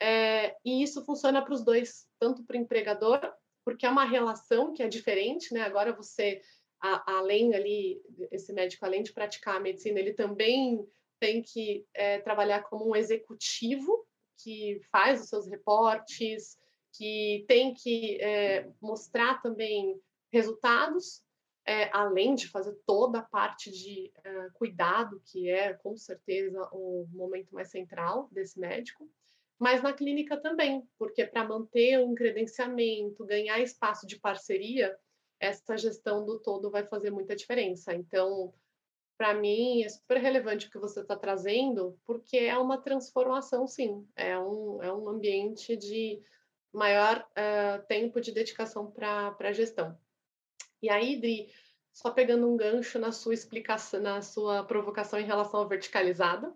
é, 0.00 0.56
e 0.64 0.82
isso 0.82 1.04
funciona 1.04 1.42
para 1.42 1.54
os 1.54 1.62
dois, 1.62 2.06
tanto 2.18 2.44
para 2.44 2.56
o 2.56 2.60
empregador, 2.60 3.20
porque 3.64 3.86
é 3.86 3.90
uma 3.90 4.04
relação 4.04 4.72
que 4.72 4.82
é 4.82 4.88
diferente, 4.88 5.52
né? 5.52 5.62
Agora 5.62 5.92
você, 5.92 6.42
a, 6.86 7.16
além 7.16 7.54
ali, 7.54 8.02
esse 8.30 8.52
médico, 8.52 8.84
além 8.84 9.02
de 9.02 9.12
praticar 9.12 9.56
a 9.56 9.60
medicina, 9.60 9.98
ele 9.98 10.12
também 10.12 10.86
tem 11.18 11.40
que 11.40 11.86
é, 11.94 12.18
trabalhar 12.18 12.64
como 12.64 12.90
um 12.90 12.94
executivo 12.94 14.06
que 14.36 14.78
faz 14.92 15.22
os 15.22 15.28
seus 15.30 15.46
reportes, 15.46 16.58
que 16.92 17.46
tem 17.48 17.72
que 17.72 18.20
é, 18.20 18.68
mostrar 18.82 19.40
também 19.40 19.98
resultados 20.30 21.24
é, 21.66 21.88
além 21.96 22.34
de 22.34 22.48
fazer 22.48 22.76
toda 22.84 23.20
a 23.20 23.22
parte 23.22 23.70
de 23.70 24.12
uh, 24.18 24.52
cuidado, 24.52 25.22
que 25.24 25.48
é 25.48 25.72
com 25.72 25.96
certeza 25.96 26.68
o 26.70 27.06
momento 27.10 27.54
mais 27.54 27.70
central 27.70 28.28
desse 28.30 28.60
médico, 28.60 29.10
mas 29.58 29.82
na 29.82 29.94
clínica 29.94 30.36
também, 30.36 30.86
porque 30.98 31.24
para 31.24 31.48
manter 31.48 31.98
um 32.00 32.14
credenciamento, 32.14 33.24
ganhar 33.24 33.58
espaço 33.60 34.06
de 34.06 34.18
parceria, 34.20 34.94
essa 35.44 35.76
gestão 35.76 36.24
do 36.24 36.38
todo 36.38 36.70
vai 36.70 36.84
fazer 36.86 37.10
muita 37.10 37.36
diferença. 37.36 37.94
Então, 37.94 38.52
para 39.16 39.34
mim, 39.34 39.82
é 39.82 39.88
super 39.88 40.16
relevante 40.18 40.66
o 40.66 40.70
que 40.70 40.78
você 40.78 41.00
está 41.00 41.16
trazendo, 41.16 41.98
porque 42.04 42.36
é 42.36 42.58
uma 42.58 42.78
transformação, 42.78 43.66
sim, 43.66 44.06
é 44.16 44.38
um, 44.38 44.82
é 44.82 44.92
um 44.92 45.08
ambiente 45.08 45.76
de 45.76 46.20
maior 46.72 47.24
uh, 47.30 47.86
tempo 47.86 48.20
de 48.20 48.32
dedicação 48.32 48.90
para 48.90 49.36
a 49.38 49.52
gestão. 49.52 49.96
E 50.82 50.90
aí, 50.90 51.20
Dri, 51.20 51.52
só 51.92 52.10
pegando 52.10 52.50
um 52.50 52.56
gancho 52.56 52.98
na 52.98 53.12
sua 53.12 53.34
explicação, 53.34 54.00
na 54.00 54.20
sua 54.20 54.64
provocação 54.64 55.18
em 55.18 55.24
relação 55.24 55.60
ao 55.60 55.68
verticalizado. 55.68 56.54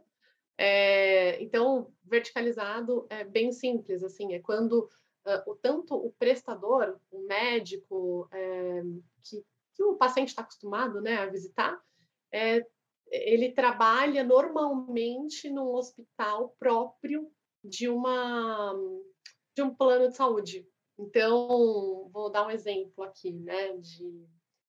É, 0.57 1.41
então, 1.41 1.93
verticalizado 2.03 3.07
é 3.09 3.23
bem 3.23 3.53
simples, 3.53 4.03
assim, 4.03 4.35
é 4.35 4.41
quando 4.41 4.91
uh, 5.29 5.51
o 5.51 5.55
tanto 5.55 5.95
o 5.95 6.13
prestador, 6.19 6.99
o 7.11 7.27
médico, 7.27 8.29
é, 8.33 8.83
que, 9.23 9.45
que, 9.75 9.83
o 9.85 9.97
paciente 9.97 10.29
está 10.29 10.43
acostumado 10.43 11.01
né, 11.01 11.19
a 11.19 11.27
visitar, 11.27 11.81
é, 12.33 12.65
ele 13.11 13.53
trabalha 13.53 14.25
normalmente 14.25 15.49
num 15.51 15.75
hospital 15.75 16.55
próprio 16.59 17.31
de 17.63 17.89
uma 17.89 18.75
de 19.55 19.63
um 19.63 19.75
plano 19.75 20.09
de 20.09 20.17
saúde. 20.17 20.69
Então, 20.99 22.09
vou 22.13 22.31
dar 22.31 22.47
um 22.47 22.51
exemplo 22.51 23.05
aqui, 23.05 23.33
né, 23.33 23.77
de 23.77 24.27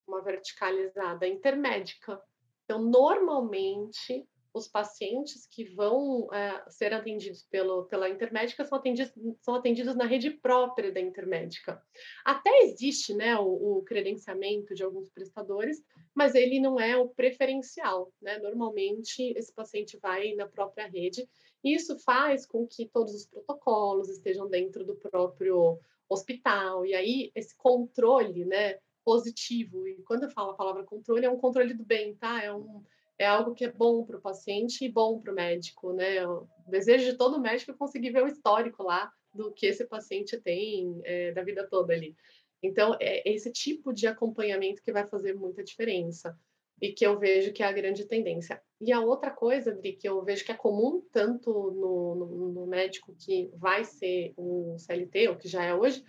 uma 0.07 0.21
verticalizada 0.21 1.27
intermédica. 1.27 2.21
Então, 2.63 2.81
normalmente, 2.81 4.27
os 4.53 4.67
pacientes 4.67 5.45
que 5.45 5.63
vão 5.63 6.27
é, 6.33 6.63
ser 6.69 6.93
atendidos 6.93 7.43
pelo, 7.43 7.85
pela 7.85 8.09
intermédica 8.09 8.65
são 8.65 8.77
atendidos, 8.77 9.13
são 9.41 9.55
atendidos 9.55 9.95
na 9.95 10.05
rede 10.05 10.31
própria 10.31 10.91
da 10.91 10.99
intermédica. 10.99 11.81
Até 12.25 12.49
existe 12.63 13.13
né, 13.13 13.37
o, 13.37 13.77
o, 13.77 13.83
credenciamento 13.83 14.73
de 14.73 14.83
alguns 14.83 15.09
prestadores, 15.09 15.83
mas 16.15 16.33
ele 16.33 16.59
não 16.59 16.79
é 16.79 16.97
o 16.97 17.09
preferencial. 17.09 18.11
Né? 18.21 18.39
Normalmente, 18.39 19.33
esse 19.37 19.53
paciente 19.53 19.97
vai 19.97 20.33
na 20.33 20.47
própria 20.47 20.87
rede, 20.87 21.27
e 21.63 21.75
isso 21.75 21.99
faz 21.99 22.45
com 22.45 22.65
que 22.65 22.87
todos 22.87 23.13
os 23.13 23.25
protocolos 23.27 24.09
estejam 24.09 24.49
dentro 24.49 24.83
do 24.83 24.95
próprio 24.95 25.79
hospital, 26.09 26.85
e 26.85 26.95
aí 26.95 27.31
esse 27.35 27.55
controle, 27.55 28.45
né? 28.45 28.79
positivo. 29.03 29.87
E 29.87 30.03
quando 30.03 30.23
eu 30.23 30.29
falo 30.29 30.51
a 30.51 30.55
palavra 30.55 30.83
controle, 30.83 31.25
é 31.25 31.29
um 31.29 31.39
controle 31.39 31.73
do 31.73 31.83
bem, 31.83 32.13
tá? 32.15 32.43
É, 32.43 32.53
um, 32.53 32.83
é 33.19 33.25
algo 33.25 33.53
que 33.53 33.65
é 33.65 33.71
bom 33.71 34.05
para 34.05 34.17
o 34.17 34.21
paciente 34.21 34.85
e 34.85 34.89
bom 34.89 35.19
para 35.19 35.33
o 35.33 35.35
médico, 35.35 35.91
né? 35.91 36.25
O 36.25 36.47
desejo 36.67 37.11
de 37.11 37.17
todo 37.17 37.39
médico 37.39 37.71
é 37.71 37.77
conseguir 37.77 38.11
ver 38.11 38.23
o 38.23 38.27
histórico 38.27 38.81
lá 38.81 39.11
do 39.33 39.51
que 39.51 39.67
esse 39.67 39.85
paciente 39.85 40.39
tem 40.39 41.01
é, 41.03 41.33
da 41.33 41.43
vida 41.43 41.67
toda 41.69 41.93
ali. 41.93 42.15
Então, 42.63 42.95
é 42.99 43.29
esse 43.29 43.51
tipo 43.51 43.93
de 43.93 44.07
acompanhamento 44.07 44.81
que 44.81 44.91
vai 44.91 45.05
fazer 45.05 45.33
muita 45.33 45.63
diferença 45.63 46.37
e 46.81 46.93
que 46.93 47.05
eu 47.05 47.19
vejo 47.19 47.51
que 47.51 47.61
é 47.61 47.65
a 47.65 47.73
grande 47.73 48.05
tendência. 48.05 48.61
E 48.79 48.91
a 48.93 49.01
outra 49.01 49.31
coisa, 49.31 49.73
Dri, 49.73 49.93
que 49.93 50.07
eu 50.07 50.23
vejo 50.23 50.45
que 50.45 50.51
é 50.51 50.55
comum 50.55 51.03
tanto 51.11 51.51
no, 51.51 52.15
no, 52.15 52.49
no 52.53 52.67
médico 52.67 53.13
que 53.19 53.51
vai 53.53 53.83
ser 53.83 54.33
o 54.37 54.77
CLT, 54.77 55.27
ou 55.27 55.35
que 55.35 55.49
já 55.49 55.63
é 55.63 55.73
hoje, 55.73 56.03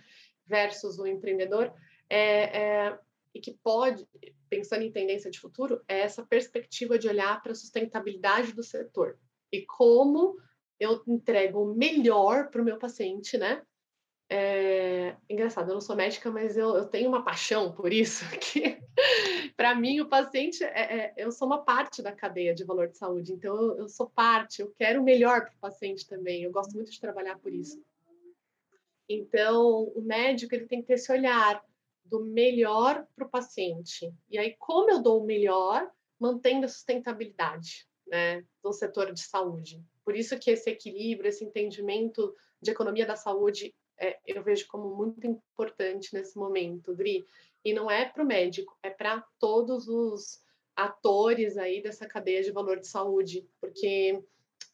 versus 0.45 0.97
o 0.97 1.05
empreendedor, 1.05 1.73
é, 2.09 2.87
é, 2.87 2.99
e 3.33 3.39
que 3.39 3.57
pode, 3.63 4.07
pensando 4.49 4.83
em 4.83 4.91
tendência 4.91 5.31
de 5.31 5.39
futuro, 5.39 5.81
é 5.87 6.01
essa 6.01 6.25
perspectiva 6.25 6.97
de 6.97 7.07
olhar 7.07 7.41
para 7.41 7.51
a 7.51 7.55
sustentabilidade 7.55 8.53
do 8.53 8.63
setor 8.63 9.17
e 9.51 9.65
como 9.65 10.37
eu 10.79 11.01
entrego 11.07 11.63
o 11.63 11.75
melhor 11.75 12.49
para 12.49 12.61
o 12.61 12.65
meu 12.65 12.77
paciente, 12.77 13.37
né? 13.37 13.61
É, 14.33 15.17
engraçado, 15.29 15.69
eu 15.69 15.73
não 15.73 15.81
sou 15.81 15.93
médica, 15.93 16.31
mas 16.31 16.55
eu, 16.55 16.69
eu 16.75 16.85
tenho 16.87 17.09
uma 17.09 17.23
paixão 17.23 17.73
por 17.73 17.91
isso, 17.91 18.23
que 18.39 18.79
para 19.57 19.75
mim 19.75 19.99
o 19.99 20.07
paciente, 20.07 20.63
é, 20.63 20.69
é, 20.69 21.13
eu 21.17 21.31
sou 21.33 21.45
uma 21.45 21.63
parte 21.63 22.01
da 22.01 22.13
cadeia 22.13 22.53
de 22.53 22.63
valor 22.63 22.87
de 22.87 22.97
saúde, 22.97 23.33
então 23.33 23.53
eu, 23.55 23.77
eu 23.79 23.89
sou 23.89 24.09
parte, 24.09 24.61
eu 24.61 24.71
quero 24.71 25.01
o 25.01 25.03
melhor 25.03 25.41
para 25.41 25.53
o 25.53 25.59
paciente 25.59 26.07
também, 26.07 26.43
eu 26.43 26.51
gosto 26.51 26.73
muito 26.73 26.89
de 26.89 26.99
trabalhar 26.99 27.37
por 27.39 27.53
isso. 27.53 27.83
Então, 29.09 29.91
o 29.93 30.01
médico 30.01 30.55
ele 30.55 30.65
tem 30.65 30.79
que 30.79 30.87
ter 30.87 30.93
esse 30.93 31.11
olhar, 31.11 31.61
do 32.03 32.23
melhor 32.25 33.05
para 33.15 33.25
o 33.25 33.29
paciente. 33.29 34.13
E 34.29 34.37
aí, 34.37 34.55
como 34.57 34.89
eu 34.89 35.01
dou 35.01 35.21
o 35.21 35.25
melhor, 35.25 35.89
mantendo 36.19 36.65
a 36.65 36.69
sustentabilidade 36.69 37.87
né, 38.07 38.43
do 38.61 38.73
setor 38.73 39.11
de 39.13 39.21
saúde. 39.21 39.83
Por 40.03 40.15
isso 40.15 40.37
que 40.37 40.51
esse 40.51 40.69
equilíbrio, 40.69 41.29
esse 41.29 41.43
entendimento 41.43 42.35
de 42.61 42.71
economia 42.71 43.05
da 43.05 43.15
saúde, 43.15 43.73
é, 43.97 44.19
eu 44.25 44.43
vejo 44.43 44.67
como 44.67 44.95
muito 44.95 45.25
importante 45.25 46.13
nesse 46.13 46.37
momento, 46.37 46.93
Dri. 46.93 47.25
E 47.63 47.73
não 47.73 47.89
é 47.89 48.05
para 48.05 48.23
o 48.23 48.25
médico, 48.25 48.77
é 48.83 48.89
para 48.89 49.23
todos 49.39 49.87
os 49.87 50.43
atores 50.75 51.57
aí 51.57 51.81
dessa 51.81 52.07
cadeia 52.07 52.43
de 52.43 52.51
valor 52.51 52.79
de 52.79 52.87
saúde, 52.87 53.47
porque 53.59 54.21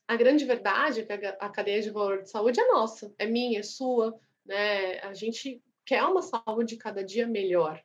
a 0.07 0.15
grande 0.15 0.45
verdade 0.45 1.01
é 1.01 1.17
que 1.17 1.25
a 1.25 1.49
cadeia 1.49 1.81
de 1.81 1.89
valor 1.89 2.23
de 2.23 2.29
saúde 2.29 2.59
é 2.59 2.67
nossa, 2.67 3.13
é 3.17 3.25
minha, 3.25 3.59
é 3.59 3.63
sua, 3.63 4.17
né? 4.45 4.99
A 4.99 5.13
gente 5.13 5.61
quer 5.87 6.03
uma 6.03 6.21
saúde 6.21 6.75
cada 6.75 7.03
dia 7.03 7.25
melhor 7.25 7.81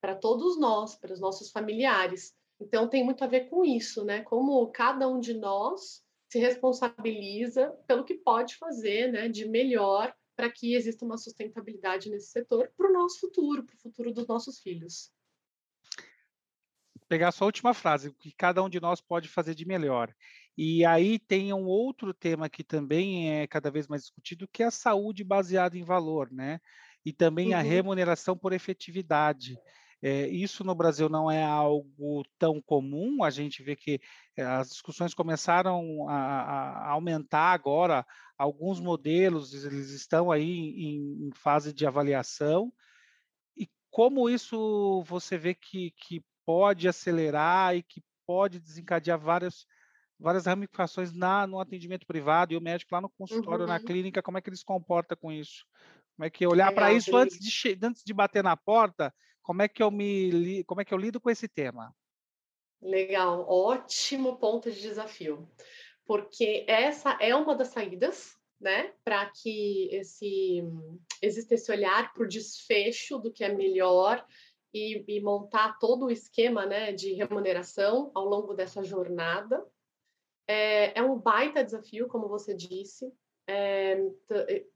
para 0.00 0.14
todos 0.14 0.58
nós, 0.58 0.94
para 0.94 1.12
os 1.12 1.20
nossos 1.20 1.50
familiares. 1.50 2.32
Então 2.60 2.88
tem 2.88 3.04
muito 3.04 3.24
a 3.24 3.26
ver 3.26 3.50
com 3.50 3.64
isso, 3.64 4.04
né? 4.04 4.22
Como 4.22 4.66
cada 4.68 5.08
um 5.08 5.18
de 5.18 5.34
nós 5.34 6.02
se 6.30 6.38
responsabiliza 6.38 7.70
pelo 7.88 8.04
que 8.04 8.14
pode 8.14 8.54
fazer, 8.54 9.10
né, 9.10 9.28
de 9.28 9.48
melhor 9.48 10.14
para 10.36 10.48
que 10.48 10.74
exista 10.74 11.04
uma 11.04 11.18
sustentabilidade 11.18 12.08
nesse 12.08 12.30
setor 12.30 12.72
para 12.76 12.88
o 12.88 12.92
nosso 12.92 13.18
futuro, 13.18 13.64
para 13.64 13.74
o 13.74 13.80
futuro 13.80 14.12
dos 14.12 14.28
nossos 14.28 14.60
filhos. 14.60 15.10
Pegar 17.08 17.28
a 17.28 17.32
sua 17.32 17.46
última 17.46 17.74
frase, 17.74 18.08
o 18.08 18.14
que 18.14 18.30
cada 18.30 18.62
um 18.62 18.68
de 18.68 18.80
nós 18.80 19.00
pode 19.00 19.28
fazer 19.28 19.56
de 19.56 19.66
melhor. 19.66 20.14
E 20.56 20.84
aí 20.84 21.18
tem 21.18 21.52
um 21.52 21.66
outro 21.66 22.14
tema 22.14 22.48
que 22.48 22.62
também 22.62 23.40
é 23.40 23.46
cada 23.48 23.70
vez 23.70 23.88
mais 23.88 24.02
discutido, 24.02 24.46
que 24.46 24.62
é 24.62 24.66
a 24.66 24.70
saúde 24.70 25.24
baseada 25.24 25.76
em 25.76 25.82
valor, 25.82 26.30
né? 26.30 26.60
E 27.04 27.12
também 27.12 27.52
uhum. 27.52 27.58
a 27.58 27.62
remuneração 27.62 28.36
por 28.36 28.52
efetividade. 28.52 29.58
É, 30.02 30.26
isso 30.28 30.64
no 30.64 30.74
Brasil 30.74 31.10
não 31.10 31.30
é 31.30 31.44
algo 31.44 32.24
tão 32.38 32.60
comum, 32.60 33.22
a 33.22 33.28
gente 33.28 33.62
vê 33.62 33.76
que 33.76 34.00
eh, 34.34 34.42
as 34.42 34.70
discussões 34.70 35.12
começaram 35.12 36.08
a, 36.08 36.14
a 36.14 36.90
aumentar 36.92 37.52
agora, 37.52 38.06
alguns 38.38 38.80
modelos 38.80 39.52
eles 39.62 39.90
estão 39.90 40.30
aí 40.30 40.50
em, 40.50 41.26
em, 41.26 41.30
fase 41.34 41.74
de 41.74 41.86
avaliação, 41.86 42.72
e 43.54 43.68
como 43.90 44.30
isso 44.30 45.02
você 45.06 45.36
vê 45.36 45.54
que, 45.54 45.90
que 45.90 46.24
pode 46.46 46.88
acelerar 46.88 47.76
e 47.76 47.82
que 47.82 48.02
pode 48.26 48.58
desencadear 48.58 49.20
várias, 49.20 49.66
várias 50.18 50.46
ramificações 50.46 51.12
na, 51.12 51.46
no 51.46 51.60
atendimento 51.60 52.06
privado 52.06 52.54
e 52.54 52.56
o 52.56 52.60
médico 52.62 52.94
lá 52.94 53.02
no 53.02 53.10
consultório, 53.10 53.66
uhum. 53.66 53.68
na 53.68 53.78
clínica, 53.78 54.22
como 54.22 54.38
é 54.38 54.40
que 54.40 54.48
ele 54.48 54.56
se 54.56 54.64
comporta 54.64 55.14
com 55.14 55.30
isso? 55.30 55.66
Como 56.20 56.26
é 56.26 56.30
que 56.30 56.46
olhar 56.46 56.70
para 56.74 56.92
isso 56.92 57.16
antes 57.16 57.38
de, 57.38 57.78
antes 57.82 58.04
de 58.04 58.12
bater 58.12 58.44
na 58.44 58.54
porta? 58.54 59.10
Como 59.40 59.62
é 59.62 59.68
que 59.68 59.82
eu 59.82 59.90
me 59.90 60.62
como 60.64 60.82
é 60.82 60.84
que 60.84 60.92
eu 60.92 60.98
lido 60.98 61.18
com 61.18 61.30
esse 61.30 61.48
tema? 61.48 61.96
Legal, 62.78 63.48
ótimo 63.48 64.36
ponto 64.36 64.70
de 64.70 64.82
desafio, 64.82 65.48
porque 66.04 66.66
essa 66.68 67.16
é 67.22 67.34
uma 67.34 67.56
das 67.56 67.68
saídas, 67.68 68.36
né, 68.60 68.92
para 69.02 69.30
que 69.30 69.88
esse 69.92 70.62
exista 71.22 71.54
esse 71.54 71.72
olhar 71.72 72.12
por 72.12 72.28
desfecho 72.28 73.16
do 73.18 73.32
que 73.32 73.42
é 73.42 73.48
melhor 73.48 74.22
e, 74.74 75.02
e, 75.08 75.22
montar 75.22 75.78
todo 75.78 76.04
o 76.04 76.10
esquema, 76.10 76.66
né, 76.66 76.92
de 76.92 77.14
remuneração 77.14 78.10
ao 78.14 78.26
longo 78.26 78.52
dessa 78.52 78.84
jornada. 78.84 79.66
É, 80.46 80.98
é 80.98 81.02
um 81.02 81.18
baita 81.18 81.64
desafio, 81.64 82.08
como 82.08 82.28
você 82.28 82.52
disse. 82.52 83.10
É, 83.46 83.98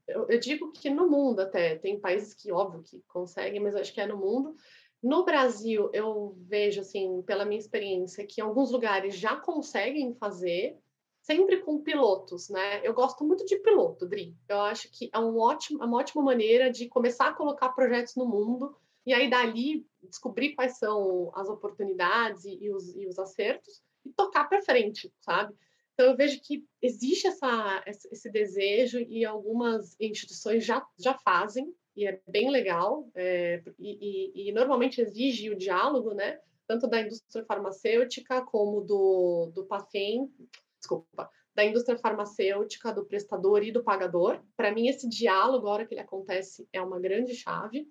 eu, 0.07 0.27
eu, 0.29 0.39
digo 0.39 0.71
que 0.71 0.89
no 0.89 1.09
mundo 1.09 1.39
até, 1.39 1.77
tem 1.77 1.99
países 1.99 2.33
que, 2.33 2.51
óbvio, 2.51 2.83
que 2.83 3.01
conseguem, 3.07 3.59
mas 3.61 3.75
acho 3.75 3.93
que 3.93 4.01
é 4.01 4.07
no 4.07 4.17
mundo. 4.17 4.55
No 5.01 5.23
Brasil, 5.23 5.89
eu 5.93 6.35
vejo, 6.47 6.81
assim, 6.81 7.21
pela 7.21 7.45
minha 7.45 7.59
experiência, 7.59 8.25
que 8.25 8.41
alguns 8.41 8.71
lugares 8.71 9.15
já 9.15 9.35
conseguem 9.35 10.15
fazer, 10.15 10.77
sempre 11.21 11.57
com 11.61 11.81
pilotos, 11.81 12.49
né? 12.49 12.85
Eu 12.85 12.93
gosto 12.93 13.23
muito 13.23 13.45
de 13.45 13.57
piloto, 13.57 14.05
Dri. 14.05 14.35
Eu 14.47 14.61
acho 14.61 14.89
que 14.91 15.09
é 15.13 15.19
um 15.19 15.39
ótimo, 15.39 15.83
uma 15.83 15.97
ótima 15.97 16.23
maneira 16.23 16.69
de 16.69 16.87
começar 16.87 17.29
a 17.29 17.33
colocar 17.33 17.69
projetos 17.69 18.15
no 18.15 18.25
mundo 18.25 18.75
e 19.05 19.13
aí 19.13 19.29
dali 19.29 19.85
descobrir 20.03 20.55
quais 20.55 20.77
são 20.77 21.31
as 21.35 21.49
oportunidades 21.49 22.45
e 22.45 22.69
os, 22.71 22.95
e 22.95 23.07
os 23.07 23.17
acertos 23.19 23.81
e 24.05 24.11
tocar 24.11 24.47
para 24.49 24.61
frente, 24.61 25.11
sabe? 25.19 25.53
Então, 25.95 26.07
eu 26.07 26.17
vejo 26.17 26.41
que 26.41 26.67
existe 26.81 27.25
essa, 27.25 27.81
esse 27.87 28.29
desejo 28.29 28.99
e 28.99 29.23
algumas 29.23 29.95
instituições 29.99 30.65
já, 30.65 30.85
já 30.99 31.13
fazem, 31.13 31.73
e 31.95 32.05
é 32.05 32.21
bem 32.27 32.51
legal, 32.51 33.09
é, 33.15 33.63
e, 33.79 34.41
e, 34.43 34.49
e, 34.49 34.51
normalmente 34.51 34.99
exige 34.99 35.49
o 35.49 35.55
diálogo, 35.55 36.13
né? 36.13 36.37
Tanto 36.67 36.85
da 36.85 36.99
indústria 36.99 37.45
farmacêutica 37.45 38.41
como 38.41 38.81
do, 38.81 39.51
do 39.55 39.65
paciente, 39.65 40.33
desculpa, 40.77 41.29
da 41.55 41.63
indústria 41.63 41.97
farmacêutica, 41.97 42.91
do 42.91 43.05
prestador 43.05 43.63
e 43.63 43.71
do 43.71 43.81
pagador. 43.81 44.43
Para 44.57 44.73
mim, 44.73 44.89
esse 44.89 45.07
diálogo, 45.07 45.67
a 45.67 45.71
hora 45.71 45.85
que 45.85 45.93
ele 45.93 46.01
acontece, 46.01 46.67
é 46.73 46.81
uma 46.81 46.99
grande 46.99 47.33
chave. 47.33 47.87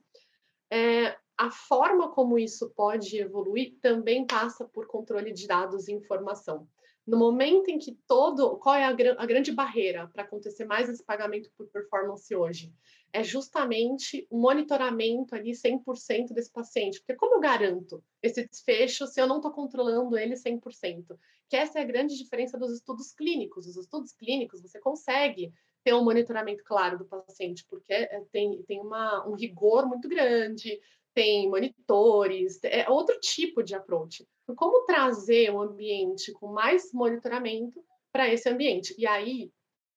É, 0.71 1.17
a 1.39 1.51
forma 1.51 2.13
como 2.13 2.39
isso 2.39 2.69
pode 2.77 3.17
evoluir 3.17 3.79
também 3.81 4.27
passa 4.27 4.67
por 4.67 4.87
controle 4.87 5.33
de 5.33 5.47
dados 5.47 5.89
e 5.89 5.93
informação. 5.93 6.69
No 7.07 7.19
momento 7.19 7.69
em 7.69 7.79
que 7.79 7.93
todo. 8.07 8.57
Qual 8.59 8.75
é 8.75 8.85
a, 8.85 8.89
a 8.89 9.27
grande 9.27 9.53
barreira 9.53 10.09
para 10.09 10.23
acontecer 10.23 10.65
mais 10.65 10.89
esse 10.89 11.05
pagamento 11.05 11.51
por 11.57 11.67
performance 11.69 12.35
hoje? 12.35 12.73
É 13.13 13.23
justamente 13.23 14.27
o 14.31 14.39
monitoramento 14.39 15.35
ali 15.35 15.53
100% 15.53 16.33
desse 16.33 16.51
paciente. 16.51 17.01
Porque 17.01 17.15
como 17.15 17.37
eu 17.37 17.41
garanto 17.41 18.03
esse 18.23 18.47
desfecho 18.47 19.07
se 19.07 19.21
eu 19.21 19.27
não 19.27 19.37
estou 19.37 19.53
controlando 19.53 20.17
ele 20.17 20.35
100%? 20.35 21.17
Que 21.49 21.57
essa 21.57 21.79
é 21.79 21.83
a 21.83 21.87
grande 21.87 22.17
diferença 22.17 22.59
dos 22.59 22.73
estudos 22.73 23.13
clínicos. 23.13 23.67
Os 23.67 23.77
estudos 23.77 24.13
clínicos, 24.13 24.63
você 24.63 24.81
consegue 24.81 25.53
ter 25.85 25.93
um 25.93 26.03
monitoramento 26.03 26.65
claro 26.65 26.99
do 26.99 27.05
paciente, 27.05 27.65
porque 27.69 27.93
é, 27.93 28.23
tem, 28.33 28.63
tem 28.63 28.81
uma, 28.81 29.29
um 29.29 29.35
rigor 29.35 29.87
muito 29.87 30.09
grande, 30.09 30.81
tem 31.15 31.49
monitores, 31.49 32.59
é 32.65 32.89
outro 32.91 33.19
tipo 33.21 33.63
de 33.63 33.75
approach. 33.75 34.27
Como 34.57 34.85
trazer 34.85 35.51
um 35.51 35.61
ambiente 35.61 36.33
com 36.33 36.49
mais 36.49 36.93
monitoramento 36.93 37.83
para 38.13 38.29
esse 38.29 38.49
ambiente? 38.49 38.95
E 38.99 39.07
aí, 39.07 39.51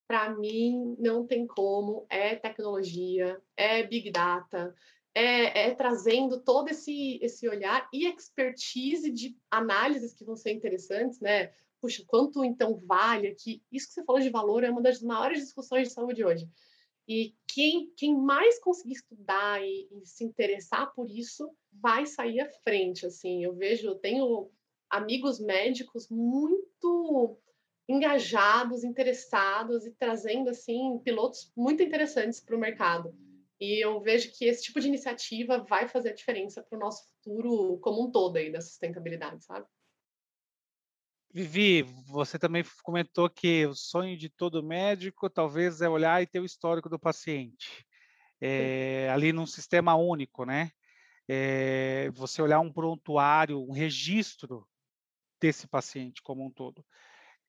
para 0.08 0.30
mim, 0.30 0.95
não 0.99 1.25
tem 1.25 1.45
como, 1.45 2.06
é 2.10 2.36
tecnologia, 2.36 3.41
é 3.58 3.84
big 3.84 4.12
data, 4.12 4.73
é, 5.13 5.67
é, 5.67 5.75
trazendo 5.75 6.39
todo 6.43 6.69
esse, 6.69 7.19
esse 7.23 7.49
olhar 7.49 7.89
e 7.91 8.06
expertise 8.06 9.12
de 9.12 9.36
análises 9.49 10.13
que 10.13 10.23
vão 10.23 10.36
ser 10.36 10.51
interessantes, 10.51 11.19
né? 11.19 11.51
Puxa, 11.82 12.03
quanto 12.06 12.43
então 12.43 12.80
vale 12.86 13.27
aqui? 13.27 13.63
Isso 13.71 13.88
que 13.88 13.93
você 13.95 14.03
falou 14.03 14.21
de 14.21 14.30
valor 14.30 14.63
é 14.63 14.69
uma 14.69 14.82
das 14.82 15.01
maiores 15.01 15.39
discussões 15.39 15.88
de 15.88 15.93
saúde 15.93 16.23
hoje. 16.23 16.47
E 17.08 17.34
quem, 17.48 17.91
quem 17.96 18.15
mais 18.15 18.60
conseguir 18.60 18.93
estudar 18.93 19.63
e, 19.63 19.88
e, 19.91 20.06
se 20.06 20.24
interessar 20.24 20.93
por 20.93 21.10
isso 21.10 21.50
vai 21.72 22.06
sair 22.06 22.41
à 22.41 22.50
frente. 22.63 23.06
Assim, 23.06 23.43
eu 23.43 23.56
vejo, 23.56 23.88
eu 23.88 23.96
tenho 23.96 24.52
amigos 24.89 25.39
médicos 25.39 26.10
muito 26.10 27.39
engajados, 27.88 28.84
interessados 28.84 29.86
e 29.86 29.91
trazendo 29.91 30.50
assim 30.50 31.00
pilotos 31.00 31.52
muito 31.56 31.82
interessantes 31.82 32.41
para 32.41 32.56
o 32.56 32.60
mercado. 32.60 33.15
E 33.60 33.84
eu 33.84 34.00
vejo 34.02 34.32
que 34.38 34.46
esse 34.46 34.63
tipo 34.63 34.80
de 34.80 34.88
iniciativa 34.88 35.60
vai 35.60 35.88
fazer 35.88 36.10
a 36.10 36.13
diferença 36.13 36.62
para 36.62 36.78
o 36.78 36.80
nosso 36.80 37.08
futuro 37.08 37.80
como 37.80 38.06
um 38.06 38.12
todo 38.12 38.36
aí 38.36 38.52
da 38.52 38.62
sustentabilidade, 38.62 39.43
sabe? 39.46 39.65
Vivi, 41.34 41.84
você 42.08 42.40
também 42.40 42.63
comentou 42.84 43.30
que 43.30 43.66
o 43.66 43.76
sonho 43.76 44.18
de 44.18 44.30
todo 44.30 44.63
médico 44.63 45.30
talvez 45.30 45.82
é 45.82 45.90
olhar 45.90 46.22
e 46.22 46.28
ter 46.28 46.40
o 46.40 46.46
histórico 46.46 46.90
do 46.90 46.98
paciente, 46.98 47.86
é, 48.40 49.10
ali 49.12 49.34
num 49.34 49.46
sistema 49.46 49.96
único, 49.96 50.46
né? 50.46 50.72
É, 51.28 52.10
você 52.13 52.42
olhar 52.42 52.60
um 52.60 52.72
prontuário, 52.72 53.62
um 53.62 53.74
registro 53.74 54.66
desse 55.40 55.68
paciente 55.68 56.22
como 56.22 56.46
um 56.46 56.50
todo. 56.50 56.84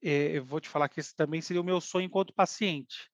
É, 0.03 0.37
eu 0.37 0.45
vou 0.45 0.61
te 0.61 0.69
falar 0.69 0.89
que 0.89 1.01
esse 1.01 1.15
também 1.15 1.41
seria 1.41 1.61
o 1.61 1.65
meu 1.65 1.81
sonho 1.81 2.07
enquanto 2.07 2.35
paciente. 2.35 3.09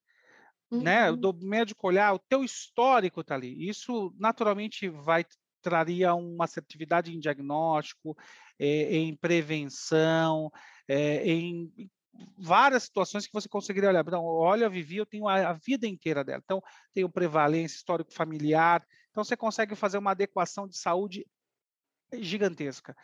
Né? 0.71 1.11
Uhum. 1.11 1.17
Né? 1.17 1.17
Do 1.17 1.33
médico 1.35 1.87
olhar, 1.87 2.15
o 2.15 2.19
teu 2.19 2.43
histórico 2.43 3.21
está 3.21 3.35
ali. 3.35 3.69
Isso 3.69 4.15
naturalmente 4.19 4.89
vai 4.89 5.25
traria 5.65 6.15
uma 6.15 6.45
assertividade 6.45 7.11
em 7.11 7.19
diagnóstico, 7.19 8.15
é, 8.59 8.97
em 8.97 9.17
prevenção, 9.17 10.53
é, 10.87 11.27
em 11.27 11.73
várias 12.39 12.85
situações 12.85 13.27
que 13.27 13.33
você 13.33 13.49
conseguiria 13.49 13.89
olhar. 13.89 14.05
Então, 14.07 14.23
olha, 14.23 14.67
a 14.67 14.71
Vivi, 14.71 14.99
eu 14.99 15.07
tenho 15.07 15.27
a, 15.27 15.49
a, 15.49 15.53
vida 15.55 15.87
inteira 15.87 16.23
dela. 16.23 16.43
Então, 16.45 16.63
tenho 16.93 17.09
prevalência, 17.09 17.77
histórico 17.77 18.13
familiar. 18.13 18.87
Então, 19.11 19.25
você 19.25 19.37
consegue 19.37 19.75
fazer 19.75 19.97
uma 19.97 20.11
adequação 20.11 20.69
de 20.69 20.77
saúde 20.77 21.27
gigantesca. 22.13 22.95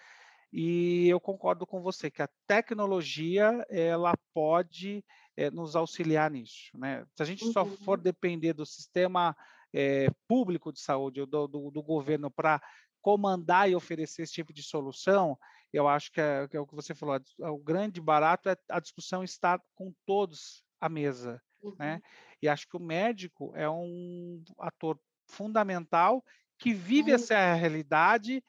E 0.52 1.08
eu 1.08 1.18
concordo 1.18 1.66
com 1.66 1.80
você 1.80 2.10
que 2.10 2.22
a 2.22 2.28
tecnologia 2.46 3.64
ela 3.70 4.14
pode 4.34 5.02
é, 5.36 5.50
nos 5.50 5.74
auxiliar 5.74 6.30
nisso. 6.30 6.70
Né? 6.74 7.06
Se 7.16 7.22
a 7.22 7.26
gente 7.26 7.44
uhum. 7.44 7.52
só 7.52 7.64
for 7.64 7.98
uhum. 7.98 8.04
depender 8.04 8.52
do 8.52 8.66
sistema 8.66 9.34
é, 9.72 10.08
público 10.26 10.72
de 10.72 10.80
saúde, 10.80 11.24
do, 11.26 11.46
do, 11.46 11.70
do 11.70 11.82
governo, 11.82 12.30
para 12.30 12.60
comandar 13.00 13.70
e 13.70 13.74
oferecer 13.74 14.22
esse 14.22 14.32
tipo 14.32 14.52
de 14.52 14.62
solução, 14.62 15.38
eu 15.72 15.88
acho 15.88 16.12
que 16.12 16.20
é, 16.20 16.46
que 16.48 16.56
é, 16.56 16.60
o 16.60 16.66
que 16.66 16.74
você 16.74 16.94
falou, 16.94 17.18
o 17.38 17.58
grande 17.58 18.00
barato 18.00 18.48
é 18.48 18.56
a 18.68 18.80
discussão 18.80 19.22
estar 19.22 19.60
com 19.74 19.94
todos 20.04 20.64
à 20.80 20.88
mesa, 20.88 21.32
né? 21.32 21.40
uhum. 21.62 21.76
né? 21.78 22.02
E 22.42 22.48
acho 22.48 22.68
que 22.68 22.76
o 22.76 22.80
médico 22.80 23.52
é 23.54 23.68
um 23.68 24.42
ator 24.58 24.98
fundamental 25.28 26.24
que 26.58 26.72
vive 26.74 27.10
uhum. 27.10 27.14
essa 27.14 27.54
realidade 27.54 28.42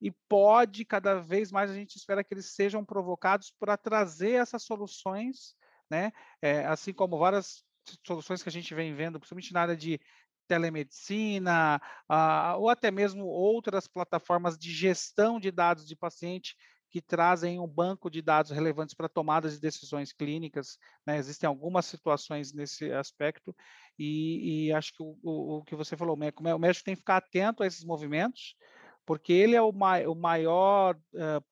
e 0.00 0.10
pode, 0.28 0.84
cada 0.84 1.20
vez 1.20 1.50
mais, 1.50 1.70
a 1.70 1.74
gente 1.74 1.96
espera 1.96 2.22
que 2.22 2.34
eles 2.34 2.54
sejam 2.54 2.84
provocados 2.84 3.52
para 3.58 3.76
trazer 3.76 4.32
essas 4.32 4.62
soluções, 4.62 5.56
né? 5.90 6.12
É, 6.42 6.66
assim 6.66 6.92
como 6.92 7.18
várias 7.18 7.64
soluções 8.06 8.42
que 8.42 8.48
a 8.48 8.52
gente 8.52 8.74
vem 8.74 8.94
vendo, 8.94 9.18
principalmente 9.18 9.52
na 9.52 9.62
área 9.62 9.76
de 9.76 9.98
telemedicina, 10.46 11.80
uh, 12.10 12.58
ou 12.58 12.68
até 12.68 12.90
mesmo 12.90 13.24
outras 13.24 13.86
plataformas 13.86 14.56
de 14.56 14.70
gestão 14.72 15.38
de 15.38 15.50
dados 15.50 15.86
de 15.86 15.96
paciente 15.96 16.56
que 16.90 17.02
trazem 17.02 17.60
um 17.60 17.66
banco 17.66 18.08
de 18.08 18.22
dados 18.22 18.50
relevantes 18.50 18.94
para 18.94 19.08
tomadas 19.08 19.54
de 19.54 19.60
decisões 19.60 20.12
clínicas. 20.12 20.78
Né? 21.06 21.18
Existem 21.18 21.46
algumas 21.46 21.84
situações 21.86 22.52
nesse 22.52 22.90
aspecto, 22.92 23.54
e, 23.98 24.68
e 24.68 24.72
acho 24.72 24.94
que 24.94 25.02
o, 25.02 25.18
o, 25.22 25.58
o, 25.58 25.64
que 25.64 25.74
você 25.74 25.96
falou, 25.96 26.14
o 26.16 26.58
médico 26.58 26.84
tem 26.84 26.94
que 26.94 27.00
ficar 27.00 27.18
atento 27.18 27.62
a 27.62 27.66
esses 27.66 27.84
movimentos, 27.84 28.56
porque 29.04 29.32
ele 29.32 29.54
é 29.54 29.62
o, 29.62 29.72
mai, 29.72 30.06
o 30.06 30.14
maior. 30.14 30.96
Uh, 31.12 31.44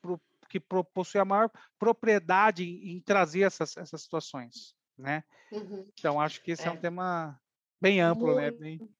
pro, 0.00 0.20
que 0.48 0.60
possui 0.60 1.20
a 1.20 1.24
maior 1.24 1.50
propriedade 1.78 2.64
em, 2.64 2.96
em 2.96 3.00
trazer 3.00 3.42
essas, 3.42 3.76
essas 3.76 4.02
situações. 4.02 4.74
Né? 4.96 5.24
Uhum. 5.52 5.88
Então, 5.98 6.20
acho 6.20 6.42
que 6.42 6.52
esse 6.52 6.62
é, 6.62 6.68
é 6.68 6.70
um 6.70 6.76
tema 6.76 7.38
Bem 7.86 8.00
amplo, 8.00 8.34
né? 8.34 8.50
Muito. 8.50 8.60
né? 8.60 8.76
Bem... 8.78 8.96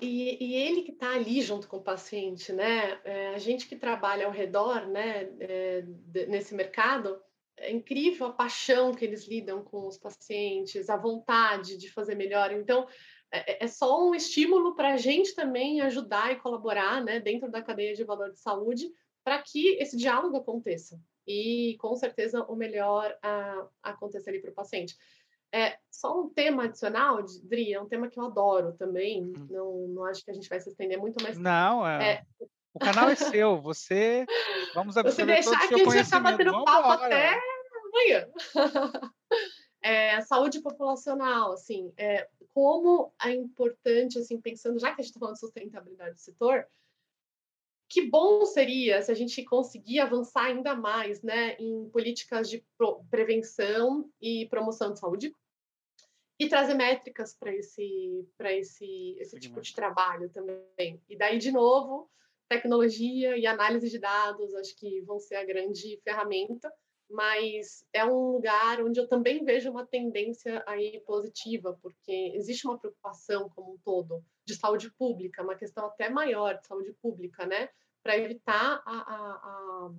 E, 0.00 0.44
e, 0.44 0.54
ele 0.56 0.82
que 0.82 0.92
está 0.92 1.14
ali 1.14 1.40
junto 1.40 1.68
com 1.68 1.76
o 1.76 1.82
paciente, 1.82 2.52
né? 2.52 3.00
É, 3.04 3.28
a 3.34 3.38
gente 3.38 3.68
que 3.68 3.76
trabalha 3.76 4.26
ao 4.26 4.32
redor, 4.32 4.88
né, 4.88 5.30
é, 5.38 5.84
nesse 6.26 6.54
mercado, 6.56 7.20
é 7.56 7.70
incrível 7.70 8.26
a 8.26 8.32
paixão 8.32 8.92
que 8.92 9.04
eles 9.04 9.28
lidam 9.28 9.62
com 9.62 9.86
os 9.86 9.96
pacientes, 9.96 10.90
a 10.90 10.96
vontade 10.96 11.76
de 11.76 11.88
fazer 11.88 12.16
melhor. 12.16 12.50
Então, 12.52 12.88
é, 13.30 13.52
é, 13.52 13.64
é 13.64 13.68
só 13.68 14.08
um 14.08 14.14
estímulo 14.14 14.74
para 14.74 14.94
a 14.94 14.96
gente 14.96 15.34
também 15.34 15.80
ajudar 15.80 16.32
e 16.32 16.40
colaborar, 16.40 17.02
né, 17.02 17.20
dentro 17.20 17.48
da 17.48 17.62
cadeia 17.62 17.94
de 17.94 18.02
valor 18.02 18.32
de 18.32 18.40
saúde, 18.40 18.90
para 19.22 19.40
que 19.40 19.76
esse 19.80 19.96
diálogo 19.96 20.36
aconteça 20.36 21.00
e, 21.26 21.76
com 21.78 21.94
certeza, 21.94 22.42
o 22.44 22.56
melhor 22.56 23.16
a, 23.22 23.68
aconteça 23.82 24.30
ali 24.30 24.40
para 24.40 24.50
o 24.50 24.54
paciente. 24.54 24.96
É, 25.54 25.76
só 25.90 26.18
um 26.18 26.30
tema 26.30 26.64
adicional, 26.64 27.22
Dri, 27.44 27.74
é 27.74 27.80
um 27.80 27.86
tema 27.86 28.08
que 28.08 28.18
eu 28.18 28.24
adoro 28.24 28.72
também. 28.72 29.22
Hum. 29.22 29.46
Não, 29.50 29.88
não 29.88 30.04
acho 30.06 30.24
que 30.24 30.30
a 30.30 30.34
gente 30.34 30.48
vai 30.48 30.58
se 30.58 30.70
estender 30.70 30.98
muito, 30.98 31.22
mas. 31.22 31.38
Não, 31.38 31.86
é. 31.86 32.12
é... 32.14 32.24
O 32.74 32.78
canal 32.78 33.10
é 33.10 33.14
seu, 33.14 33.60
você. 33.60 34.24
Vamos 34.74 34.96
absorver 34.98 35.42
Você 35.42 35.50
deixar 35.50 35.68
que 35.68 35.74
a 35.74 35.78
gente 35.78 36.08
já 36.08 36.20
batendo 36.20 36.64
papo 36.64 36.88
até 36.88 37.38
amanhã. 37.92 38.26
é, 39.82 40.20
saúde 40.22 40.62
populacional, 40.62 41.52
assim, 41.52 41.92
é, 41.98 42.26
como 42.54 43.12
é 43.22 43.32
importante, 43.32 44.18
assim, 44.18 44.40
pensando, 44.40 44.78
já 44.78 44.94
que 44.94 45.00
a 45.00 45.04
gente 45.04 45.10
está 45.10 45.20
falando 45.20 45.34
de 45.34 45.40
sustentabilidade 45.40 46.14
do 46.14 46.20
setor, 46.20 46.66
que 47.90 48.08
bom 48.08 48.46
seria 48.46 49.02
se 49.02 49.12
a 49.12 49.14
gente 49.14 49.44
conseguir 49.44 50.00
avançar 50.00 50.44
ainda 50.44 50.74
mais 50.74 51.22
né, 51.22 51.56
em 51.58 51.90
políticas 51.90 52.48
de 52.48 52.64
prevenção 53.10 54.10
e 54.18 54.46
promoção 54.48 54.94
de 54.94 54.98
saúde 54.98 55.36
e 56.42 56.48
trazer 56.48 56.74
métricas 56.74 57.34
para 57.34 57.54
esse, 57.54 58.26
esse, 58.40 59.16
esse 59.18 59.38
tipo 59.38 59.60
de 59.60 59.74
trabalho 59.74 60.28
também. 60.30 61.00
E 61.08 61.16
daí, 61.16 61.38
de 61.38 61.52
novo, 61.52 62.10
tecnologia 62.48 63.36
e 63.36 63.46
análise 63.46 63.88
de 63.88 63.98
dados, 63.98 64.52
acho 64.54 64.74
que 64.76 65.00
vão 65.02 65.20
ser 65.20 65.36
a 65.36 65.44
grande 65.44 66.00
ferramenta, 66.02 66.72
mas 67.08 67.86
é 67.92 68.04
um 68.04 68.32
lugar 68.32 68.82
onde 68.82 68.98
eu 68.98 69.06
também 69.06 69.44
vejo 69.44 69.70
uma 69.70 69.86
tendência 69.86 70.64
aí 70.66 71.00
positiva, 71.06 71.78
porque 71.80 72.32
existe 72.34 72.66
uma 72.66 72.78
preocupação 72.78 73.48
como 73.50 73.74
um 73.74 73.78
todo 73.78 74.24
de 74.44 74.56
saúde 74.56 74.90
pública, 74.90 75.42
uma 75.42 75.54
questão 75.54 75.86
até 75.86 76.08
maior 76.08 76.58
de 76.58 76.66
saúde 76.66 76.92
pública, 77.00 77.46
né? 77.46 77.68
Para 78.02 78.18
evitar 78.18 78.82
a, 78.84 78.92
a, 78.92 79.32
a, 79.34 79.90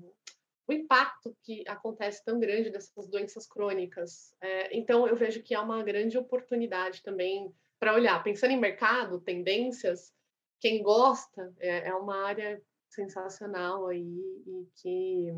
o 0.68 0.74
impacto 0.74 1.36
que 1.44 1.64
acontece 1.68 2.24
tão 2.24 2.40
grande 2.40 2.70
dessas 2.70 3.08
doenças 3.08 3.46
crônicas. 3.46 4.34
É, 4.42 4.76
então, 4.76 5.08
eu 5.08 5.16
vejo 5.16 5.42
que 5.44 5.54
há 5.54 5.62
uma 5.62 5.84
grande 5.84 6.18
oportunidade 6.18 7.04
também 7.04 7.54
para 7.80 7.94
olhar. 7.94 8.24
Pensando 8.24 8.52
em 8.52 8.60
mercado, 8.60 9.20
tendências, 9.20 10.14
quem 10.60 10.82
gosta 10.82 11.54
é, 11.60 11.90
é 11.90 11.94
uma 11.94 12.24
área 12.24 12.62
sensacional 12.90 13.88
aí 13.88 14.02
e 14.48 14.68
que 14.76 15.34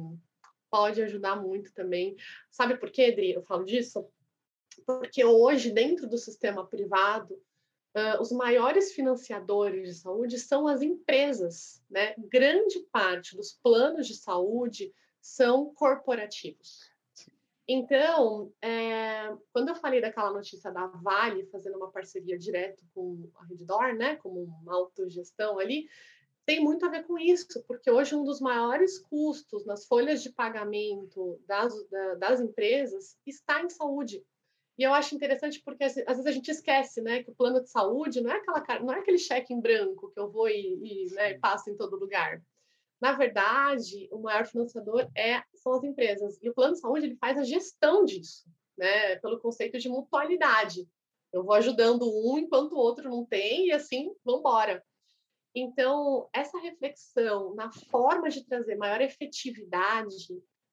pode 0.70 1.02
ajudar 1.02 1.36
muito 1.38 1.74
também. 1.74 2.16
Sabe 2.52 2.78
por 2.78 2.92
quê, 2.92 3.06
Adri? 3.06 3.32
Eu 3.32 3.42
falo 3.44 3.66
disso? 3.66 4.08
Porque 4.86 5.24
hoje, 5.24 5.72
dentro 5.72 6.08
do 6.08 6.18
sistema 6.18 6.66
privado, 6.66 7.42
Uh, 7.98 8.22
os 8.22 8.30
maiores 8.30 8.92
financiadores 8.92 9.88
de 9.88 10.02
saúde 10.02 10.38
são 10.38 10.68
as 10.68 10.82
empresas, 10.82 11.82
né? 11.90 12.14
Grande 12.18 12.82
parte 12.92 13.38
dos 13.38 13.54
planos 13.64 14.06
de 14.06 14.16
saúde 14.16 14.94
são 15.26 15.74
corporativos. 15.74 16.88
Então, 17.68 18.54
é, 18.62 19.36
quando 19.52 19.70
eu 19.70 19.76
falei 19.76 20.00
daquela 20.00 20.32
notícia 20.32 20.72
da 20.72 20.86
Vale 20.86 21.48
fazendo 21.48 21.78
uma 21.78 21.90
parceria 21.90 22.38
direto 22.38 22.86
com 22.94 23.28
a 23.34 23.44
Reddor, 23.46 23.96
né, 23.96 24.18
como 24.18 24.44
uma 24.44 24.76
autogestão 24.76 25.58
ali, 25.58 25.90
tem 26.46 26.60
muito 26.60 26.86
a 26.86 26.90
ver 26.90 27.08
com 27.08 27.18
isso, 27.18 27.64
porque 27.68 27.90
hoje 27.90 28.16
um 28.16 28.24
dos 28.24 28.40
maiores 28.40 29.00
custos 29.00 29.66
nas 29.66 29.88
folhas 29.88 30.22
de 30.22 30.32
pagamento 30.32 31.42
das, 31.48 31.74
das 32.20 32.40
empresas 32.40 33.18
está 33.26 33.64
em 33.64 33.70
saúde. 33.70 34.24
E 34.78 34.84
eu 34.84 34.94
acho 34.94 35.16
interessante 35.16 35.60
porque 35.66 35.86
às 35.86 35.96
vezes 35.96 36.28
a 36.28 36.32
gente 36.32 36.52
esquece, 36.52 37.02
né, 37.02 37.24
que 37.24 37.32
o 37.32 37.36
plano 37.36 37.64
de 37.64 37.70
saúde 37.72 38.22
não 38.22 38.30
é 38.30 38.36
aquela 38.36 38.80
não 38.80 38.94
é 38.94 39.00
aquele 39.00 39.18
cheque 39.18 39.52
em 39.56 39.60
branco 39.60 40.12
que 40.12 40.20
eu 40.20 40.30
vou 40.30 40.48
e, 40.48 41.08
e 41.08 41.14
né, 41.16 41.40
passo 41.40 41.72
em 41.72 41.76
todo 41.76 41.98
lugar. 41.98 42.44
Na 43.02 43.14
verdade, 43.14 44.08
o 44.12 44.20
maior 44.20 44.46
financiador 44.46 45.10
é 45.16 45.44
são 45.56 45.74
as 45.74 45.84
empresas. 45.84 46.40
E 46.42 46.50
o 46.50 46.54
plano 46.54 46.74
de 46.74 46.80
saúde 46.80 47.06
ele 47.06 47.18
faz 47.18 47.38
a 47.38 47.44
gestão 47.44 48.06
disso, 48.06 48.48
né, 48.78 49.18
pelo 49.18 49.40
conceito 49.40 49.78
de 49.78 49.90
mutualidade. 49.90 50.88
Eu 51.32 51.44
vou 51.44 51.54
ajudando 51.54 52.04
um 52.04 52.38
enquanto 52.38 52.74
o 52.74 52.80
outro 52.80 53.10
não 53.10 53.26
tem 53.26 53.68
e 53.68 53.72
assim, 53.72 54.14
vamos 54.24 54.40
embora. 54.40 54.84
Então, 55.54 56.30
essa 56.34 56.60
reflexão 56.60 57.56
na 57.56 57.72
forma 57.72 58.30
de 58.30 58.46
trazer 58.46 58.76
maior 58.76 59.02
efetividade 59.02 60.28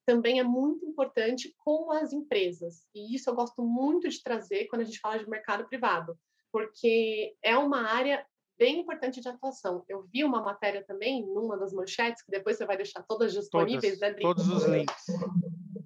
também 0.05 0.41
é 0.41 0.43
muito 0.43 0.85
importante 0.85 1.55
com 1.59 1.93
as 1.93 2.13
empresas. 2.13 2.87
E 2.95 3.15
isso 3.15 3.31
eu 3.31 3.35
gosto 3.35 3.63
muito 3.63 4.09
de 4.09 4.23
trazer 4.23 4.67
quando 4.67 4.83
a 4.83 4.85
gente 4.85 4.99
fala 4.99 5.19
de 5.19 5.29
mercado 5.29 5.67
privado, 5.69 6.19
porque 6.51 7.37
é 7.43 7.57
uma 7.57 7.89
área 7.89 8.27
bem 8.59 8.81
importante 8.81 9.21
de 9.21 9.29
atuação. 9.29 9.85
Eu 9.89 10.03
vi 10.13 10.25
uma 10.25 10.43
matéria 10.43 10.85
também, 10.85 11.25
numa 11.27 11.57
das 11.57 11.73
manchetes, 11.73 12.23
que 12.23 12.31
depois 12.31 12.57
você 12.57 12.67
vai 12.67 12.77
deixar 12.77 13.03
todas 13.03 13.33
disponíveis, 13.33 13.99
todas, 13.99 14.15
né, 14.15 14.21
Todos 14.21 14.49
os 14.49 14.65
links. 14.65 15.07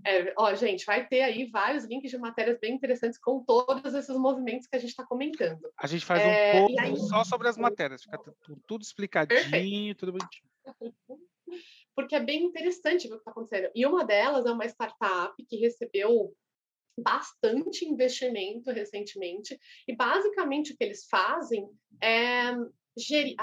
É, 0.07 0.33
ó, 0.39 0.55
gente, 0.55 0.85
vai 0.87 1.07
ter 1.07 1.23
aí 1.23 1.51
vários 1.51 1.85
links 1.85 2.11
de 2.11 2.19
matérias 2.19 2.59
bem 2.61 2.75
interessantes 2.75 3.19
com 3.19 3.43
todos 3.43 3.93
esses 3.93 4.17
movimentos 4.17 4.69
que 4.69 4.77
a 4.77 4.79
gente 4.79 4.91
está 4.91 5.05
comentando. 5.05 5.69
A 5.77 5.87
gente 5.87 6.05
faz 6.05 6.23
é, 6.23 6.55
um 6.55 6.67
pouco 6.67 6.81
aí... 6.81 6.97
só 6.97 7.25
sobre 7.25 7.49
as 7.49 7.57
matérias, 7.57 8.05
fica 8.05 8.19
tudo, 8.19 8.63
tudo 8.67 8.83
explicadinho, 8.83 9.41
Perfeito. 9.41 9.99
tudo 9.99 10.13
bonitinho. 10.13 10.49
porque 11.97 12.15
é 12.15 12.21
bem 12.21 12.45
interessante 12.45 13.09
ver 13.09 13.15
o 13.15 13.17
que 13.17 13.23
está 13.23 13.31
acontecendo. 13.31 13.71
E 13.75 13.87
uma 13.87 14.05
delas 14.05 14.45
é 14.45 14.53
uma 14.53 14.67
startup 14.67 15.35
que 15.49 15.57
recebeu 15.57 16.33
bastante 16.97 17.85
investimento 17.85 18.71
recentemente, 18.71 19.59
e 19.87 19.95
basicamente 19.95 20.73
o 20.73 20.77
que 20.77 20.85
eles 20.85 21.07
fazem 21.09 21.69
é 22.03 22.53
gerir, 22.97 23.37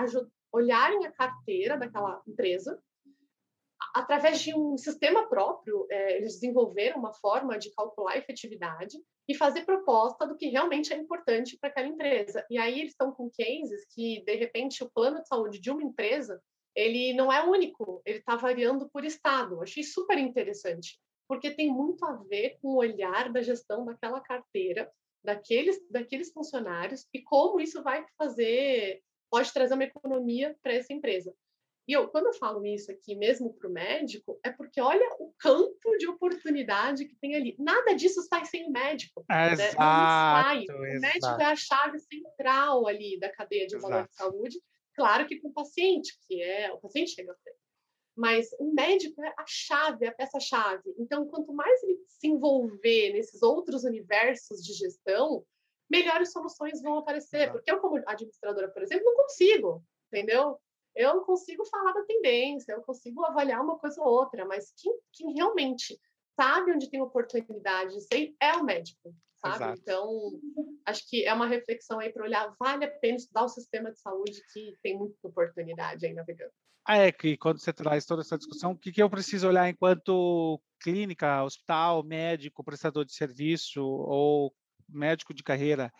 olharem 0.51 1.05
a 1.05 1.11
carteira 1.11 1.77
daquela 1.77 2.21
empresa, 2.27 2.81
através 3.93 4.39
de 4.41 4.55
um 4.55 4.77
sistema 4.77 5.27
próprio, 5.27 5.85
é, 5.89 6.17
eles 6.17 6.33
desenvolveram 6.33 6.99
uma 6.99 7.13
forma 7.13 7.57
de 7.57 7.73
calcular 7.73 8.13
a 8.13 8.17
efetividade 8.17 8.97
e 9.27 9.35
fazer 9.35 9.65
proposta 9.65 10.25
do 10.25 10.35
que 10.35 10.47
realmente 10.47 10.93
é 10.93 10.97
importante 10.97 11.57
para 11.57 11.69
aquela 11.69 11.87
empresa. 11.87 12.45
E 12.49 12.57
aí 12.57 12.79
eles 12.79 12.91
estão 12.91 13.11
com 13.11 13.29
cases 13.29 13.85
que, 13.93 14.23
de 14.25 14.35
repente, 14.35 14.83
o 14.83 14.89
plano 14.89 15.21
de 15.21 15.27
saúde 15.27 15.59
de 15.59 15.71
uma 15.71 15.83
empresa 15.83 16.41
ele 16.75 17.13
não 17.13 17.31
é 17.31 17.43
único, 17.45 18.01
ele 18.05 18.17
está 18.17 18.35
variando 18.35 18.89
por 18.89 19.05
estado. 19.05 19.61
Achei 19.61 19.83
super 19.83 20.17
interessante, 20.17 20.99
porque 21.27 21.51
tem 21.51 21.71
muito 21.71 22.03
a 22.05 22.13
ver 22.29 22.57
com 22.61 22.69
o 22.69 22.77
olhar 22.77 23.31
da 23.31 23.41
gestão 23.41 23.85
daquela 23.85 24.21
carteira, 24.21 24.91
daqueles, 25.23 25.79
daqueles 25.89 26.31
funcionários 26.31 27.07
e 27.13 27.21
como 27.21 27.59
isso 27.59 27.81
vai 27.81 28.05
fazer, 28.17 29.01
pode 29.29 29.51
trazer 29.53 29.73
uma 29.73 29.83
economia 29.83 30.55
para 30.61 30.73
essa 30.73 30.93
empresa. 30.93 31.33
E 31.85 31.91
eu, 31.91 32.07
quando 32.07 32.27
eu 32.27 32.33
falo 32.33 32.65
isso 32.65 32.89
aqui, 32.89 33.13
mesmo 33.13 33.53
para 33.53 33.67
o 33.67 33.71
médico, 33.71 34.39
é 34.41 34.49
porque 34.49 34.79
olha 34.79 35.05
o 35.19 35.33
campo 35.37 35.97
de 35.97 36.07
oportunidade 36.07 37.03
que 37.03 37.15
tem 37.17 37.35
ali. 37.35 37.57
Nada 37.59 37.93
disso 37.93 38.21
sai 38.21 38.45
sem 38.45 38.65
o 38.65 38.71
médico. 38.71 39.25
É 39.29 39.47
né? 39.47 39.51
Exato, 39.51 39.75
Não 39.75 39.77
sai. 39.79 40.65
O 40.69 41.01
médico 41.01 41.41
é 41.41 41.45
a 41.45 41.55
chave 41.57 41.99
central 41.99 42.87
ali 42.87 43.19
da 43.19 43.29
cadeia 43.29 43.67
de 43.67 43.77
valor 43.77 44.07
de 44.07 44.15
saúde 44.15 44.59
Claro 44.95 45.27
que 45.27 45.39
com 45.39 45.49
o 45.49 45.53
paciente, 45.53 46.17
que 46.27 46.41
é 46.41 46.71
o 46.71 46.77
paciente 46.77 47.11
chega 47.11 47.31
à 47.31 47.35
frente. 47.35 47.57
Mas 48.15 48.49
o 48.59 48.71
médico 48.73 49.23
é 49.23 49.33
a 49.37 49.45
chave, 49.47 50.05
a 50.05 50.13
peça-chave. 50.13 50.93
Então, 50.97 51.27
quanto 51.27 51.51
mais 51.51 51.81
ele 51.83 51.97
se 52.07 52.27
envolver 52.27 53.13
nesses 53.13 53.41
outros 53.41 53.83
universos 53.83 54.63
de 54.63 54.73
gestão, 54.73 55.43
melhores 55.89 56.31
soluções 56.31 56.81
vão 56.81 56.99
aparecer. 56.99 57.51
Porque 57.51 57.71
eu, 57.71 57.79
como 57.79 58.01
administradora, 58.05 58.69
por 58.69 58.83
exemplo, 58.83 59.05
não 59.05 59.15
consigo, 59.15 59.83
entendeu? 60.07 60.59
Eu 60.95 61.15
não 61.15 61.23
consigo 61.23 61.65
falar 61.65 61.91
da 61.93 62.03
tendência, 62.03 62.73
eu 62.73 62.83
consigo 62.83 63.25
avaliar 63.25 63.61
uma 63.61 63.79
coisa 63.79 63.99
ou 64.01 64.07
outra, 64.07 64.45
mas 64.45 64.71
quem, 64.77 64.95
quem 65.11 65.33
realmente 65.33 65.99
sabe 66.39 66.71
onde 66.71 66.89
tem 66.89 67.01
oportunidade 67.01 67.97
de 68.07 68.35
é 68.39 68.53
o 68.53 68.63
médico 68.63 69.13
sabe? 69.43 69.55
Exato. 69.55 69.81
Então, 69.81 70.31
acho 70.85 71.09
que 71.09 71.25
é 71.25 71.33
uma 71.33 71.47
reflexão 71.47 71.99
aí 71.99 72.11
para 72.11 72.23
olhar, 72.23 72.55
vale 72.57 72.85
a 72.85 72.91
pena 72.91 73.17
estudar 73.17 73.43
o 73.43 73.49
sistema 73.49 73.91
de 73.91 73.99
saúde 73.99 74.41
que 74.53 74.77
tem 74.81 74.97
muita 74.97 75.15
oportunidade 75.23 76.05
aí 76.05 76.13
navegando. 76.13 76.51
Ah, 76.85 76.97
é 76.97 77.11
que 77.11 77.37
quando 77.37 77.59
você 77.59 77.71
traz 77.71 78.05
toda 78.05 78.21
essa 78.21 78.37
discussão, 78.37 78.71
o 78.71 78.77
que, 78.77 78.91
que 78.91 79.01
eu 79.01 79.09
preciso 79.09 79.47
olhar 79.47 79.69
enquanto 79.69 80.61
clínica, 80.81 81.43
hospital, 81.43 82.03
médico, 82.03 82.63
prestador 82.63 83.05
de 83.05 83.13
serviço 83.13 83.81
ou 83.83 84.53
médico 84.89 85.33
de 85.33 85.43
carreira? 85.43 85.93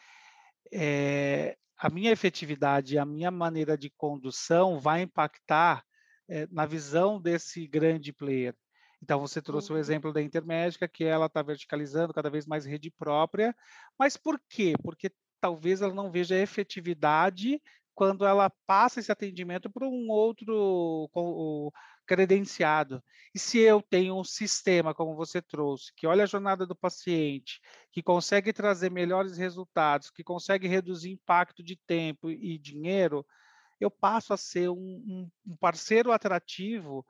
É, 0.74 1.56
a 1.78 1.90
minha 1.90 2.12
efetividade, 2.12 2.98
a 2.98 3.06
minha 3.06 3.32
maneira 3.32 3.78
de 3.78 3.90
condução 3.90 4.78
vai 4.80 5.04
impactar 5.04 5.84
é, 6.30 6.48
na 6.52 6.66
visão 6.66 7.22
desse 7.22 7.66
grande 7.66 8.12
player. 8.12 8.56
Então, 9.04 9.20
você 9.20 9.42
trouxe 9.42 9.70
o 9.70 9.76
uhum. 9.76 9.82
exemplo 9.82 10.14
da 10.14 10.22
Intermédica, 10.22 10.88
que 10.88 11.04
ela 11.04 11.26
está 11.26 11.42
verticalizando 11.42 12.14
cada 12.14 12.30
vez 12.30 12.48
mais 12.48 12.66
rede 12.66 12.90
própria. 12.90 13.54
Mas 14.00 14.16
por 14.16 14.42
quê? 14.50 14.76
Porque 14.82 15.12
talvez 15.42 15.82
ela 15.82 15.94
não 15.94 16.10
veja 16.10 16.38
efetividade 16.38 17.62
quando 17.94 18.26
ela 18.26 18.50
passa 18.66 19.02
esse 19.02 19.12
atendimento 19.12 19.70
para 19.70 19.86
um 19.86 20.10
outro 20.10 21.12
credenciado. 22.08 23.04
E 23.36 23.40
se 23.40 23.60
eu 23.60 23.82
tenho 23.82 24.18
um 24.18 24.24
sistema, 24.24 24.96
como 24.96 25.18
você 25.18 25.42
trouxe, 25.42 25.92
que 25.98 26.08
olha 26.08 26.24
a 26.24 26.28
jornada 26.28 26.66
do 26.66 26.74
paciente, 26.74 27.60
que 27.92 28.02
consegue 28.02 28.54
trazer 28.54 28.90
melhores 28.90 29.38
resultados, 29.38 30.10
que 30.10 30.24
consegue 30.24 30.66
reduzir 30.66 31.12
impacto 31.12 31.62
de 31.62 31.76
tempo 31.76 32.32
e 32.32 32.58
dinheiro, 32.58 33.26
eu 33.82 33.92
passo 33.92 34.34
a 34.34 34.38
ser 34.38 34.70
um, 34.70 35.30
um 35.46 35.58
parceiro 35.58 36.14
atrativo 36.14 37.06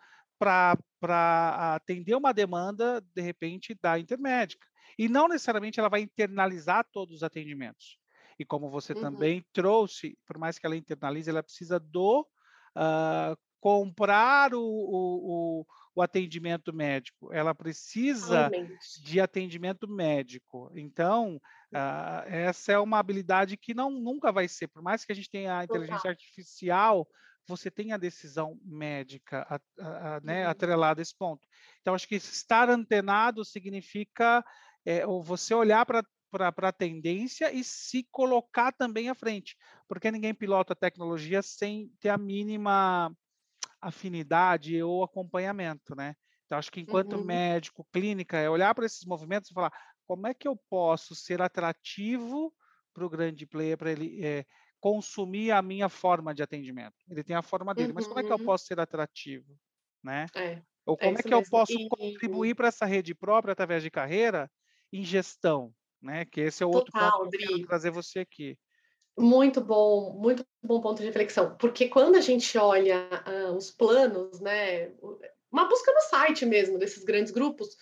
para 1.00 1.76
atender 1.76 2.16
uma 2.16 2.34
demanda, 2.34 3.02
de 3.14 3.22
repente, 3.22 3.78
da 3.82 3.98
intermédica. 3.98 4.68
E 4.98 5.10
não 5.10 5.28
necessariamente 5.28 5.80
ela 5.80 5.90
vai 5.90 6.02
internalizar 6.02 6.86
todos 6.92 7.18
os 7.18 7.24
atendimentos. 7.24 7.98
E 8.38 8.46
como 8.46 8.70
você 8.70 8.94
uhum. 8.94 9.02
também 9.02 9.46
trouxe, 9.54 10.18
por 10.26 10.38
mais 10.38 10.58
que 10.58 10.66
ela 10.66 10.76
internalize, 10.76 11.30
ela 11.30 11.44
precisa 11.44 11.80
do 11.80 12.28
uh, 12.76 13.38
comprar 13.64 14.54
o, 14.54 14.62
o, 14.62 15.66
o, 15.96 16.02
atendimento 16.02 16.74
médico. 16.74 17.32
Ela 17.32 17.56
precisa 17.56 18.52
de 19.02 19.22
atendimento 19.22 19.88
médico. 19.88 20.70
Então, 20.76 21.38
uh, 21.74 22.28
essa 22.28 22.74
é 22.74 22.78
uma 22.78 23.00
habilidade 23.00 23.56
que 23.56 23.74
não 23.74 23.90
nunca 23.90 24.34
vai 24.34 24.50
ser, 24.50 24.68
por 24.68 24.84
mais 24.84 25.06
que 25.06 25.14
a 25.14 25.16
gente 25.16 25.30
tenha 25.30 25.60
a 25.60 25.64
inteligência 25.64 26.10
artificial 26.10 27.08
você 27.46 27.70
tem 27.70 27.92
a 27.92 27.98
decisão 27.98 28.58
médica 28.64 29.46
a, 29.50 29.60
a, 29.82 30.16
a, 30.16 30.22
né, 30.22 30.46
uhum. 30.46 30.52
atrelada 30.52 31.02
a 31.02 31.04
esse 31.04 31.14
ponto. 31.14 31.46
Então, 31.82 31.94
acho 31.94 32.08
que 32.08 32.16
estar 32.16 32.70
antenado 32.70 33.44
significa 33.44 34.42
é, 34.86 35.06
você 35.06 35.54
olhar 35.54 35.86
para 35.86 36.04
para 36.32 36.70
a 36.70 36.74
tendência 36.74 37.54
e 37.54 37.64
se 37.64 38.08
colocar 38.10 38.72
também 38.72 39.08
à 39.08 39.14
frente, 39.14 39.56
porque 39.88 40.10
ninguém 40.10 40.34
pilota 40.34 40.74
a 40.74 40.76
tecnologia 40.76 41.44
sem 41.44 41.92
ter 42.00 42.10
a 42.10 42.18
mínima 42.18 43.16
afinidade 43.88 44.82
ou 44.82 45.04
acompanhamento, 45.04 45.96
né? 45.96 46.16
Então, 46.46 46.58
acho 46.58 46.72
que 46.72 46.82
enquanto 46.82 47.14
uhum. 47.14 47.24
médico, 47.24 47.88
clínica, 47.92 48.38
é 48.38 48.50
olhar 48.50 48.74
para 48.76 48.86
esses 48.86 49.06
movimentos 49.06 49.50
e 49.50 49.54
falar 49.54 49.72
como 50.06 50.28
é 50.28 50.34
que 50.34 50.48
eu 50.48 50.56
posso 50.70 51.16
ser 51.16 51.42
atrativo 51.42 52.54
para 52.94 53.06
o 53.06 53.10
grande 53.10 53.46
player, 53.46 53.78
para 53.78 53.92
ele 53.92 54.24
é, 54.24 54.46
consumir 54.80 55.52
a 55.52 55.62
minha 55.62 55.90
forma 55.90 56.34
de 56.34 56.44
atendimento. 56.44 56.96
Ele 57.10 57.24
tem 57.24 57.36
a 57.36 57.42
forma 57.42 57.74
dele, 57.74 57.90
uhum. 57.90 57.96
mas 57.96 58.08
como 58.08 58.20
é 58.20 58.24
que 58.24 58.32
eu 58.32 58.38
uhum. 58.38 58.46
posso 58.46 58.66
ser 58.66 58.80
atrativo, 58.80 59.58
né? 60.04 60.28
É, 60.36 60.62
Ou 60.86 60.96
é 61.00 61.06
como 61.06 61.18
é, 61.18 61.20
é 61.20 61.24
que 61.24 61.30
mesmo. 61.30 61.46
eu 61.46 61.50
posso 61.50 61.74
e... 61.74 61.88
contribuir 61.88 62.56
para 62.56 62.68
essa 62.68 62.86
rede 62.86 63.16
própria 63.16 63.54
através 63.54 63.82
de 63.82 63.90
carreira 63.90 64.52
em 64.92 65.04
gestão, 65.04 65.74
né? 66.02 66.26
Que 66.26 66.42
esse 66.42 66.62
é 66.62 66.66
o 66.66 66.70
outro 66.70 66.92
Total, 66.92 67.20
ponto 67.20 67.30
que 67.30 67.44
eu 67.44 67.48
quero 67.48 67.68
trazer 67.68 67.92
você 67.92 68.20
aqui. 68.20 68.58
Muito 69.18 69.62
bom, 69.62 70.14
muito 70.14 70.44
bom 70.62 70.82
ponto 70.82 71.00
de 71.00 71.06
reflexão, 71.06 71.56
porque 71.58 71.88
quando 71.88 72.16
a 72.16 72.22
gente 72.22 72.58
olha 72.58 73.08
uh, 73.28 73.56
os 73.56 73.70
planos, 73.70 74.40
né, 74.40 74.92
uma 75.52 75.66
busca 75.66 75.94
no 75.94 76.02
site 76.02 76.46
mesmo 76.48 76.80
desses 76.80 77.04
grandes 77.04 77.32
grupos, 77.32 77.78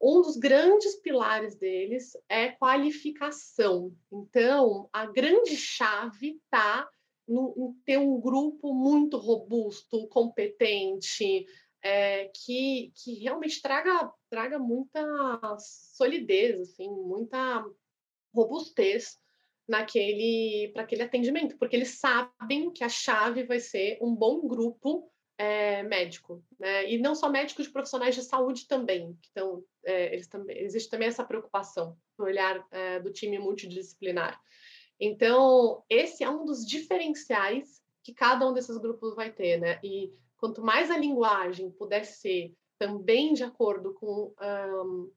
um 0.00 0.20
dos 0.20 0.36
grandes 0.36 0.96
pilares 0.96 1.54
deles 1.54 2.16
é 2.28 2.48
qualificação. 2.48 3.94
Então, 4.12 4.88
a 4.92 5.06
grande 5.06 5.56
chave 5.56 6.40
está 6.44 6.88
em 7.28 7.72
ter 7.86 7.98
um 7.98 8.20
grupo 8.20 8.74
muito 8.74 9.16
robusto, 9.16 10.08
competente, 10.08 11.46
é, 11.80 12.28
que, 12.34 12.92
que 12.96 13.14
realmente 13.20 13.62
traga, 13.62 14.12
traga 14.28 14.58
muita 14.58 15.00
solidez, 15.96 16.60
assim, 16.60 16.90
muita 16.90 17.64
robustez 18.34 19.21
naquele 19.72 20.70
para 20.74 20.82
aquele 20.82 21.02
atendimento, 21.02 21.56
porque 21.56 21.74
eles 21.74 21.98
sabem 21.98 22.70
que 22.70 22.84
a 22.84 22.90
chave 22.90 23.44
vai 23.44 23.58
ser 23.58 23.98
um 24.02 24.14
bom 24.14 24.46
grupo 24.46 25.10
é, 25.38 25.82
médico, 25.82 26.44
né? 26.60 26.92
E 26.92 26.98
não 26.98 27.14
só 27.14 27.30
médicos 27.30 27.64
de 27.64 27.72
profissionais 27.72 28.14
de 28.14 28.22
saúde 28.22 28.68
também, 28.68 29.18
então 29.30 29.64
é, 29.82 30.12
eles 30.12 30.28
também 30.28 30.58
existe 30.58 30.90
também 30.90 31.08
essa 31.08 31.24
preocupação 31.24 31.96
no 32.18 32.26
olhar 32.26 32.62
é, 32.70 33.00
do 33.00 33.10
time 33.10 33.38
multidisciplinar. 33.38 34.38
Então 35.00 35.82
esse 35.88 36.22
é 36.22 36.28
um 36.28 36.44
dos 36.44 36.66
diferenciais 36.66 37.80
que 38.04 38.12
cada 38.12 38.46
um 38.46 38.52
desses 38.52 38.76
grupos 38.76 39.16
vai 39.16 39.32
ter, 39.32 39.58
né? 39.58 39.80
E 39.82 40.12
quanto 40.36 40.60
mais 40.60 40.90
a 40.90 40.98
linguagem 40.98 41.70
puder 41.70 42.04
ser 42.04 42.52
também 42.78 43.32
de 43.32 43.42
acordo 43.42 43.94
com, 43.94 44.34
um, 44.38 45.10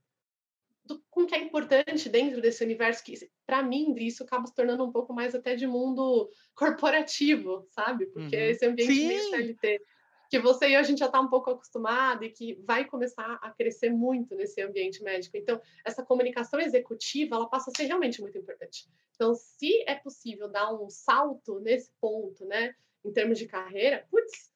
do, 0.86 1.04
com 1.10 1.24
o 1.24 1.28
que 1.28 1.36
é 1.36 1.40
importante 1.40 2.08
dentro 2.10 2.42
desse 2.42 2.64
universo, 2.64 3.04
que 3.04 3.18
para 3.46 3.64
mim 3.64 3.96
isso 3.98 4.24
acaba 4.24 4.48
se 4.48 4.54
tornando 4.54 4.84
um 4.84 4.92
pouco 4.92 5.14
mais 5.14 5.34
até 5.34 5.56
de 5.56 5.66
mundo 5.66 6.30
corporativo, 6.54 7.68
sabe? 7.72 8.06
Porque 8.08 8.36
uhum. 8.36 8.44
esse 8.44 8.66
ambiente 8.66 8.94
Sim. 8.94 9.08
meio 9.08 9.30
CLT 9.30 9.82
que 10.30 10.40
você 10.40 10.70
e 10.70 10.74
eu, 10.74 10.80
a 10.80 10.84
gente 10.84 11.00
já 11.00 11.06
está 11.06 11.20
um 11.20 11.30
pouco 11.30 11.52
acostumado 11.52 12.24
e 12.24 12.30
que 12.30 12.56
vai 12.66 12.86
começar 12.86 13.40
a 13.42 13.52
crescer 13.52 13.90
muito 13.90 14.36
nesse 14.36 14.62
ambiente 14.62 15.04
médico. 15.04 15.38
Então, 15.38 15.62
essa 15.86 16.04
comunicação 16.04 16.60
executiva, 16.60 17.36
ela 17.36 17.50
passa 17.50 17.72
a 17.72 17.78
ser 17.78 17.86
realmente 17.86 18.22
muito 18.22 18.38
importante. 18.38 18.88
Então, 19.16 19.34
se 19.36 19.84
é 19.88 19.96
possível 19.96 20.50
dar 20.50 20.74
um 20.74 20.90
salto 20.90 21.60
nesse 21.60 21.92
ponto, 22.02 22.46
né, 22.46 22.74
em 23.04 23.12
termos 23.12 23.38
de 23.38 23.48
carreira, 23.48 24.06
putz, 24.10 24.52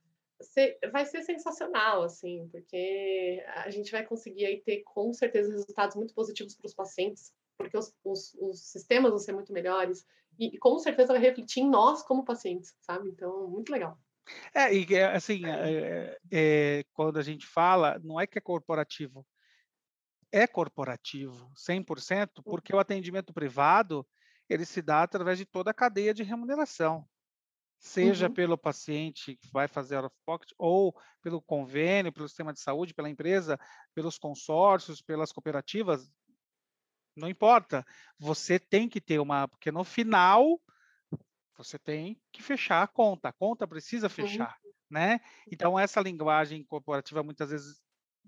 vai 0.92 1.06
ser 1.06 1.22
sensacional, 1.24 2.04
assim, 2.04 2.48
porque 2.50 3.44
a 3.56 3.70
gente 3.70 3.92
vai 3.92 4.06
conseguir 4.06 4.46
aí 4.46 4.62
ter 4.62 4.84
com 4.84 5.14
certeza 5.14 5.52
resultados 5.52 5.96
muito 5.96 6.14
positivos 6.14 6.56
para 6.56 6.68
os 6.68 6.74
pacientes, 6.74 7.34
porque 7.58 7.78
os, 7.78 7.94
os, 8.04 8.34
os, 8.36 8.72
sistemas 8.72 9.12
vão 9.12 9.20
ser 9.20 9.34
muito 9.34 9.52
melhores 9.52 10.06
e, 10.40 10.56
e, 10.56 10.58
com 10.58 10.80
certeza 10.80 11.12
vai 11.12 11.22
refletir 11.22 11.62
em 11.62 11.70
nós 11.70 12.02
como 12.04 12.24
pacientes, 12.24 12.74
sabe? 12.80 13.10
Então, 13.10 13.50
muito 13.50 13.72
legal. 13.72 14.00
É, 14.54 14.74
e 14.74 14.86
é, 14.94 15.06
assim, 15.06 15.42
é, 15.46 16.18
é, 16.32 16.84
quando 16.94 17.18
a 17.18 17.22
gente 17.22 17.46
fala, 17.46 18.00
não 18.02 18.20
é 18.20 18.26
que 18.26 18.38
é 18.38 18.42
corporativo, 18.42 19.26
é 20.32 20.48
corporativo, 20.48 21.52
100%, 21.56 22.44
porque 22.46 22.74
o 22.74 22.80
atendimento 22.80 23.34
privado, 23.34 24.08
ele 24.48 24.66
se 24.66 24.82
dá 24.82 25.04
através 25.04 25.38
de 25.38 25.46
toda 25.46 25.72
a 25.72 25.74
cadeia 25.74 26.14
de 26.14 26.24
remuneração 26.24 27.06
seja 27.80 28.28
uhum. 28.28 28.34
pelo 28.34 28.58
paciente 28.58 29.38
que 29.38 29.50
vai 29.52 29.68
fazer 29.68 29.96
out 29.96 30.08
of 30.08 30.16
pocket, 30.26 30.52
ou 30.58 30.94
pelo 31.22 31.42
convênio, 31.42 32.12
pelo 32.12 32.28
sistema 32.28 32.54
de 32.54 32.60
saúde, 32.60 32.94
pela 32.94 33.10
empresa, 33.10 33.58
pelos 33.96 34.18
consórcios, 34.18 35.02
pelas 35.02 35.32
cooperativas, 35.32 36.12
não 37.16 37.30
importa. 37.30 37.86
Você 38.20 38.60
tem 38.60 38.90
que 38.90 39.00
ter 39.00 39.20
uma, 39.20 39.48
porque 39.48 39.72
no 39.72 39.84
final 39.84 40.60
você 41.58 41.80
tem 41.80 42.22
que 42.32 42.42
fechar 42.42 42.84
a 42.84 42.88
conta, 42.88 43.30
a 43.30 43.34
conta 43.34 43.68
precisa 43.68 44.10
fechar, 44.10 44.58
uhum. 44.64 44.72
né? 44.92 45.20
Então 45.52 45.80
essa 45.80 46.02
linguagem 46.02 46.64
corporativa 46.64 47.24
muitas 47.24 47.50
vezes 47.50 47.82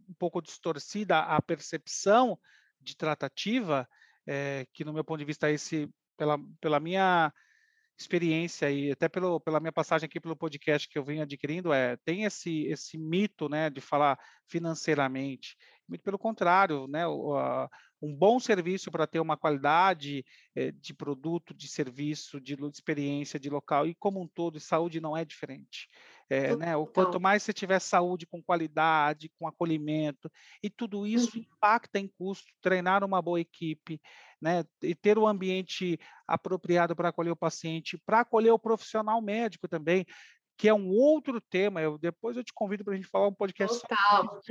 um 0.10 0.14
pouco 0.14 0.42
distorcida 0.42 1.20
a 1.20 1.42
percepção 1.42 2.40
de 2.80 2.96
tratativa, 2.96 3.88
é, 4.26 4.66
que 4.74 4.84
no 4.84 4.94
meu 4.94 5.04
ponto 5.04 5.20
de 5.20 5.26
vista 5.26 5.52
esse 5.52 5.90
pela, 6.18 6.38
pela 6.60 6.80
minha 6.80 7.34
experiência 8.02 8.70
e 8.72 8.92
até 8.92 9.08
pelo, 9.08 9.40
pela 9.40 9.60
minha 9.60 9.72
passagem 9.72 10.06
aqui 10.08 10.20
pelo 10.20 10.36
podcast 10.36 10.88
que 10.88 10.98
eu 10.98 11.04
venho 11.04 11.22
adquirindo 11.22 11.72
é 11.72 11.98
tem 11.98 12.24
esse 12.24 12.66
esse 12.66 12.98
mito 12.98 13.48
né 13.48 13.70
de 13.70 13.82
falar 13.82 14.18
financeiramente. 14.48 15.56
Muito 15.88 16.04
pelo 16.04 16.20
contrário 16.20 16.88
né 16.88 17.08
o, 17.08 17.36
a, 17.36 17.70
um 18.02 18.16
bom 18.16 18.40
serviço 18.40 18.90
para 18.92 19.06
ter 19.06 19.20
uma 19.20 19.38
qualidade 19.38 20.26
eh, 20.56 20.72
de 20.72 20.94
produto 20.94 21.54
de 21.54 21.68
serviço 21.68 22.42
de, 22.42 22.56
de 22.56 22.68
experiência 22.68 23.40
de 23.40 23.50
local 23.50 23.86
e 23.86 23.94
como 23.96 24.22
um 24.22 24.28
todo 24.28 24.60
saúde 24.60 25.00
não 25.00 25.16
é 25.16 25.24
diferente 25.24 25.88
é, 26.34 26.56
né 26.56 26.76
o 26.78 26.86
quanto 26.86 27.20
mais 27.20 27.44
você 27.44 27.52
tiver 27.52 27.80
saúde 27.80 28.26
com 28.26 28.42
qualidade 28.42 29.32
com 29.38 29.48
acolhimento 29.48 30.32
e 30.64 30.70
tudo 30.70 31.06
isso 31.06 31.38
uhum. 31.38 31.44
impacta 31.44 32.00
em 32.00 32.08
custo 32.08 32.48
treinar 32.62 33.04
uma 33.04 33.22
boa 33.22 33.40
equipe 33.40 34.00
né, 34.42 34.64
e 34.82 34.96
ter 34.96 35.18
o 35.18 35.24
um 35.24 35.28
ambiente 35.28 36.00
apropriado 36.28 36.96
para 36.96 37.10
acolher 37.10 37.30
o 37.30 37.36
paciente, 37.36 38.02
para 38.06 38.22
acolher 38.22 38.52
o 38.52 38.60
profissional 38.60 39.22
médico 39.22 39.68
também, 39.68 40.06
que 40.58 40.68
é 40.68 40.74
um 40.74 40.90
outro 40.90 41.40
tema. 41.40 41.82
Eu, 41.82 41.98
depois 41.98 42.36
eu 42.36 42.44
te 42.44 42.52
convido 42.54 42.84
para 42.84 42.94
a 42.94 42.96
gente 42.96 43.08
falar 43.08 43.28
um 43.28 43.34
podcast. 43.34 43.80
Total. 43.82 44.42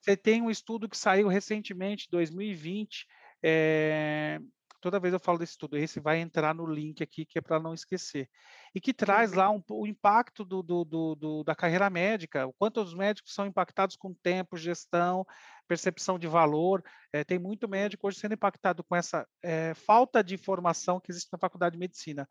Você 0.00 0.16
tem 0.16 0.40
um 0.40 0.50
estudo 0.50 0.88
que 0.88 0.96
saiu 0.96 1.28
recentemente, 1.28 2.08
2020. 2.10 3.06
É, 3.42 4.40
toda 4.84 5.00
vez 5.00 5.14
eu 5.14 5.18
falo 5.18 5.38
desse 5.38 5.52
estudo, 5.52 5.78
esse 5.78 5.98
vai 5.98 6.20
entrar 6.20 6.54
no 6.54 6.66
link 6.66 7.02
aqui, 7.02 7.24
que 7.24 7.38
é 7.38 7.40
para 7.40 7.58
não 7.58 7.72
esquecer. 7.72 8.28
E 8.74 8.80
que 8.82 8.92
traz 8.92 9.30
uhum. 9.30 9.38
lá 9.38 9.50
um, 9.50 9.62
o 9.70 9.86
impacto 9.86 10.44
do, 10.44 10.62
do, 10.62 10.84
do, 10.84 11.42
da 11.42 11.54
carreira 11.54 11.88
médica, 11.88 12.46
o 12.46 12.52
quanto 12.52 12.82
os 12.82 12.92
médicos 12.92 13.32
são 13.32 13.46
impactados 13.46 13.96
com 13.96 14.12
tempo, 14.12 14.58
gestão, 14.58 15.26
percepção 15.66 16.18
de 16.18 16.26
valor. 16.26 16.84
É, 17.10 17.24
tem 17.24 17.38
muito 17.38 17.66
médico 17.66 18.06
hoje 18.06 18.18
sendo 18.18 18.34
impactado 18.34 18.84
com 18.84 18.94
essa 18.94 19.26
é, 19.42 19.72
falta 19.72 20.22
de 20.22 20.34
informação 20.34 21.00
que 21.00 21.10
existe 21.10 21.32
na 21.32 21.38
faculdade 21.38 21.72
de 21.72 21.80
medicina. 21.80 22.28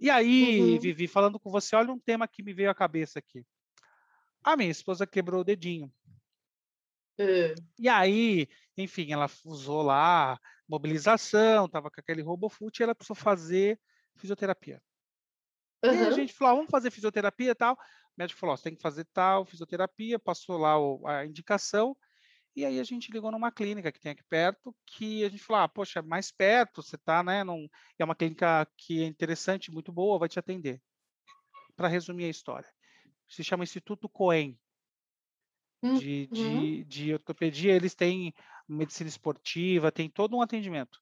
E 0.00 0.10
aí, 0.10 0.60
uhum. 0.60 0.80
Vivi, 0.80 1.06
falando 1.06 1.38
com 1.38 1.52
você, 1.52 1.76
olha 1.76 1.92
um 1.92 2.00
tema 2.00 2.26
que 2.26 2.42
me 2.42 2.52
veio 2.52 2.68
à 2.68 2.74
cabeça 2.74 3.20
aqui. 3.20 3.46
A 4.42 4.56
minha 4.56 4.72
esposa 4.72 5.06
quebrou 5.06 5.42
o 5.42 5.44
dedinho. 5.44 5.88
E 7.78 7.88
aí, 7.88 8.48
enfim, 8.76 9.12
ela 9.12 9.30
usou 9.44 9.82
lá 9.82 10.36
mobilização, 10.72 11.66
estava 11.66 11.90
com 11.90 12.00
aquele 12.00 12.22
robofoot 12.22 12.80
e 12.80 12.82
ela 12.82 12.94
precisou 12.94 13.14
fazer 13.14 13.78
fisioterapia. 14.16 14.82
Uhum. 15.84 15.92
E 15.92 16.06
a 16.06 16.10
gente 16.12 16.32
falou, 16.32 16.52
ah, 16.52 16.56
vamos 16.56 16.70
fazer 16.70 16.90
fisioterapia 16.90 17.50
e 17.50 17.54
tal. 17.54 17.74
O 17.74 17.78
médico 18.16 18.40
falou, 18.40 18.56
você 18.56 18.64
tem 18.64 18.74
que 18.74 18.80
fazer 18.80 19.04
tal 19.12 19.44
fisioterapia, 19.44 20.18
passou 20.18 20.56
lá 20.56 20.74
a 21.06 21.26
indicação. 21.26 21.94
E 22.56 22.64
aí 22.64 22.80
a 22.80 22.84
gente 22.84 23.12
ligou 23.12 23.30
numa 23.30 23.52
clínica 23.52 23.92
que 23.92 24.00
tem 24.00 24.12
aqui 24.12 24.22
perto, 24.24 24.74
que 24.86 25.24
a 25.24 25.28
gente 25.28 25.42
falou, 25.42 25.62
ah, 25.62 25.68
poxa, 25.68 25.98
é 25.98 26.02
mais 26.02 26.30
perto, 26.32 26.82
você 26.82 26.96
está, 26.96 27.22
né? 27.22 27.44
Num... 27.44 27.68
É 27.98 28.04
uma 28.04 28.14
clínica 28.14 28.66
que 28.76 29.02
é 29.02 29.06
interessante, 29.06 29.70
muito 29.70 29.92
boa, 29.92 30.18
vai 30.18 30.28
te 30.28 30.38
atender. 30.38 30.80
Para 31.76 31.88
resumir 31.88 32.24
a 32.24 32.30
história. 32.30 32.68
Se 33.28 33.44
chama 33.44 33.64
Instituto 33.64 34.08
Coen, 34.08 34.58
de, 35.82 36.28
de, 36.28 36.42
uhum. 36.42 36.84
de 36.84 37.12
ortopedia, 37.12 37.74
eles 37.74 37.94
têm 37.94 38.32
medicina 38.72 39.08
esportiva, 39.08 39.92
tem 39.92 40.08
todo 40.08 40.36
um 40.36 40.42
atendimento. 40.42 40.98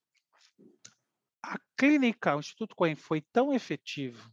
A 1.43 1.59
clínica, 1.77 2.37
o 2.37 2.41
Instituto 2.41 2.75
Coen 2.75 2.95
foi 2.95 3.23
tão 3.33 3.53
efetivo, 3.53 4.31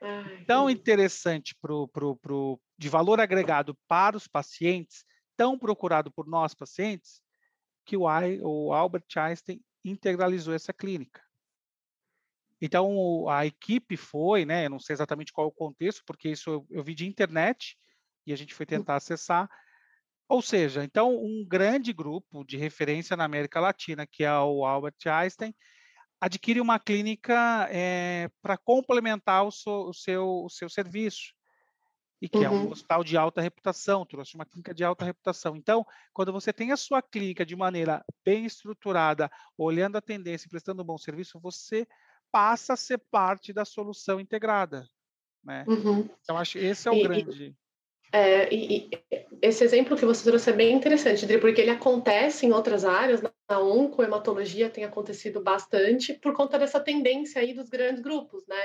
Ai, 0.00 0.44
tão 0.44 0.70
interessante 0.70 1.56
pro, 1.60 1.88
pro, 1.88 2.16
pro, 2.16 2.60
de 2.76 2.88
valor 2.88 3.20
agregado 3.20 3.76
para 3.88 4.16
os 4.16 4.28
pacientes, 4.28 5.04
tão 5.36 5.58
procurado 5.58 6.10
por 6.10 6.26
nós 6.26 6.54
pacientes, 6.54 7.20
que 7.84 7.96
o, 7.96 8.08
I, 8.08 8.40
o 8.42 8.72
Albert 8.72 9.06
Einstein 9.16 9.60
integralizou 9.84 10.54
essa 10.54 10.72
clínica. 10.72 11.22
então 12.60 13.28
a 13.28 13.46
equipe 13.46 13.96
foi, 13.96 14.44
né? 14.44 14.66
Eu 14.66 14.70
não 14.70 14.78
sei 14.78 14.94
exatamente 14.94 15.32
qual 15.32 15.48
o 15.48 15.52
contexto, 15.52 16.02
porque 16.06 16.28
isso 16.28 16.50
eu, 16.50 16.66
eu 16.70 16.84
vi 16.84 16.94
de 16.94 17.06
internet 17.06 17.76
e 18.26 18.32
a 18.32 18.36
gente 18.36 18.54
foi 18.54 18.66
tentar 18.66 18.96
acessar. 18.96 19.48
Ou 20.28 20.42
seja, 20.42 20.84
então 20.84 21.16
um 21.16 21.44
grande 21.46 21.92
grupo 21.92 22.44
de 22.44 22.56
referência 22.56 23.16
na 23.16 23.24
América 23.24 23.60
Latina, 23.60 24.06
que 24.06 24.24
é 24.24 24.38
o 24.38 24.66
Albert 24.66 24.96
Einstein, 25.06 25.54
adquire 26.20 26.60
uma 26.60 26.78
clínica 26.78 27.66
é, 27.70 28.24
eh, 28.24 28.30
para 28.42 28.58
complementar 28.58 29.46
o, 29.46 29.50
so, 29.50 29.88
o, 29.88 29.94
seu, 29.94 30.44
o 30.44 30.50
seu 30.50 30.68
serviço 30.68 31.32
e 32.20 32.28
que 32.28 32.38
uhum. 32.38 32.44
é 32.44 32.50
um 32.50 32.64
uhum. 32.64 32.70
hospital 32.72 33.04
de 33.04 33.16
alta 33.16 33.40
reputação, 33.40 34.04
trouxe 34.04 34.34
uma 34.34 34.44
clínica 34.44 34.74
de 34.74 34.84
alta 34.84 35.04
reputação. 35.04 35.56
Então, 35.56 35.86
quando 36.12 36.32
você 36.32 36.52
tem 36.52 36.72
a 36.72 36.76
sua 36.76 37.00
clínica 37.00 37.46
de 37.46 37.54
maneira 37.54 38.04
bem 38.24 38.44
estruturada, 38.44 39.30
olhando 39.56 39.96
a 39.96 40.02
tendência 40.02 40.46
e 40.46 40.50
prestando 40.50 40.82
um 40.82 40.86
bom 40.86 40.98
serviço, 40.98 41.40
você 41.40 41.86
passa 42.32 42.74
a 42.74 42.76
ser 42.76 42.98
parte 43.10 43.52
da 43.52 43.64
solução 43.64 44.20
integrada. 44.20 44.86
Né? 45.44 45.64
Uhum. 45.68 46.08
Então, 46.20 46.36
acho 46.36 46.58
que 46.58 46.64
esse 46.64 46.88
é 46.88 46.90
o 46.90 46.94
e, 46.94 47.02
grande. 47.02 47.56
É, 48.12 48.52
e, 48.52 48.88
e, 48.88 48.90
esse 49.42 49.62
exemplo 49.62 49.96
que 49.96 50.04
você 50.04 50.28
trouxe 50.28 50.50
é 50.50 50.52
bem 50.52 50.74
interessante, 50.74 51.26
porque 51.38 51.60
ele 51.60 51.70
acontece 51.70 52.46
em 52.46 52.52
outras 52.52 52.84
áreas, 52.84 53.20
na 53.22 53.60
oncohematologia 53.60 54.70
tem 54.70 54.84
acontecido 54.84 55.40
bastante 55.40 56.14
por 56.14 56.32
conta 56.32 56.58
dessa 56.58 56.80
tendência 56.80 57.40
aí 57.40 57.52
dos 57.52 57.68
grandes 57.68 58.02
grupos, 58.02 58.46
né? 58.46 58.56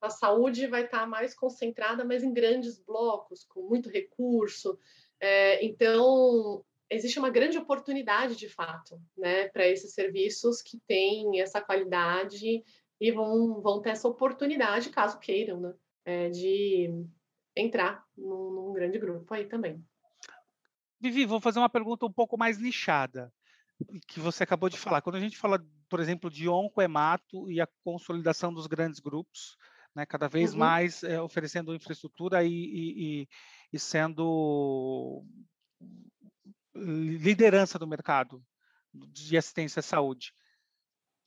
a 0.00 0.10
saúde 0.10 0.66
vai 0.66 0.84
estar 0.84 1.06
mais 1.06 1.34
concentrada, 1.34 2.04
mas 2.04 2.22
em 2.22 2.32
grandes 2.32 2.78
blocos, 2.78 3.44
com 3.44 3.62
muito 3.62 3.90
recurso. 3.90 4.78
É, 5.20 5.64
então, 5.64 6.64
existe 6.88 7.18
uma 7.18 7.30
grande 7.30 7.58
oportunidade, 7.58 8.36
de 8.36 8.48
fato, 8.48 9.00
né, 9.16 9.48
para 9.48 9.66
esses 9.66 9.92
serviços 9.92 10.62
que 10.62 10.78
têm 10.86 11.40
essa 11.40 11.60
qualidade 11.60 12.62
e 13.00 13.12
vão, 13.12 13.60
vão 13.60 13.80
ter 13.80 13.90
essa 13.90 14.08
oportunidade, 14.08 14.90
caso 14.90 15.18
queiram, 15.18 15.60
né, 15.60 15.74
é, 16.04 16.30
de 16.30 17.04
entrar 17.60 18.04
num, 18.16 18.50
num 18.50 18.72
grande 18.72 18.98
grupo 18.98 19.32
aí 19.34 19.46
também. 19.46 19.84
Vivi, 21.00 21.26
vou 21.26 21.40
fazer 21.40 21.58
uma 21.58 21.68
pergunta 21.68 22.06
um 22.06 22.12
pouco 22.12 22.36
mais 22.36 22.58
nichada 22.58 23.32
que 24.06 24.18
você 24.18 24.42
acabou 24.42 24.68
de 24.68 24.78
falar. 24.78 25.02
Quando 25.02 25.16
a 25.16 25.20
gente 25.20 25.38
fala, 25.38 25.64
por 25.88 26.00
exemplo, 26.00 26.30
de 26.30 26.48
oncoemato 26.48 27.50
e 27.50 27.60
a 27.60 27.68
consolidação 27.84 28.52
dos 28.52 28.66
grandes 28.66 28.98
grupos, 28.98 29.56
né, 29.94 30.04
cada 30.04 30.28
vez 30.28 30.52
uhum. 30.52 30.58
mais 30.58 31.02
é, 31.02 31.20
oferecendo 31.20 31.74
infraestrutura 31.74 32.44
e, 32.44 32.50
e, 32.52 33.28
e, 33.72 33.78
sendo 33.78 35.24
liderança 36.74 37.78
do 37.78 37.86
mercado 37.86 38.44
de 38.92 39.36
assistência 39.36 39.80
à 39.80 39.82
saúde. 39.82 40.32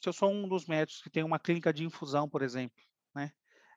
Se 0.01 0.09
eu 0.09 0.13
sou 0.13 0.31
um 0.31 0.47
dos 0.47 0.65
médicos 0.65 1.01
que 1.01 1.09
tem 1.09 1.23
uma 1.23 1.39
clínica 1.39 1.73
de 1.73 1.83
infusão, 1.83 2.29
por 2.29 2.41
exemplo, 2.41 2.81
né, 3.15 3.31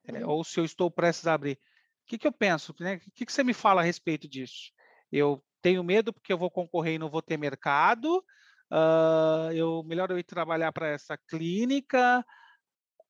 é, 0.05 0.27
ou 0.27 0.43
se 0.43 0.59
eu 0.59 0.65
estou 0.65 0.91
prestes 0.91 1.27
a 1.27 1.35
abrir, 1.35 1.59
o 2.05 2.07
que, 2.07 2.19
que 2.19 2.27
eu 2.27 2.33
penso? 2.33 2.75
Né? 2.79 2.97
O 2.97 3.11
que, 3.13 3.27
que 3.27 3.33
você 3.33 3.43
me 3.43 3.55
fala 3.55 3.81
a 3.81 3.85
respeito 3.85 4.29
disso? 4.29 4.71
Eu 5.11 5.43
tenho 5.63 5.83
medo 5.83 6.13
porque 6.13 6.33
eu 6.33 6.39
vou 6.39 6.51
concorrer 6.51 6.95
e 6.95 6.99
não 6.99 7.11
vou 7.11 7.23
ter 7.23 7.39
mercado. 7.39 8.25
Uh, 8.71 9.53
eu 9.55 9.83
melhor 9.85 10.11
eu 10.11 10.19
ir 10.19 10.25
trabalhar 10.25 10.73
para 10.73 10.89
essa 10.89 11.17
clínica 11.17 12.25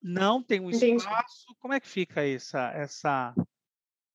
não 0.02 0.42
tem 0.42 0.60
um 0.60 0.70
Entendi. 0.70 0.96
espaço. 0.96 1.56
Como 1.58 1.72
é 1.72 1.80
que 1.80 1.88
fica 1.88 2.22
essa 2.22 2.70
essa 2.72 3.34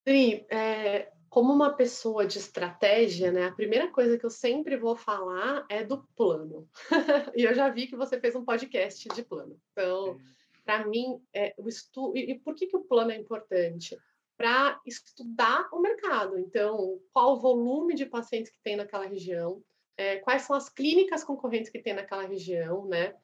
Sim, 0.08 0.46
é, 0.50 1.12
como 1.30 1.52
uma 1.52 1.74
pessoa 1.74 2.26
de 2.26 2.38
estratégia, 2.38 3.32
né? 3.32 3.48
A 3.48 3.52
primeira 3.52 3.90
coisa 3.92 4.18
que 4.18 4.26
eu 4.26 4.30
sempre 4.30 4.78
vou 4.78 4.96
falar 4.96 5.66
é 5.70 5.84
do 5.84 6.04
plano. 6.16 6.70
e 7.36 7.44
eu 7.44 7.54
já 7.54 7.70
vi 7.70 7.88
que 7.88 7.96
você 7.96 8.20
fez 8.20 8.36
um 8.36 8.46
podcast 8.46 9.08
de 9.10 9.24
plano. 9.24 9.60
Então, 9.72 10.20
para 10.64 10.86
mim, 10.88 11.22
é, 11.34 11.54
o 11.58 11.68
estudo. 11.68 12.16
E, 12.16 12.32
e 12.32 12.40
por 12.40 12.56
que, 12.56 12.68
que 12.68 12.78
o 12.78 12.84
plano 12.84 13.12
é 13.12 13.18
importante? 13.18 13.98
Para 14.40 14.80
estudar 14.86 15.68
o 15.74 15.80
mercado. 15.80 16.40
Então, 16.40 16.98
qual 17.12 17.34
o 17.34 17.40
volume 17.40 17.94
de 17.94 18.06
pacientes 18.06 18.50
que 18.52 18.62
tem 18.64 18.78
naquela 18.78 19.06
região, 19.06 19.62
é, 19.98 20.16
quais 20.16 20.44
são 20.44 20.56
as 20.56 20.70
clínicas 20.70 21.26
concorrentes 21.26 21.70
que 21.70 21.80
tem 21.80 21.94
naquela 21.94 22.26
região, 22.26 22.86
né? 22.86 23.16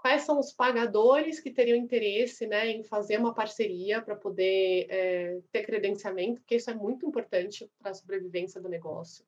quais 0.00 0.22
são 0.22 0.38
os 0.38 0.52
pagadores 0.52 1.40
que 1.40 1.50
teriam 1.50 1.76
interesse 1.76 2.46
né, 2.46 2.70
em 2.70 2.82
fazer 2.82 3.18
uma 3.18 3.34
parceria 3.34 4.00
para 4.00 4.16
poder 4.16 4.86
é, 4.88 5.40
ter 5.52 5.62
credenciamento, 5.64 6.40
porque 6.40 6.56
isso 6.56 6.70
é 6.70 6.74
muito 6.74 7.06
importante 7.06 7.70
para 7.78 7.90
a 7.90 7.94
sobrevivência 7.94 8.60
do 8.60 8.68
negócio. 8.68 9.24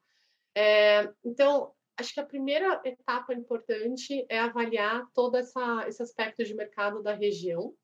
É, 0.54 1.10
então, 1.22 1.72
acho 1.96 2.14
que 2.14 2.20
a 2.20 2.26
primeira 2.26 2.80
etapa 2.84 3.34
importante 3.34 4.24
é 4.28 4.38
avaliar 4.38 5.06
todo 5.12 5.36
essa, 5.36 5.86
esse 5.86 6.02
aspecto 6.02 6.42
de 6.42 6.54
mercado 6.54 7.02
da 7.02 7.12
região 7.12 7.74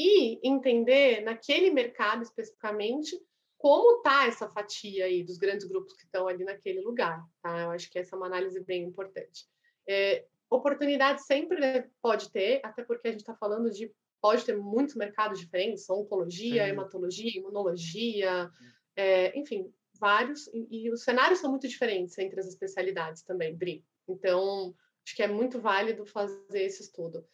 e 0.00 0.40
entender 0.42 1.20
naquele 1.22 1.70
mercado 1.70 2.22
especificamente 2.22 3.20
como 3.58 3.98
está 3.98 4.26
essa 4.26 4.48
fatia 4.48 5.04
aí 5.04 5.22
dos 5.22 5.36
grandes 5.36 5.66
grupos 5.66 5.94
que 5.94 6.04
estão 6.04 6.26
ali 6.26 6.44
naquele 6.44 6.80
lugar. 6.80 7.22
Tá? 7.42 7.60
Eu 7.60 7.70
acho 7.70 7.90
que 7.90 7.98
essa 7.98 8.14
é 8.14 8.18
uma 8.18 8.26
análise 8.26 8.58
bem 8.64 8.84
importante. 8.84 9.44
É, 9.86 10.24
Oportunidade 10.50 11.24
sempre 11.24 11.60
né, 11.60 11.88
pode 12.02 12.28
ter, 12.32 12.60
até 12.64 12.82
porque 12.82 13.06
a 13.06 13.12
gente 13.12 13.20
está 13.20 13.34
falando 13.36 13.70
de 13.70 13.92
pode 14.20 14.44
ter 14.44 14.56
muitos 14.56 14.96
mercados 14.96 15.38
diferentes, 15.38 15.88
oncologia, 15.88 16.64
Sim. 16.64 16.70
hematologia, 16.70 17.38
imunologia, 17.38 18.50
é, 18.96 19.38
enfim, 19.38 19.72
vários, 19.98 20.48
e, 20.48 20.66
e, 20.70 20.90
os 20.90 21.04
cenários 21.04 21.38
são 21.38 21.50
muito 21.50 21.68
diferentes 21.68 22.18
entre 22.18 22.40
as 22.40 22.48
especialidades 22.48 23.22
também, 23.22 23.56
Bri. 23.56 23.84
Então, 24.08 24.74
acho 25.06 25.14
que 25.14 25.22
é 25.22 25.28
muito 25.28 25.60
válido 25.60 26.04
fazer 26.04 26.64
esse 26.64 26.82
estudo. 26.82 27.24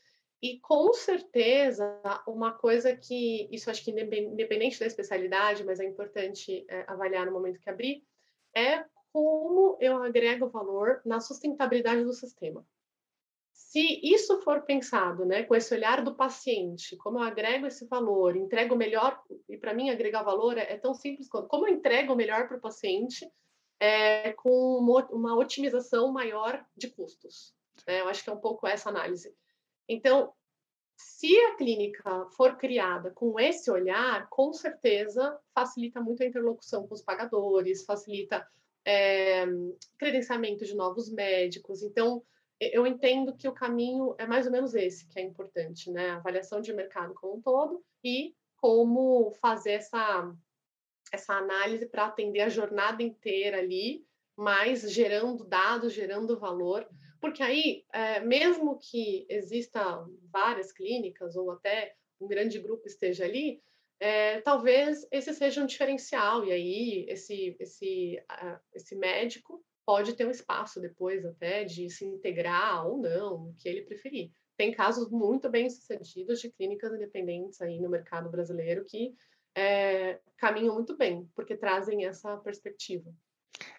E 0.42 0.60
com 0.60 0.92
certeza, 0.92 2.00
uma 2.26 2.52
coisa 2.52 2.94
que, 2.94 3.48
isso 3.50 3.70
acho 3.70 3.82
que 3.82 3.90
independente 3.90 4.78
da 4.78 4.86
especialidade, 4.86 5.64
mas 5.64 5.80
é 5.80 5.84
importante 5.84 6.64
é, 6.68 6.84
avaliar 6.86 7.26
no 7.26 7.32
momento 7.32 7.60
que 7.60 7.70
abrir, 7.70 8.04
é 8.54 8.84
como 9.12 9.78
eu 9.80 10.02
agrego 10.02 10.48
valor 10.48 11.00
na 11.04 11.20
sustentabilidade 11.20 12.04
do 12.04 12.12
sistema 12.12 12.66
se 13.56 14.00
isso 14.02 14.40
for 14.42 14.62
pensado, 14.62 15.24
né, 15.24 15.42
com 15.42 15.54
esse 15.54 15.74
olhar 15.74 16.02
do 16.02 16.14
paciente, 16.14 16.96
como 16.96 17.18
eu 17.18 17.22
agrego 17.22 17.66
esse 17.66 17.86
valor, 17.86 18.36
entrego 18.36 18.76
melhor, 18.76 19.22
e 19.48 19.56
para 19.56 19.74
mim 19.74 19.90
agregar 19.90 20.22
valor 20.22 20.56
é, 20.56 20.72
é, 20.72 20.76
tão 20.78 20.94
simples 20.94 21.28
quanto 21.28 21.48
como 21.48 21.66
eu 21.66 21.74
entrego 21.74 22.14
melhor 22.14 22.48
para 22.48 22.58
o 22.58 22.60
paciente 22.60 23.30
é, 23.80 24.32
com 24.34 24.78
uma, 25.10 25.36
otimização 25.36 26.12
maior 26.12 26.64
de 26.76 26.88
custos. 26.88 27.54
Né? 27.86 28.00
Eu 28.00 28.08
acho 28.08 28.22
que 28.22 28.30
é 28.30 28.32
um 28.32 28.40
pouco 28.40 28.66
essa 28.66 28.88
análise. 28.88 29.34
Então, 29.88 30.32
se 30.96 31.36
a 31.36 31.56
clínica 31.56 32.26
for 32.36 32.56
criada 32.56 33.10
com 33.10 33.38
esse 33.38 33.70
olhar, 33.70 34.28
com 34.28 34.52
certeza 34.52 35.38
facilita 35.54 36.00
muito 36.00 36.22
a 36.22 36.26
interlocução 36.26 36.86
com 36.86 36.94
os 36.94 37.02
pagadores, 37.02 37.84
facilita 37.84 38.46
é, 38.84 39.44
credenciamento 39.98 40.64
de 40.64 40.74
novos 40.74 41.10
médicos. 41.10 41.82
Então, 41.82 42.22
eu 42.58 42.86
entendo 42.86 43.36
que 43.36 43.48
o 43.48 43.52
caminho 43.52 44.14
é 44.18 44.26
mais 44.26 44.46
ou 44.46 44.52
menos 44.52 44.74
esse 44.74 45.06
que 45.06 45.18
é 45.18 45.22
importante, 45.22 45.90
né? 45.90 46.10
A 46.10 46.16
avaliação 46.16 46.60
de 46.60 46.72
mercado 46.72 47.12
como 47.14 47.36
um 47.36 47.42
todo 47.42 47.84
e 48.02 48.34
como 48.56 49.32
fazer 49.32 49.72
essa, 49.72 50.32
essa 51.12 51.34
análise 51.34 51.86
para 51.86 52.06
atender 52.06 52.40
a 52.40 52.48
jornada 52.48 53.02
inteira 53.02 53.58
ali, 53.58 54.06
mas 54.34 54.90
gerando 54.90 55.44
dados, 55.44 55.92
gerando 55.92 56.38
valor, 56.38 56.88
porque 57.20 57.42
aí, 57.42 57.84
é, 57.92 58.20
mesmo 58.20 58.78
que 58.78 59.26
exista 59.28 60.04
várias 60.30 60.72
clínicas 60.72 61.36
ou 61.36 61.50
até 61.50 61.94
um 62.20 62.26
grande 62.26 62.58
grupo 62.58 62.86
esteja 62.86 63.24
ali, 63.24 63.60
é, 63.98 64.40
talvez 64.40 65.06
esse 65.10 65.32
seja 65.32 65.62
um 65.62 65.66
diferencial 65.66 66.44
e 66.44 66.52
aí 66.52 67.06
esse 67.08 67.56
esse 67.58 68.22
uh, 68.30 68.58
esse 68.74 68.94
médico 68.94 69.64
pode 69.86 70.12
ter 70.14 70.26
um 70.26 70.30
espaço 70.30 70.80
depois 70.80 71.24
até 71.24 71.64
de 71.64 71.88
se 71.88 72.04
integrar 72.04 72.86
ou 72.86 72.98
não, 72.98 73.48
o 73.48 73.54
que 73.54 73.68
ele 73.68 73.82
preferir. 73.82 74.30
Tem 74.56 74.72
casos 74.72 75.10
muito 75.10 75.48
bem 75.48 75.70
sucedidos 75.70 76.40
de 76.40 76.50
clínicas 76.50 76.92
independentes 76.92 77.60
aí 77.62 77.80
no 77.80 77.88
mercado 77.88 78.28
brasileiro 78.28 78.84
que 78.84 79.14
é, 79.54 80.20
caminham 80.36 80.74
muito 80.74 80.96
bem, 80.96 81.30
porque 81.34 81.56
trazem 81.56 82.04
essa 82.04 82.36
perspectiva. 82.38 83.14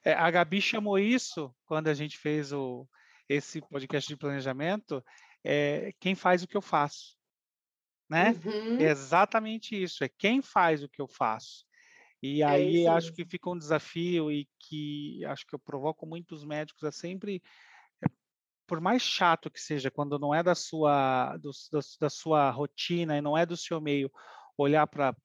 É, 0.03 0.13
a 0.13 0.31
Gabi 0.31 0.61
chamou 0.61 0.97
isso 0.97 1.53
quando 1.65 1.89
a 1.89 1.93
gente 1.93 2.17
fez 2.17 2.51
o, 2.51 2.87
esse 3.29 3.61
podcast 3.61 4.07
de 4.07 4.17
planejamento, 4.17 5.03
é, 5.43 5.93
quem 5.99 6.15
faz 6.15 6.43
o 6.43 6.47
que 6.47 6.57
eu 6.57 6.61
faço. 6.61 7.17
Né? 8.09 8.31
Uhum. 8.45 8.79
É 8.79 8.89
exatamente 8.89 9.81
isso, 9.81 10.03
é 10.03 10.09
quem 10.09 10.41
faz 10.41 10.81
o 10.81 10.89
que 10.89 11.01
eu 11.01 11.07
faço. 11.07 11.65
E 12.21 12.41
é 12.41 12.45
aí 12.45 12.85
é 12.85 12.89
acho 12.89 13.13
que 13.13 13.25
fica 13.25 13.49
um 13.49 13.57
desafio 13.57 14.31
e 14.31 14.47
que 14.59 15.23
acho 15.25 15.45
que 15.45 15.53
eu 15.53 15.59
provoco 15.59 16.05
muitos 16.05 16.43
médicos 16.43 16.83
a 16.83 16.91
sempre, 16.91 17.43
eh, 18.03 18.09
por 18.65 18.81
mais 18.81 19.01
chato 19.01 19.51
que 19.51 19.59
seja, 19.59 19.91
quando 19.91 20.17
não 20.17 20.33
é 20.33 20.41
da 20.41 20.55
sua, 20.55 21.37
do, 21.37 21.51
da, 21.71 21.79
da 22.01 22.09
sua 22.09 22.49
rotina 22.49 23.17
e 23.17 23.21
não 23.21 23.37
é 23.37 23.45
do 23.45 23.57
seu 23.57 23.79
meio, 23.79 24.11
olhar 24.57 24.87
para 24.87 25.15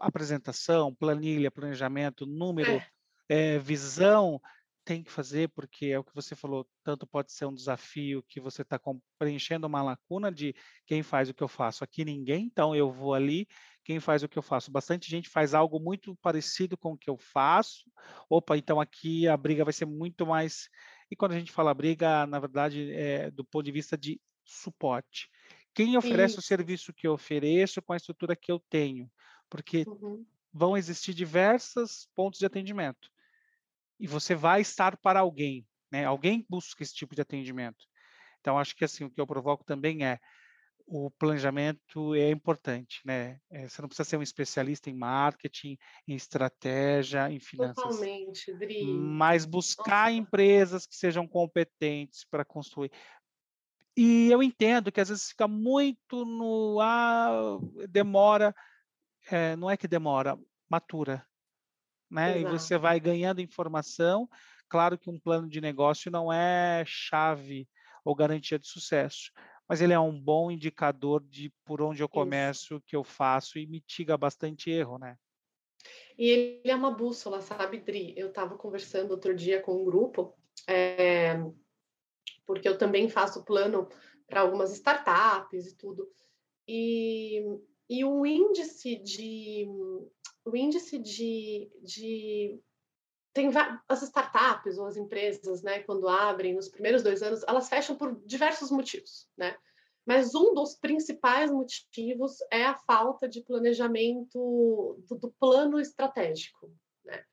apresentação, 0.00 0.92
planilha, 0.94 1.50
planejamento, 1.50 2.26
número, 2.26 2.72
é. 2.72 2.86
É, 3.28 3.58
visão, 3.58 4.40
tem 4.84 5.02
que 5.02 5.10
fazer, 5.10 5.48
porque 5.50 5.86
é 5.86 5.98
o 5.98 6.04
que 6.04 6.14
você 6.14 6.34
falou, 6.34 6.66
tanto 6.82 7.06
pode 7.06 7.32
ser 7.32 7.46
um 7.46 7.54
desafio 7.54 8.22
que 8.28 8.40
você 8.40 8.62
está 8.62 8.80
preenchendo 9.18 9.66
uma 9.66 9.82
lacuna 9.82 10.30
de 10.30 10.54
quem 10.86 11.02
faz 11.02 11.28
o 11.28 11.34
que 11.34 11.42
eu 11.42 11.48
faço. 11.48 11.84
Aqui 11.84 12.04
ninguém, 12.04 12.46
então 12.46 12.74
eu 12.74 12.90
vou 12.90 13.14
ali, 13.14 13.46
quem 13.84 14.00
faz 14.00 14.22
o 14.22 14.28
que 14.28 14.38
eu 14.38 14.42
faço. 14.42 14.70
Bastante 14.70 15.08
gente 15.08 15.28
faz 15.28 15.54
algo 15.54 15.78
muito 15.78 16.16
parecido 16.16 16.76
com 16.76 16.92
o 16.92 16.98
que 16.98 17.08
eu 17.08 17.16
faço. 17.16 17.90
Opa, 18.28 18.56
então 18.56 18.80
aqui 18.80 19.28
a 19.28 19.36
briga 19.36 19.64
vai 19.64 19.72
ser 19.72 19.86
muito 19.86 20.26
mais. 20.26 20.68
E 21.10 21.16
quando 21.16 21.32
a 21.32 21.38
gente 21.38 21.52
fala 21.52 21.74
briga, 21.74 22.26
na 22.26 22.40
verdade, 22.40 22.92
é 22.92 23.30
do 23.30 23.44
ponto 23.44 23.64
de 23.64 23.72
vista 23.72 23.96
de 23.96 24.20
suporte. 24.44 25.28
Quem 25.74 25.96
oferece 25.96 26.34
Sim. 26.34 26.40
o 26.40 26.42
serviço 26.42 26.92
que 26.92 27.06
eu 27.06 27.12
ofereço 27.12 27.80
com 27.80 27.92
a 27.92 27.96
estrutura 27.96 28.36
que 28.36 28.50
eu 28.50 28.58
tenho? 28.68 29.10
Porque 29.48 29.84
uhum. 29.86 30.26
vão 30.52 30.76
existir 30.76 31.14
diversos 31.14 32.08
pontos 32.14 32.38
de 32.38 32.46
atendimento 32.46 33.12
e 34.02 34.06
você 34.08 34.34
vai 34.34 34.60
estar 34.60 34.96
para 34.96 35.20
alguém, 35.20 35.64
né? 35.88 36.04
Alguém 36.04 36.44
busca 36.50 36.82
esse 36.82 36.92
tipo 36.92 37.14
de 37.14 37.22
atendimento. 37.22 37.86
Então, 38.40 38.58
acho 38.58 38.74
que 38.74 38.84
assim, 38.84 39.04
o 39.04 39.10
que 39.10 39.20
eu 39.20 39.26
provoco 39.28 39.64
também 39.64 40.04
é 40.04 40.18
o 40.84 41.08
planejamento 41.08 42.12
é 42.16 42.28
importante, 42.28 43.00
né? 43.04 43.38
É, 43.48 43.68
você 43.68 43.80
não 43.80 43.88
precisa 43.88 44.08
ser 44.08 44.16
um 44.16 44.22
especialista 44.22 44.90
em 44.90 44.98
marketing, 44.98 45.78
em 46.08 46.16
estratégia, 46.16 47.30
em 47.30 47.38
finanças. 47.38 47.76
Totalmente, 47.76 48.52
Dri. 48.54 48.82
Mas 48.82 49.44
buscar 49.44 50.10
Nossa. 50.10 50.18
empresas 50.18 50.84
que 50.84 50.96
sejam 50.96 51.28
competentes 51.28 52.24
para 52.28 52.44
construir. 52.44 52.90
E 53.96 54.32
eu 54.32 54.42
entendo 54.42 54.90
que 54.90 55.00
às 55.00 55.10
vezes 55.10 55.28
fica 55.28 55.46
muito 55.46 56.24
no 56.24 56.80
ah, 56.80 57.60
demora, 57.88 58.52
é, 59.30 59.54
não 59.54 59.70
é 59.70 59.76
que 59.76 59.86
demora, 59.86 60.36
matura 60.68 61.24
né? 62.12 62.38
Exato. 62.38 62.54
E 62.54 62.58
você 62.58 62.78
vai 62.78 63.00
ganhando 63.00 63.40
informação. 63.40 64.28
Claro 64.68 64.98
que 64.98 65.10
um 65.10 65.18
plano 65.18 65.48
de 65.48 65.60
negócio 65.60 66.10
não 66.10 66.32
é 66.32 66.84
chave 66.86 67.68
ou 68.04 68.14
garantia 68.14 68.58
de 68.58 68.66
sucesso, 68.66 69.30
mas 69.68 69.80
ele 69.80 69.92
é 69.92 70.00
um 70.00 70.18
bom 70.18 70.50
indicador 70.50 71.22
de 71.24 71.52
por 71.64 71.80
onde 71.80 72.02
eu 72.02 72.08
começo, 72.08 72.76
o 72.76 72.80
que 72.80 72.96
eu 72.96 73.04
faço 73.04 73.58
e 73.58 73.66
mitiga 73.66 74.16
bastante 74.16 74.70
erro, 74.70 74.98
né? 74.98 75.16
E 76.18 76.28
ele 76.28 76.70
é 76.70 76.74
uma 76.74 76.90
bússola, 76.90 77.40
sabe, 77.40 77.78
Dri? 77.78 78.14
Eu 78.16 78.28
estava 78.28 78.56
conversando 78.56 79.12
outro 79.12 79.34
dia 79.34 79.60
com 79.60 79.80
um 79.80 79.84
grupo, 79.84 80.34
é, 80.68 81.34
porque 82.46 82.68
eu 82.68 82.76
também 82.76 83.08
faço 83.08 83.44
plano 83.44 83.88
para 84.26 84.40
algumas 84.40 84.72
startups 84.72 85.66
e 85.66 85.76
tudo. 85.76 86.08
E, 86.66 87.42
e 87.88 88.04
o 88.04 88.24
índice 88.24 88.96
de 88.96 89.66
o 90.44 90.56
índice 90.56 90.98
de, 90.98 91.70
de 91.82 92.60
tem 93.32 93.50
as 93.88 94.02
startups 94.02 94.78
ou 94.78 94.86
as 94.86 94.96
empresas, 94.96 95.62
né, 95.62 95.80
quando 95.80 96.08
abrem 96.08 96.54
nos 96.54 96.68
primeiros 96.68 97.02
dois 97.02 97.22
anos, 97.22 97.42
elas 97.46 97.68
fecham 97.68 97.96
por 97.96 98.14
diversos 98.26 98.70
motivos, 98.70 99.28
né? 99.36 99.56
Mas 100.04 100.34
um 100.34 100.52
dos 100.52 100.74
principais 100.74 101.50
motivos 101.50 102.38
é 102.50 102.64
a 102.64 102.74
falta 102.74 103.28
de 103.28 103.40
planejamento 103.40 104.96
do, 105.08 105.16
do 105.16 105.32
plano 105.38 105.78
estratégico, 105.78 106.74
né? 107.04 107.24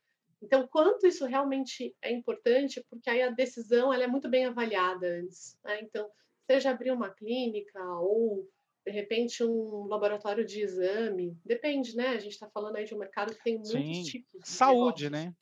Então, 0.42 0.68
quanto 0.68 1.08
isso 1.08 1.26
realmente 1.26 1.96
é 2.02 2.12
importante, 2.12 2.86
porque 2.90 3.10
aí 3.10 3.24
a 3.24 3.32
decisão 3.32 3.92
ela 3.92 4.04
é 4.04 4.08
muito 4.08 4.30
bem 4.30 4.46
avaliada 4.46 5.08
antes, 5.08 5.58
né? 5.64 5.82
Então, 5.82 6.10
seja 6.46 6.70
abrir 6.70 6.92
uma 6.92 7.10
clínica 7.10 7.84
ou 8.00 8.48
de 8.90 8.96
repente 8.96 9.44
um 9.44 9.86
laboratório 9.86 10.46
de 10.46 10.62
exame, 10.62 11.38
depende, 11.46 11.96
né? 11.96 12.10
A 12.10 12.20
gente 12.20 12.34
está 12.34 12.50
falando 12.50 12.76
aí 12.76 12.86
de 12.86 12.96
um 12.96 12.98
mercado 12.98 13.34
que 13.34 13.44
tem 13.44 13.56
muitos 13.56 13.72
Sim. 13.72 14.04
tipos 14.04 14.42
de 14.42 14.50
saúde, 14.50 15.10
né? 15.10 15.34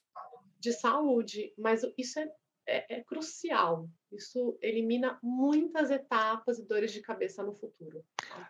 De 0.60 0.74
saúde, 0.74 1.54
mas 1.58 1.82
isso 1.98 2.20
é, 2.20 2.30
é, 2.68 2.98
é, 2.98 3.04
crucial. 3.04 3.90
Isso 4.12 4.58
elimina 4.62 5.18
muitas 5.24 5.90
etapas 5.92 6.60
e 6.60 6.68
dores 6.68 6.92
de 6.92 7.02
cabeça 7.02 7.44
no 7.44 7.54
futuro. 7.54 8.04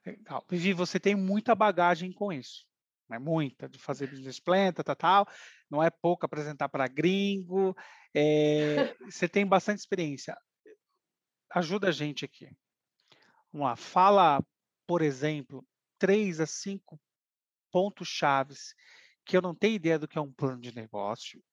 Legal. 0.05 0.43
Vivi, 0.49 0.73
você 0.73 0.99
tem 0.99 1.15
muita 1.15 1.53
bagagem 1.53 2.11
com 2.11 2.33
isso. 2.33 2.65
É 3.09 3.19
muita, 3.19 3.69
de 3.69 3.79
fazer 3.79 4.07
business 4.07 4.39
plan, 4.39 4.73
tal, 4.73 4.95
tal. 4.95 5.27
Não 5.69 5.81
é 5.81 5.89
pouco 5.89 6.25
apresentar 6.25 6.67
para 6.69 6.87
gringo. 6.87 7.75
É, 8.13 8.95
você 9.05 9.29
tem 9.29 9.45
bastante 9.45 9.79
experiência. 9.79 10.37
Ajuda 11.51 11.89
a 11.89 11.91
gente 11.91 12.25
aqui. 12.25 12.49
Vamos 13.51 13.67
lá, 13.67 13.75
fala 13.75 14.43
por 14.87 15.01
exemplo, 15.01 15.63
três 15.99 16.39
a 16.39 16.47
cinco 16.47 16.99
pontos 17.71 18.07
chaves 18.07 18.73
que 19.25 19.35
eu 19.35 19.41
não 19.41 19.53
tenho 19.53 19.75
ideia 19.75 19.99
do 19.99 20.07
que 20.07 20.17
é 20.17 20.21
um 20.21 20.31
plano 20.31 20.61
de 20.61 20.73
negócio, 20.73 21.43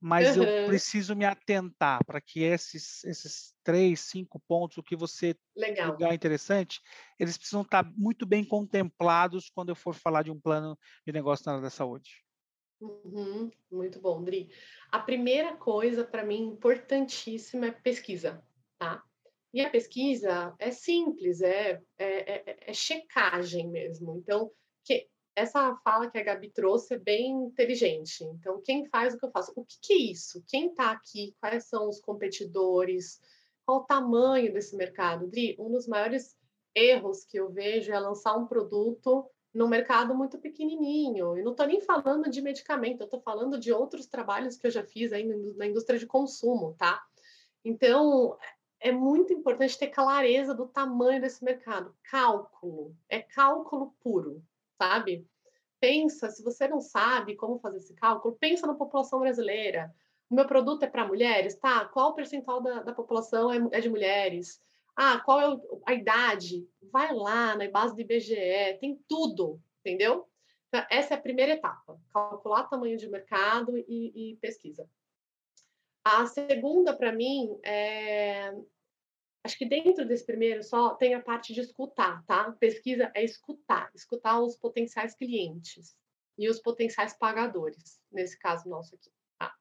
mas 0.00 0.36
uhum. 0.36 0.44
eu 0.44 0.66
preciso 0.66 1.16
me 1.16 1.24
atentar 1.24 2.04
para 2.04 2.20
que 2.20 2.42
esses, 2.44 3.02
esses 3.04 3.54
três, 3.64 4.00
cinco 4.00 4.40
pontos, 4.46 4.78
o 4.78 4.82
que 4.82 4.94
você 4.94 5.36
Legal. 5.56 5.88
julgar 5.88 6.14
interessante, 6.14 6.80
eles 7.18 7.36
precisam 7.36 7.62
estar 7.62 7.84
muito 7.96 8.24
bem 8.24 8.44
contemplados 8.44 9.50
quando 9.50 9.70
eu 9.70 9.74
for 9.74 9.94
falar 9.94 10.22
de 10.22 10.30
um 10.30 10.40
plano 10.40 10.78
de 11.04 11.12
negócio 11.12 11.44
na 11.46 11.52
área 11.52 11.62
da 11.62 11.70
saúde. 11.70 12.24
Uhum. 12.80 13.50
Muito 13.70 13.98
bom, 13.98 14.22
Dri. 14.22 14.50
A 14.92 15.00
primeira 15.00 15.56
coisa, 15.56 16.04
para 16.04 16.24
mim, 16.24 16.42
importantíssima 16.42 17.66
é 17.66 17.72
pesquisa, 17.72 18.44
tá? 18.78 19.02
E 19.52 19.60
a 19.60 19.70
pesquisa 19.70 20.54
é 20.58 20.70
simples, 20.70 21.40
é, 21.40 21.80
é, 21.98 22.06
é, 22.50 22.70
é 22.70 22.72
checagem 22.72 23.68
mesmo. 23.68 24.16
Então, 24.16 24.50
que, 24.84 25.08
essa 25.34 25.76
fala 25.84 26.10
que 26.10 26.18
a 26.18 26.22
Gabi 26.22 26.50
trouxe 26.50 26.94
é 26.94 26.98
bem 26.98 27.30
inteligente. 27.30 28.24
Então, 28.24 28.60
quem 28.62 28.86
faz 28.86 29.14
o 29.14 29.18
que 29.18 29.26
eu 29.26 29.30
faço? 29.30 29.52
O 29.54 29.64
que, 29.64 29.76
que 29.80 29.92
é 29.92 29.98
isso? 30.12 30.42
Quem 30.48 30.68
está 30.68 30.90
aqui? 30.90 31.34
Quais 31.40 31.68
são 31.68 31.88
os 31.88 32.00
competidores? 32.00 33.20
Qual 33.64 33.80
o 33.80 33.84
tamanho 33.84 34.52
desse 34.52 34.76
mercado? 34.76 35.28
Dri, 35.28 35.56
um 35.58 35.70
dos 35.70 35.86
maiores 35.86 36.36
erros 36.74 37.24
que 37.24 37.38
eu 37.38 37.50
vejo 37.50 37.92
é 37.92 37.98
lançar 37.98 38.36
um 38.36 38.46
produto 38.46 39.28
no 39.52 39.66
mercado 39.66 40.14
muito 40.14 40.38
pequenininho. 40.38 41.36
E 41.38 41.42
não 41.42 41.52
estou 41.52 41.66
nem 41.66 41.80
falando 41.80 42.30
de 42.30 42.42
medicamento, 42.42 43.00
eu 43.00 43.06
estou 43.06 43.20
falando 43.20 43.58
de 43.58 43.72
outros 43.72 44.06
trabalhos 44.06 44.56
que 44.56 44.66
eu 44.66 44.70
já 44.70 44.84
fiz 44.84 45.12
aí 45.12 45.24
na 45.56 45.66
indústria 45.66 45.98
de 45.98 46.06
consumo, 46.06 46.74
tá? 46.78 47.02
Então, 47.64 48.36
é 48.86 48.92
muito 48.92 49.32
importante 49.32 49.76
ter 49.76 49.88
clareza 49.88 50.54
do 50.54 50.68
tamanho 50.68 51.20
desse 51.20 51.42
mercado. 51.42 51.92
Cálculo, 52.08 52.94
é 53.08 53.20
cálculo 53.20 53.92
puro, 54.00 54.40
sabe? 54.78 55.26
Pensa, 55.80 56.30
se 56.30 56.40
você 56.42 56.68
não 56.68 56.80
sabe 56.80 57.34
como 57.34 57.58
fazer 57.58 57.78
esse 57.78 57.94
cálculo, 57.94 58.36
pensa 58.38 58.64
na 58.64 58.74
população 58.74 59.18
brasileira. 59.18 59.92
O 60.30 60.36
meu 60.36 60.46
produto 60.46 60.84
é 60.84 60.86
para 60.86 61.06
mulheres, 61.06 61.56
tá? 61.56 61.84
Qual 61.86 62.10
o 62.10 62.14
percentual 62.14 62.60
da, 62.60 62.84
da 62.84 62.92
população 62.92 63.52
é, 63.52 63.56
é, 63.72 63.80
de 63.80 63.90
mulheres? 63.90 64.62
Ah, 64.94 65.18
qual 65.18 65.40
é 65.40 65.60
a 65.84 65.92
idade? 65.92 66.64
Vai 66.92 67.12
lá 67.12 67.56
na 67.56 67.68
base 67.68 67.92
do 67.92 68.00
IBGE, 68.00 68.78
tem 68.80 69.02
tudo, 69.08 69.60
entendeu? 69.80 70.28
Então, 70.68 70.86
essa 70.88 71.14
é 71.14 71.16
a 71.16 71.20
primeira 71.20 71.52
etapa, 71.52 72.00
calcular 72.12 72.68
tamanho 72.68 72.96
de 72.96 73.08
mercado 73.08 73.76
e, 73.76 74.32
e 74.32 74.36
pesquisa. 74.36 74.88
A 76.04 76.24
segunda, 76.26 76.94
para 76.94 77.10
mim, 77.10 77.58
é... 77.64 78.54
acho 79.46 79.56
que 79.56 79.64
dentro 79.64 80.04
desse 80.04 80.26
primeiro 80.26 80.62
só 80.62 80.94
tem 80.94 81.14
a 81.14 81.22
parte 81.22 81.54
de 81.54 81.60
escutar, 81.60 82.24
tá? 82.26 82.52
Pesquisa 82.58 83.10
é 83.14 83.24
escutar, 83.24 83.90
escutar 83.94 84.40
os 84.40 84.56
potenciais 84.56 85.14
clientes 85.14 85.96
e 86.36 86.48
os 86.48 86.60
potenciais 86.60 87.16
pagadores, 87.16 88.00
nesse 88.10 88.38
caso 88.38 88.68
nosso 88.68 88.96
aqui. 88.96 89.10
Tá? 89.38 89.54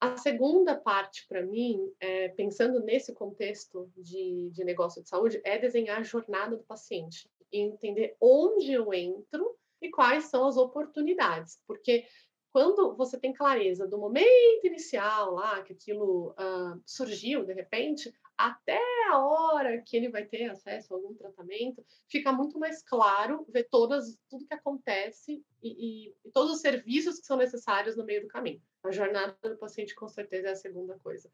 A 0.00 0.16
segunda 0.16 0.74
parte, 0.74 1.26
para 1.28 1.42
mim, 1.42 1.78
é, 2.00 2.28
pensando 2.30 2.80
nesse 2.80 3.14
contexto 3.14 3.90
de, 3.96 4.50
de 4.50 4.64
negócio 4.64 5.02
de 5.02 5.08
saúde, 5.08 5.40
é 5.44 5.58
desenhar 5.58 6.00
a 6.00 6.02
jornada 6.02 6.56
do 6.56 6.64
paciente 6.64 7.30
e 7.52 7.60
entender 7.60 8.16
onde 8.18 8.72
eu 8.72 8.92
entro 8.92 9.56
e 9.80 9.90
quais 9.90 10.24
são 10.24 10.46
as 10.46 10.56
oportunidades, 10.56 11.60
porque 11.66 12.06
quando 12.50 12.96
você 12.96 13.20
tem 13.20 13.34
clareza 13.34 13.86
do 13.86 13.98
momento 13.98 14.64
inicial 14.64 15.34
lá, 15.34 15.62
que 15.62 15.74
aquilo 15.74 16.30
uh, 16.30 16.80
surgiu 16.86 17.44
de 17.44 17.52
repente, 17.52 18.10
até 18.36 18.80
a 19.08 19.18
hora 19.18 19.80
que 19.82 19.96
ele 19.96 20.08
vai 20.08 20.24
ter 20.24 20.50
acesso 20.50 20.92
a 20.92 20.96
algum 20.96 21.14
tratamento, 21.14 21.84
fica 22.08 22.32
muito 22.32 22.58
mais 22.58 22.82
claro 22.82 23.46
ver 23.48 23.68
todas, 23.70 24.18
tudo 24.28 24.46
que 24.46 24.54
acontece 24.54 25.44
e, 25.62 25.68
e, 25.68 26.14
e 26.24 26.30
todos 26.32 26.52
os 26.52 26.60
serviços 26.60 27.20
que 27.20 27.26
são 27.26 27.36
necessários 27.36 27.96
no 27.96 28.04
meio 28.04 28.22
do 28.22 28.28
caminho. 28.28 28.60
A 28.84 28.90
jornada 28.90 29.36
do 29.42 29.56
paciente, 29.56 29.94
com 29.94 30.08
certeza, 30.08 30.48
é 30.48 30.52
a 30.52 30.56
segunda 30.56 30.98
coisa. 30.98 31.30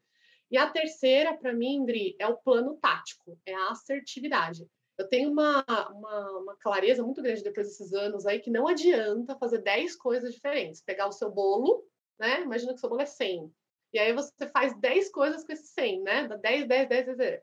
E 0.49 0.57
a 0.57 0.69
terceira, 0.69 1.35
para 1.35 1.53
mim, 1.53 1.75
Indri, 1.75 2.15
é 2.19 2.27
o 2.27 2.37
plano 2.37 2.77
tático, 2.77 3.39
é 3.45 3.53
a 3.53 3.71
assertividade 3.71 4.67
eu 4.97 5.07
tenho 5.07 5.31
uma, 5.31 5.65
uma, 5.91 6.39
uma, 6.39 6.55
clareza 6.57 7.03
muito 7.03 7.21
grande 7.21 7.43
depois 7.43 7.67
desses 7.67 7.93
anos 7.93 8.25
aí 8.25 8.39
que 8.39 8.51
não 8.51 8.67
adianta 8.67 9.35
fazer 9.37 9.59
10 9.59 9.95
coisas 9.95 10.33
diferentes. 10.33 10.81
Pegar 10.81 11.07
o 11.07 11.11
seu 11.11 11.31
bolo, 11.31 11.83
né? 12.19 12.41
Imagina 12.41 12.73
que 12.73 12.77
o 12.77 12.79
seu 12.79 12.89
bolo 12.89 13.01
é 13.01 13.05
100. 13.05 13.51
E 13.93 13.99
aí 13.99 14.11
você 14.11 14.47
faz 14.47 14.77
10 14.79 15.11
coisas 15.11 15.45
com 15.45 15.53
esse 15.53 15.67
100, 15.67 16.01
né? 16.01 16.27
Dá 16.27 16.35
10, 16.35 16.67
10, 16.67 16.89
10, 16.89 17.17
10. 17.17 17.41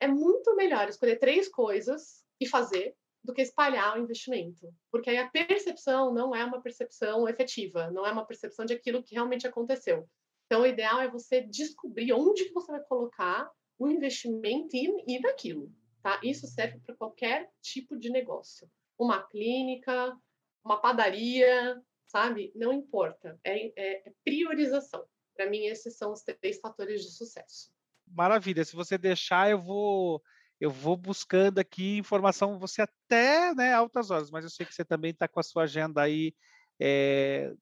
É 0.00 0.08
muito 0.08 0.56
melhor 0.56 0.88
escolher 0.88 1.18
três 1.18 1.48
coisas 1.48 2.24
e 2.40 2.46
fazer 2.48 2.96
do 3.22 3.32
que 3.32 3.40
espalhar 3.40 3.96
o 3.96 4.02
investimento. 4.02 4.68
Porque 4.90 5.08
aí 5.08 5.16
a 5.16 5.30
percepção 5.30 6.12
não 6.12 6.34
é 6.34 6.44
uma 6.44 6.60
percepção 6.60 7.28
efetiva, 7.28 7.90
não 7.90 8.04
é 8.04 8.12
uma 8.12 8.26
percepção 8.26 8.66
de 8.66 8.74
aquilo 8.74 9.02
que 9.02 9.14
realmente 9.14 9.46
aconteceu. 9.46 10.08
Então, 10.46 10.62
o 10.62 10.66
ideal 10.66 11.00
é 11.00 11.08
você 11.08 11.40
descobrir 11.40 12.12
onde 12.12 12.44
que 12.44 12.52
você 12.52 12.70
vai 12.70 12.82
colocar 12.82 13.50
o 13.78 13.88
investimento 13.88 14.76
e, 14.76 15.04
e 15.08 15.22
daquilo, 15.22 15.72
tá? 16.02 16.20
Isso 16.22 16.46
serve 16.46 16.78
para 16.80 16.94
qualquer 16.96 17.50
tipo 17.62 17.96
de 17.96 18.10
negócio. 18.10 18.68
Uma 18.98 19.22
clínica, 19.22 20.16
uma 20.62 20.80
padaria, 20.80 21.80
sabe? 22.06 22.52
Não 22.54 22.72
importa. 22.72 23.38
É, 23.42 23.66
é, 23.68 24.08
é 24.08 24.12
priorização. 24.22 25.04
Para 25.34 25.48
mim, 25.48 25.66
esses 25.66 25.96
são 25.96 26.12
os 26.12 26.22
três 26.22 26.60
fatores 26.60 27.02
de 27.02 27.10
sucesso. 27.10 27.72
Maravilha. 28.06 28.64
Se 28.64 28.76
você 28.76 28.96
deixar, 28.96 29.50
eu 29.50 29.60
vou 29.60 30.22
eu 30.60 30.70
vou 30.70 30.96
buscando 30.96 31.58
aqui 31.58 31.98
informação, 31.98 32.58
você 32.58 32.82
até 32.82 33.52
né, 33.54 33.74
altas 33.74 34.10
horas, 34.10 34.30
mas 34.30 34.44
eu 34.44 34.50
sei 34.50 34.64
que 34.64 34.72
você 34.72 34.84
também 34.84 35.10
está 35.10 35.26
com 35.26 35.40
a 35.40 35.42
sua 35.42 35.64
agenda 35.64 36.00
aí 36.00 36.32
é, 36.80 37.52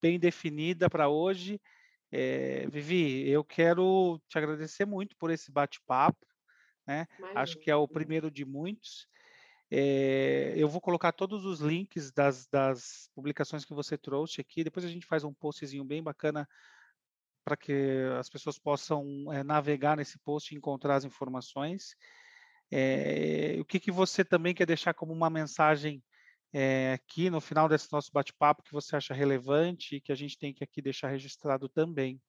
bem 0.00 0.18
definida 0.18 0.88
para 0.90 1.08
hoje. 1.08 1.60
É, 2.12 2.66
Vivi, 2.68 3.28
eu 3.28 3.42
quero 3.42 4.20
te 4.28 4.38
agradecer 4.38 4.84
muito 4.84 5.16
por 5.16 5.30
esse 5.30 5.50
bate-papo, 5.50 6.24
né? 6.86 7.06
Acho 7.34 7.58
que 7.58 7.70
é 7.70 7.76
o 7.76 7.88
primeiro 7.88 8.30
de 8.30 8.44
muitos. 8.44 9.08
É, 9.70 10.52
eu 10.56 10.68
vou 10.68 10.80
colocar 10.80 11.10
todos 11.10 11.44
os 11.44 11.60
links 11.60 12.12
das, 12.12 12.46
das 12.46 13.10
publicações 13.14 13.64
que 13.64 13.74
você 13.74 13.98
trouxe 13.98 14.40
aqui. 14.40 14.62
Depois 14.62 14.84
a 14.84 14.88
gente 14.88 15.06
faz 15.06 15.24
um 15.24 15.34
postzinho 15.34 15.84
bem 15.84 16.02
bacana 16.02 16.48
para 17.44 17.56
que 17.56 17.72
as 18.18 18.28
pessoas 18.28 18.58
possam 18.58 19.32
é, 19.32 19.42
navegar 19.42 19.96
nesse 19.96 20.18
post 20.18 20.52
e 20.52 20.56
encontrar 20.56 20.96
as 20.96 21.04
informações. 21.04 21.94
É, 22.72 23.56
o 23.60 23.64
que, 23.64 23.78
que 23.78 23.92
você 23.92 24.24
também 24.24 24.54
quer 24.54 24.66
deixar 24.66 24.94
como 24.94 25.12
uma 25.12 25.28
mensagem 25.28 26.02
é, 26.52 26.92
aqui 26.94 27.28
no 27.28 27.40
final 27.40 27.68
desse 27.68 27.92
nosso 27.92 28.10
bate-papo 28.12 28.62
que 28.62 28.72
você 28.72 28.96
acha 28.96 29.12
relevante 29.12 29.96
e 29.96 30.00
que 30.00 30.12
a 30.12 30.14
gente 30.14 30.38
tem 30.38 30.54
que 30.54 30.64
aqui 30.64 30.80
deixar 30.80 31.08
registrado 31.08 31.68
também? 31.68 32.20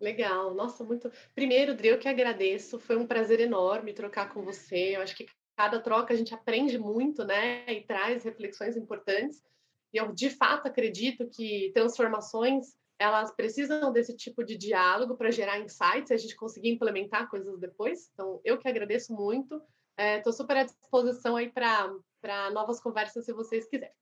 Legal, 0.00 0.52
nossa, 0.54 0.82
muito. 0.82 1.12
Primeiro, 1.34 1.76
Dri, 1.76 1.88
eu 1.88 1.98
que 1.98 2.08
agradeço, 2.08 2.80
foi 2.80 2.96
um 2.96 3.06
prazer 3.06 3.38
enorme 3.38 3.92
trocar 3.92 4.32
com 4.32 4.42
você. 4.42 4.96
Eu 4.96 5.02
acho 5.02 5.14
que 5.14 5.26
cada 5.56 5.78
troca 5.78 6.12
a 6.12 6.16
gente 6.16 6.34
aprende 6.34 6.76
muito, 6.76 7.24
né, 7.24 7.64
e 7.72 7.82
traz 7.82 8.24
reflexões 8.24 8.76
importantes. 8.76 9.44
E 9.92 9.98
eu 9.98 10.12
de 10.12 10.30
fato 10.30 10.66
acredito 10.66 11.28
que 11.28 11.70
transformações 11.74 12.74
elas 12.98 13.34
precisam 13.34 13.92
desse 13.92 14.16
tipo 14.16 14.44
de 14.44 14.56
diálogo 14.56 15.16
para 15.16 15.30
gerar 15.30 15.58
insights 15.58 16.10
e 16.10 16.14
a 16.14 16.16
gente 16.16 16.36
conseguir 16.36 16.70
implementar 16.70 17.28
coisas 17.28 17.58
depois. 17.58 18.10
Então, 18.12 18.40
eu 18.44 18.58
que 18.58 18.68
agradeço 18.68 19.12
muito. 19.12 19.62
Estou 19.98 20.32
é, 20.32 20.36
super 20.36 20.56
à 20.56 20.64
disposição 20.64 21.36
aí 21.36 21.50
para 21.50 22.50
novas 22.52 22.80
conversas, 22.80 23.24
se 23.24 23.32
vocês 23.32 23.66
quiserem. 23.68 23.94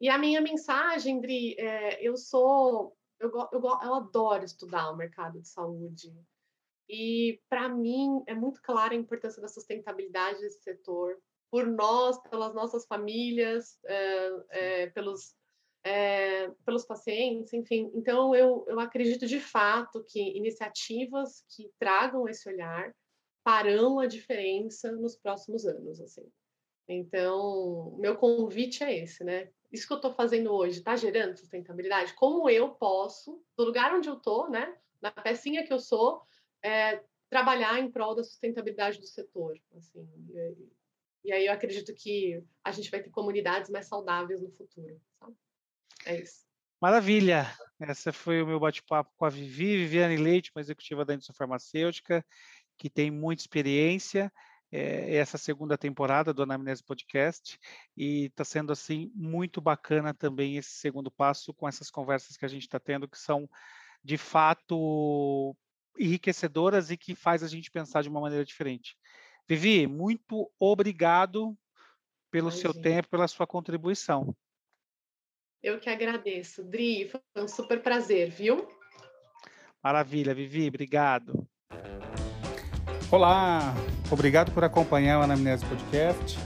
E 0.00 0.08
a 0.08 0.18
minha 0.18 0.40
mensagem, 0.40 1.20
Dri, 1.20 1.54
é, 1.58 2.06
eu 2.06 2.16
sou, 2.16 2.96
eu, 3.18 3.30
eu, 3.52 3.60
eu 3.60 3.94
adoro 3.94 4.44
estudar 4.44 4.90
o 4.90 4.96
mercado 4.96 5.40
de 5.40 5.48
saúde. 5.48 6.14
E 6.88 7.40
para 7.48 7.68
mim 7.68 8.22
é 8.26 8.34
muito 8.34 8.60
clara 8.62 8.92
a 8.92 8.96
importância 8.96 9.42
da 9.42 9.48
sustentabilidade 9.48 10.40
desse 10.40 10.62
setor, 10.62 11.18
por 11.50 11.66
nós, 11.66 12.20
pelas 12.28 12.54
nossas 12.54 12.86
famílias, 12.86 13.78
é, 13.84 14.30
é, 14.50 14.86
pelos 14.88 15.34
é, 15.86 16.50
pelos 16.64 16.84
pacientes, 16.84 17.52
enfim. 17.52 17.92
Então, 17.94 18.34
eu, 18.34 18.64
eu 18.66 18.80
acredito 18.80 19.24
de 19.24 19.38
fato 19.38 20.02
que 20.02 20.36
iniciativas 20.36 21.44
que 21.48 21.70
tragam 21.78 22.28
esse 22.28 22.48
olhar 22.48 22.92
farão 23.44 24.00
a 24.00 24.06
diferença 24.06 24.90
nos 24.90 25.16
próximos 25.16 25.64
anos, 25.64 26.00
assim. 26.00 26.28
Então, 26.88 27.96
meu 28.00 28.16
convite 28.16 28.82
é 28.82 28.98
esse, 28.98 29.22
né? 29.22 29.48
Isso 29.70 29.86
que 29.86 29.92
eu 29.92 29.98
estou 29.98 30.12
fazendo 30.12 30.52
hoje 30.52 30.78
está 30.78 30.96
gerando 30.96 31.36
sustentabilidade? 31.36 32.14
Como 32.14 32.50
eu 32.50 32.70
posso, 32.70 33.40
do 33.56 33.64
lugar 33.64 33.94
onde 33.94 34.08
eu 34.08 34.14
estou, 34.14 34.50
né? 34.50 34.76
Na 35.00 35.12
pecinha 35.12 35.64
que 35.64 35.72
eu 35.72 35.78
sou, 35.78 36.20
é, 36.64 37.00
trabalhar 37.30 37.78
em 37.78 37.88
prol 37.92 38.16
da 38.16 38.24
sustentabilidade 38.24 38.98
do 38.98 39.06
setor, 39.06 39.56
assim. 39.76 40.04
E, 40.30 40.56
e, 41.26 41.32
aí 41.32 41.46
eu 41.46 41.52
acredito 41.52 41.94
que 41.94 42.42
a 42.64 42.72
gente 42.72 42.90
vai 42.90 43.00
ter 43.00 43.10
comunidades 43.10 43.70
mais 43.70 43.86
saudáveis 43.86 44.42
no 44.42 44.50
futuro, 44.50 45.00
sabe? 45.20 45.36
É 46.06 46.20
isso. 46.20 46.46
Maravilha! 46.80 47.50
Esse 47.80 48.12
foi 48.12 48.42
o 48.42 48.46
meu 48.46 48.58
bate-papo 48.58 49.12
com 49.16 49.24
a 49.24 49.28
Vivi, 49.28 49.76
Viviane 49.76 50.16
Leite, 50.16 50.50
uma 50.54 50.60
executiva 50.60 51.04
da 51.04 51.12
indústria 51.12 51.36
farmacêutica, 51.36 52.24
que 52.78 52.88
tem 52.88 53.10
muita 53.10 53.42
experiência 53.42 54.32
é, 54.70 55.16
essa 55.16 55.38
segunda 55.38 55.78
temporada 55.78 56.32
do 56.32 56.42
Anamnese 56.42 56.82
Podcast 56.82 57.58
e 57.96 58.26
está 58.26 58.44
sendo 58.44 58.72
assim 58.72 59.10
muito 59.14 59.60
bacana 59.60 60.12
também 60.12 60.56
esse 60.56 60.70
segundo 60.70 61.10
passo 61.10 61.54
com 61.54 61.68
essas 61.68 61.90
conversas 61.90 62.36
que 62.36 62.44
a 62.44 62.48
gente 62.48 62.62
está 62.62 62.80
tendo 62.80 63.08
que 63.08 63.18
são 63.18 63.48
de 64.02 64.16
fato 64.16 65.56
enriquecedoras 65.98 66.90
e 66.90 66.96
que 66.96 67.14
faz 67.14 67.42
a 67.42 67.48
gente 67.48 67.70
pensar 67.70 68.02
de 68.02 68.08
uma 68.08 68.20
maneira 68.20 68.44
diferente. 68.44 68.96
Vivi, 69.48 69.86
muito 69.86 70.50
obrigado 70.58 71.56
pelo 72.30 72.48
Imagina. 72.48 72.72
seu 72.72 72.82
tempo, 72.82 73.08
pela 73.08 73.28
sua 73.28 73.46
contribuição. 73.46 74.36
Eu 75.62 75.80
que 75.80 75.88
agradeço, 75.88 76.62
Dri, 76.62 77.08
foi 77.08 77.20
um 77.42 77.48
super 77.48 77.82
prazer, 77.82 78.30
viu? 78.30 78.68
Maravilha, 79.82 80.34
Vivi, 80.34 80.68
obrigado. 80.68 81.46
Olá, 83.10 83.74
obrigado 84.10 84.52
por 84.52 84.64
acompanhar 84.64 85.18
o 85.18 85.22
Anamnese 85.22 85.64
Podcast. 85.64 86.38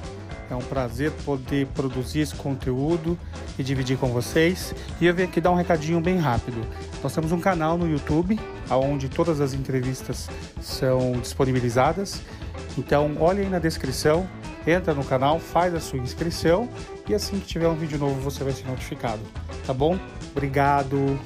É 0.51 0.55
um 0.55 0.61
prazer 0.61 1.13
poder 1.25 1.67
produzir 1.69 2.21
esse 2.21 2.35
conteúdo 2.35 3.19
e 3.59 3.63
dividir 3.63 3.97
com 3.99 4.09
vocês. 4.09 4.75
E 5.01 5.07
eu 5.07 5.15
vim 5.15 5.23
aqui 5.23 5.41
dar 5.41 5.53
um 5.53 5.55
recadinho 5.55 6.01
bem 6.01 6.17
rápido. 6.17 6.61
Nós 7.03 7.15
temos 7.15 7.31
um 7.31 7.41
canal 7.41 7.79
no 7.79 7.89
YouTube, 7.89 8.39
onde 8.71 9.09
todas 9.09 9.41
as 9.41 9.55
entrevistas 9.55 10.29
são 10.61 11.13
disponibilizadas. 11.13 12.23
Então, 12.77 13.17
olhe 13.21 13.43
aí 13.43 13.49
na 13.49 13.59
descrição, 13.59 14.29
entra 14.67 14.95
no 14.95 15.05
canal, 15.05 15.39
faz 15.39 15.75
a 15.75 15.81
sua 15.81 15.99
inscrição 15.99 16.69
e 17.09 17.15
assim 17.15 17.39
que 17.41 17.47
tiver 17.47 17.69
um 17.69 17.75
vídeo 17.75 17.99
novo 17.99 18.21
você 18.21 18.45
vai 18.45 18.53
ser 18.53 18.67
notificado. 18.67 19.21
Tá 19.67 19.73
bom? 19.73 19.99
Obrigado! 20.33 21.19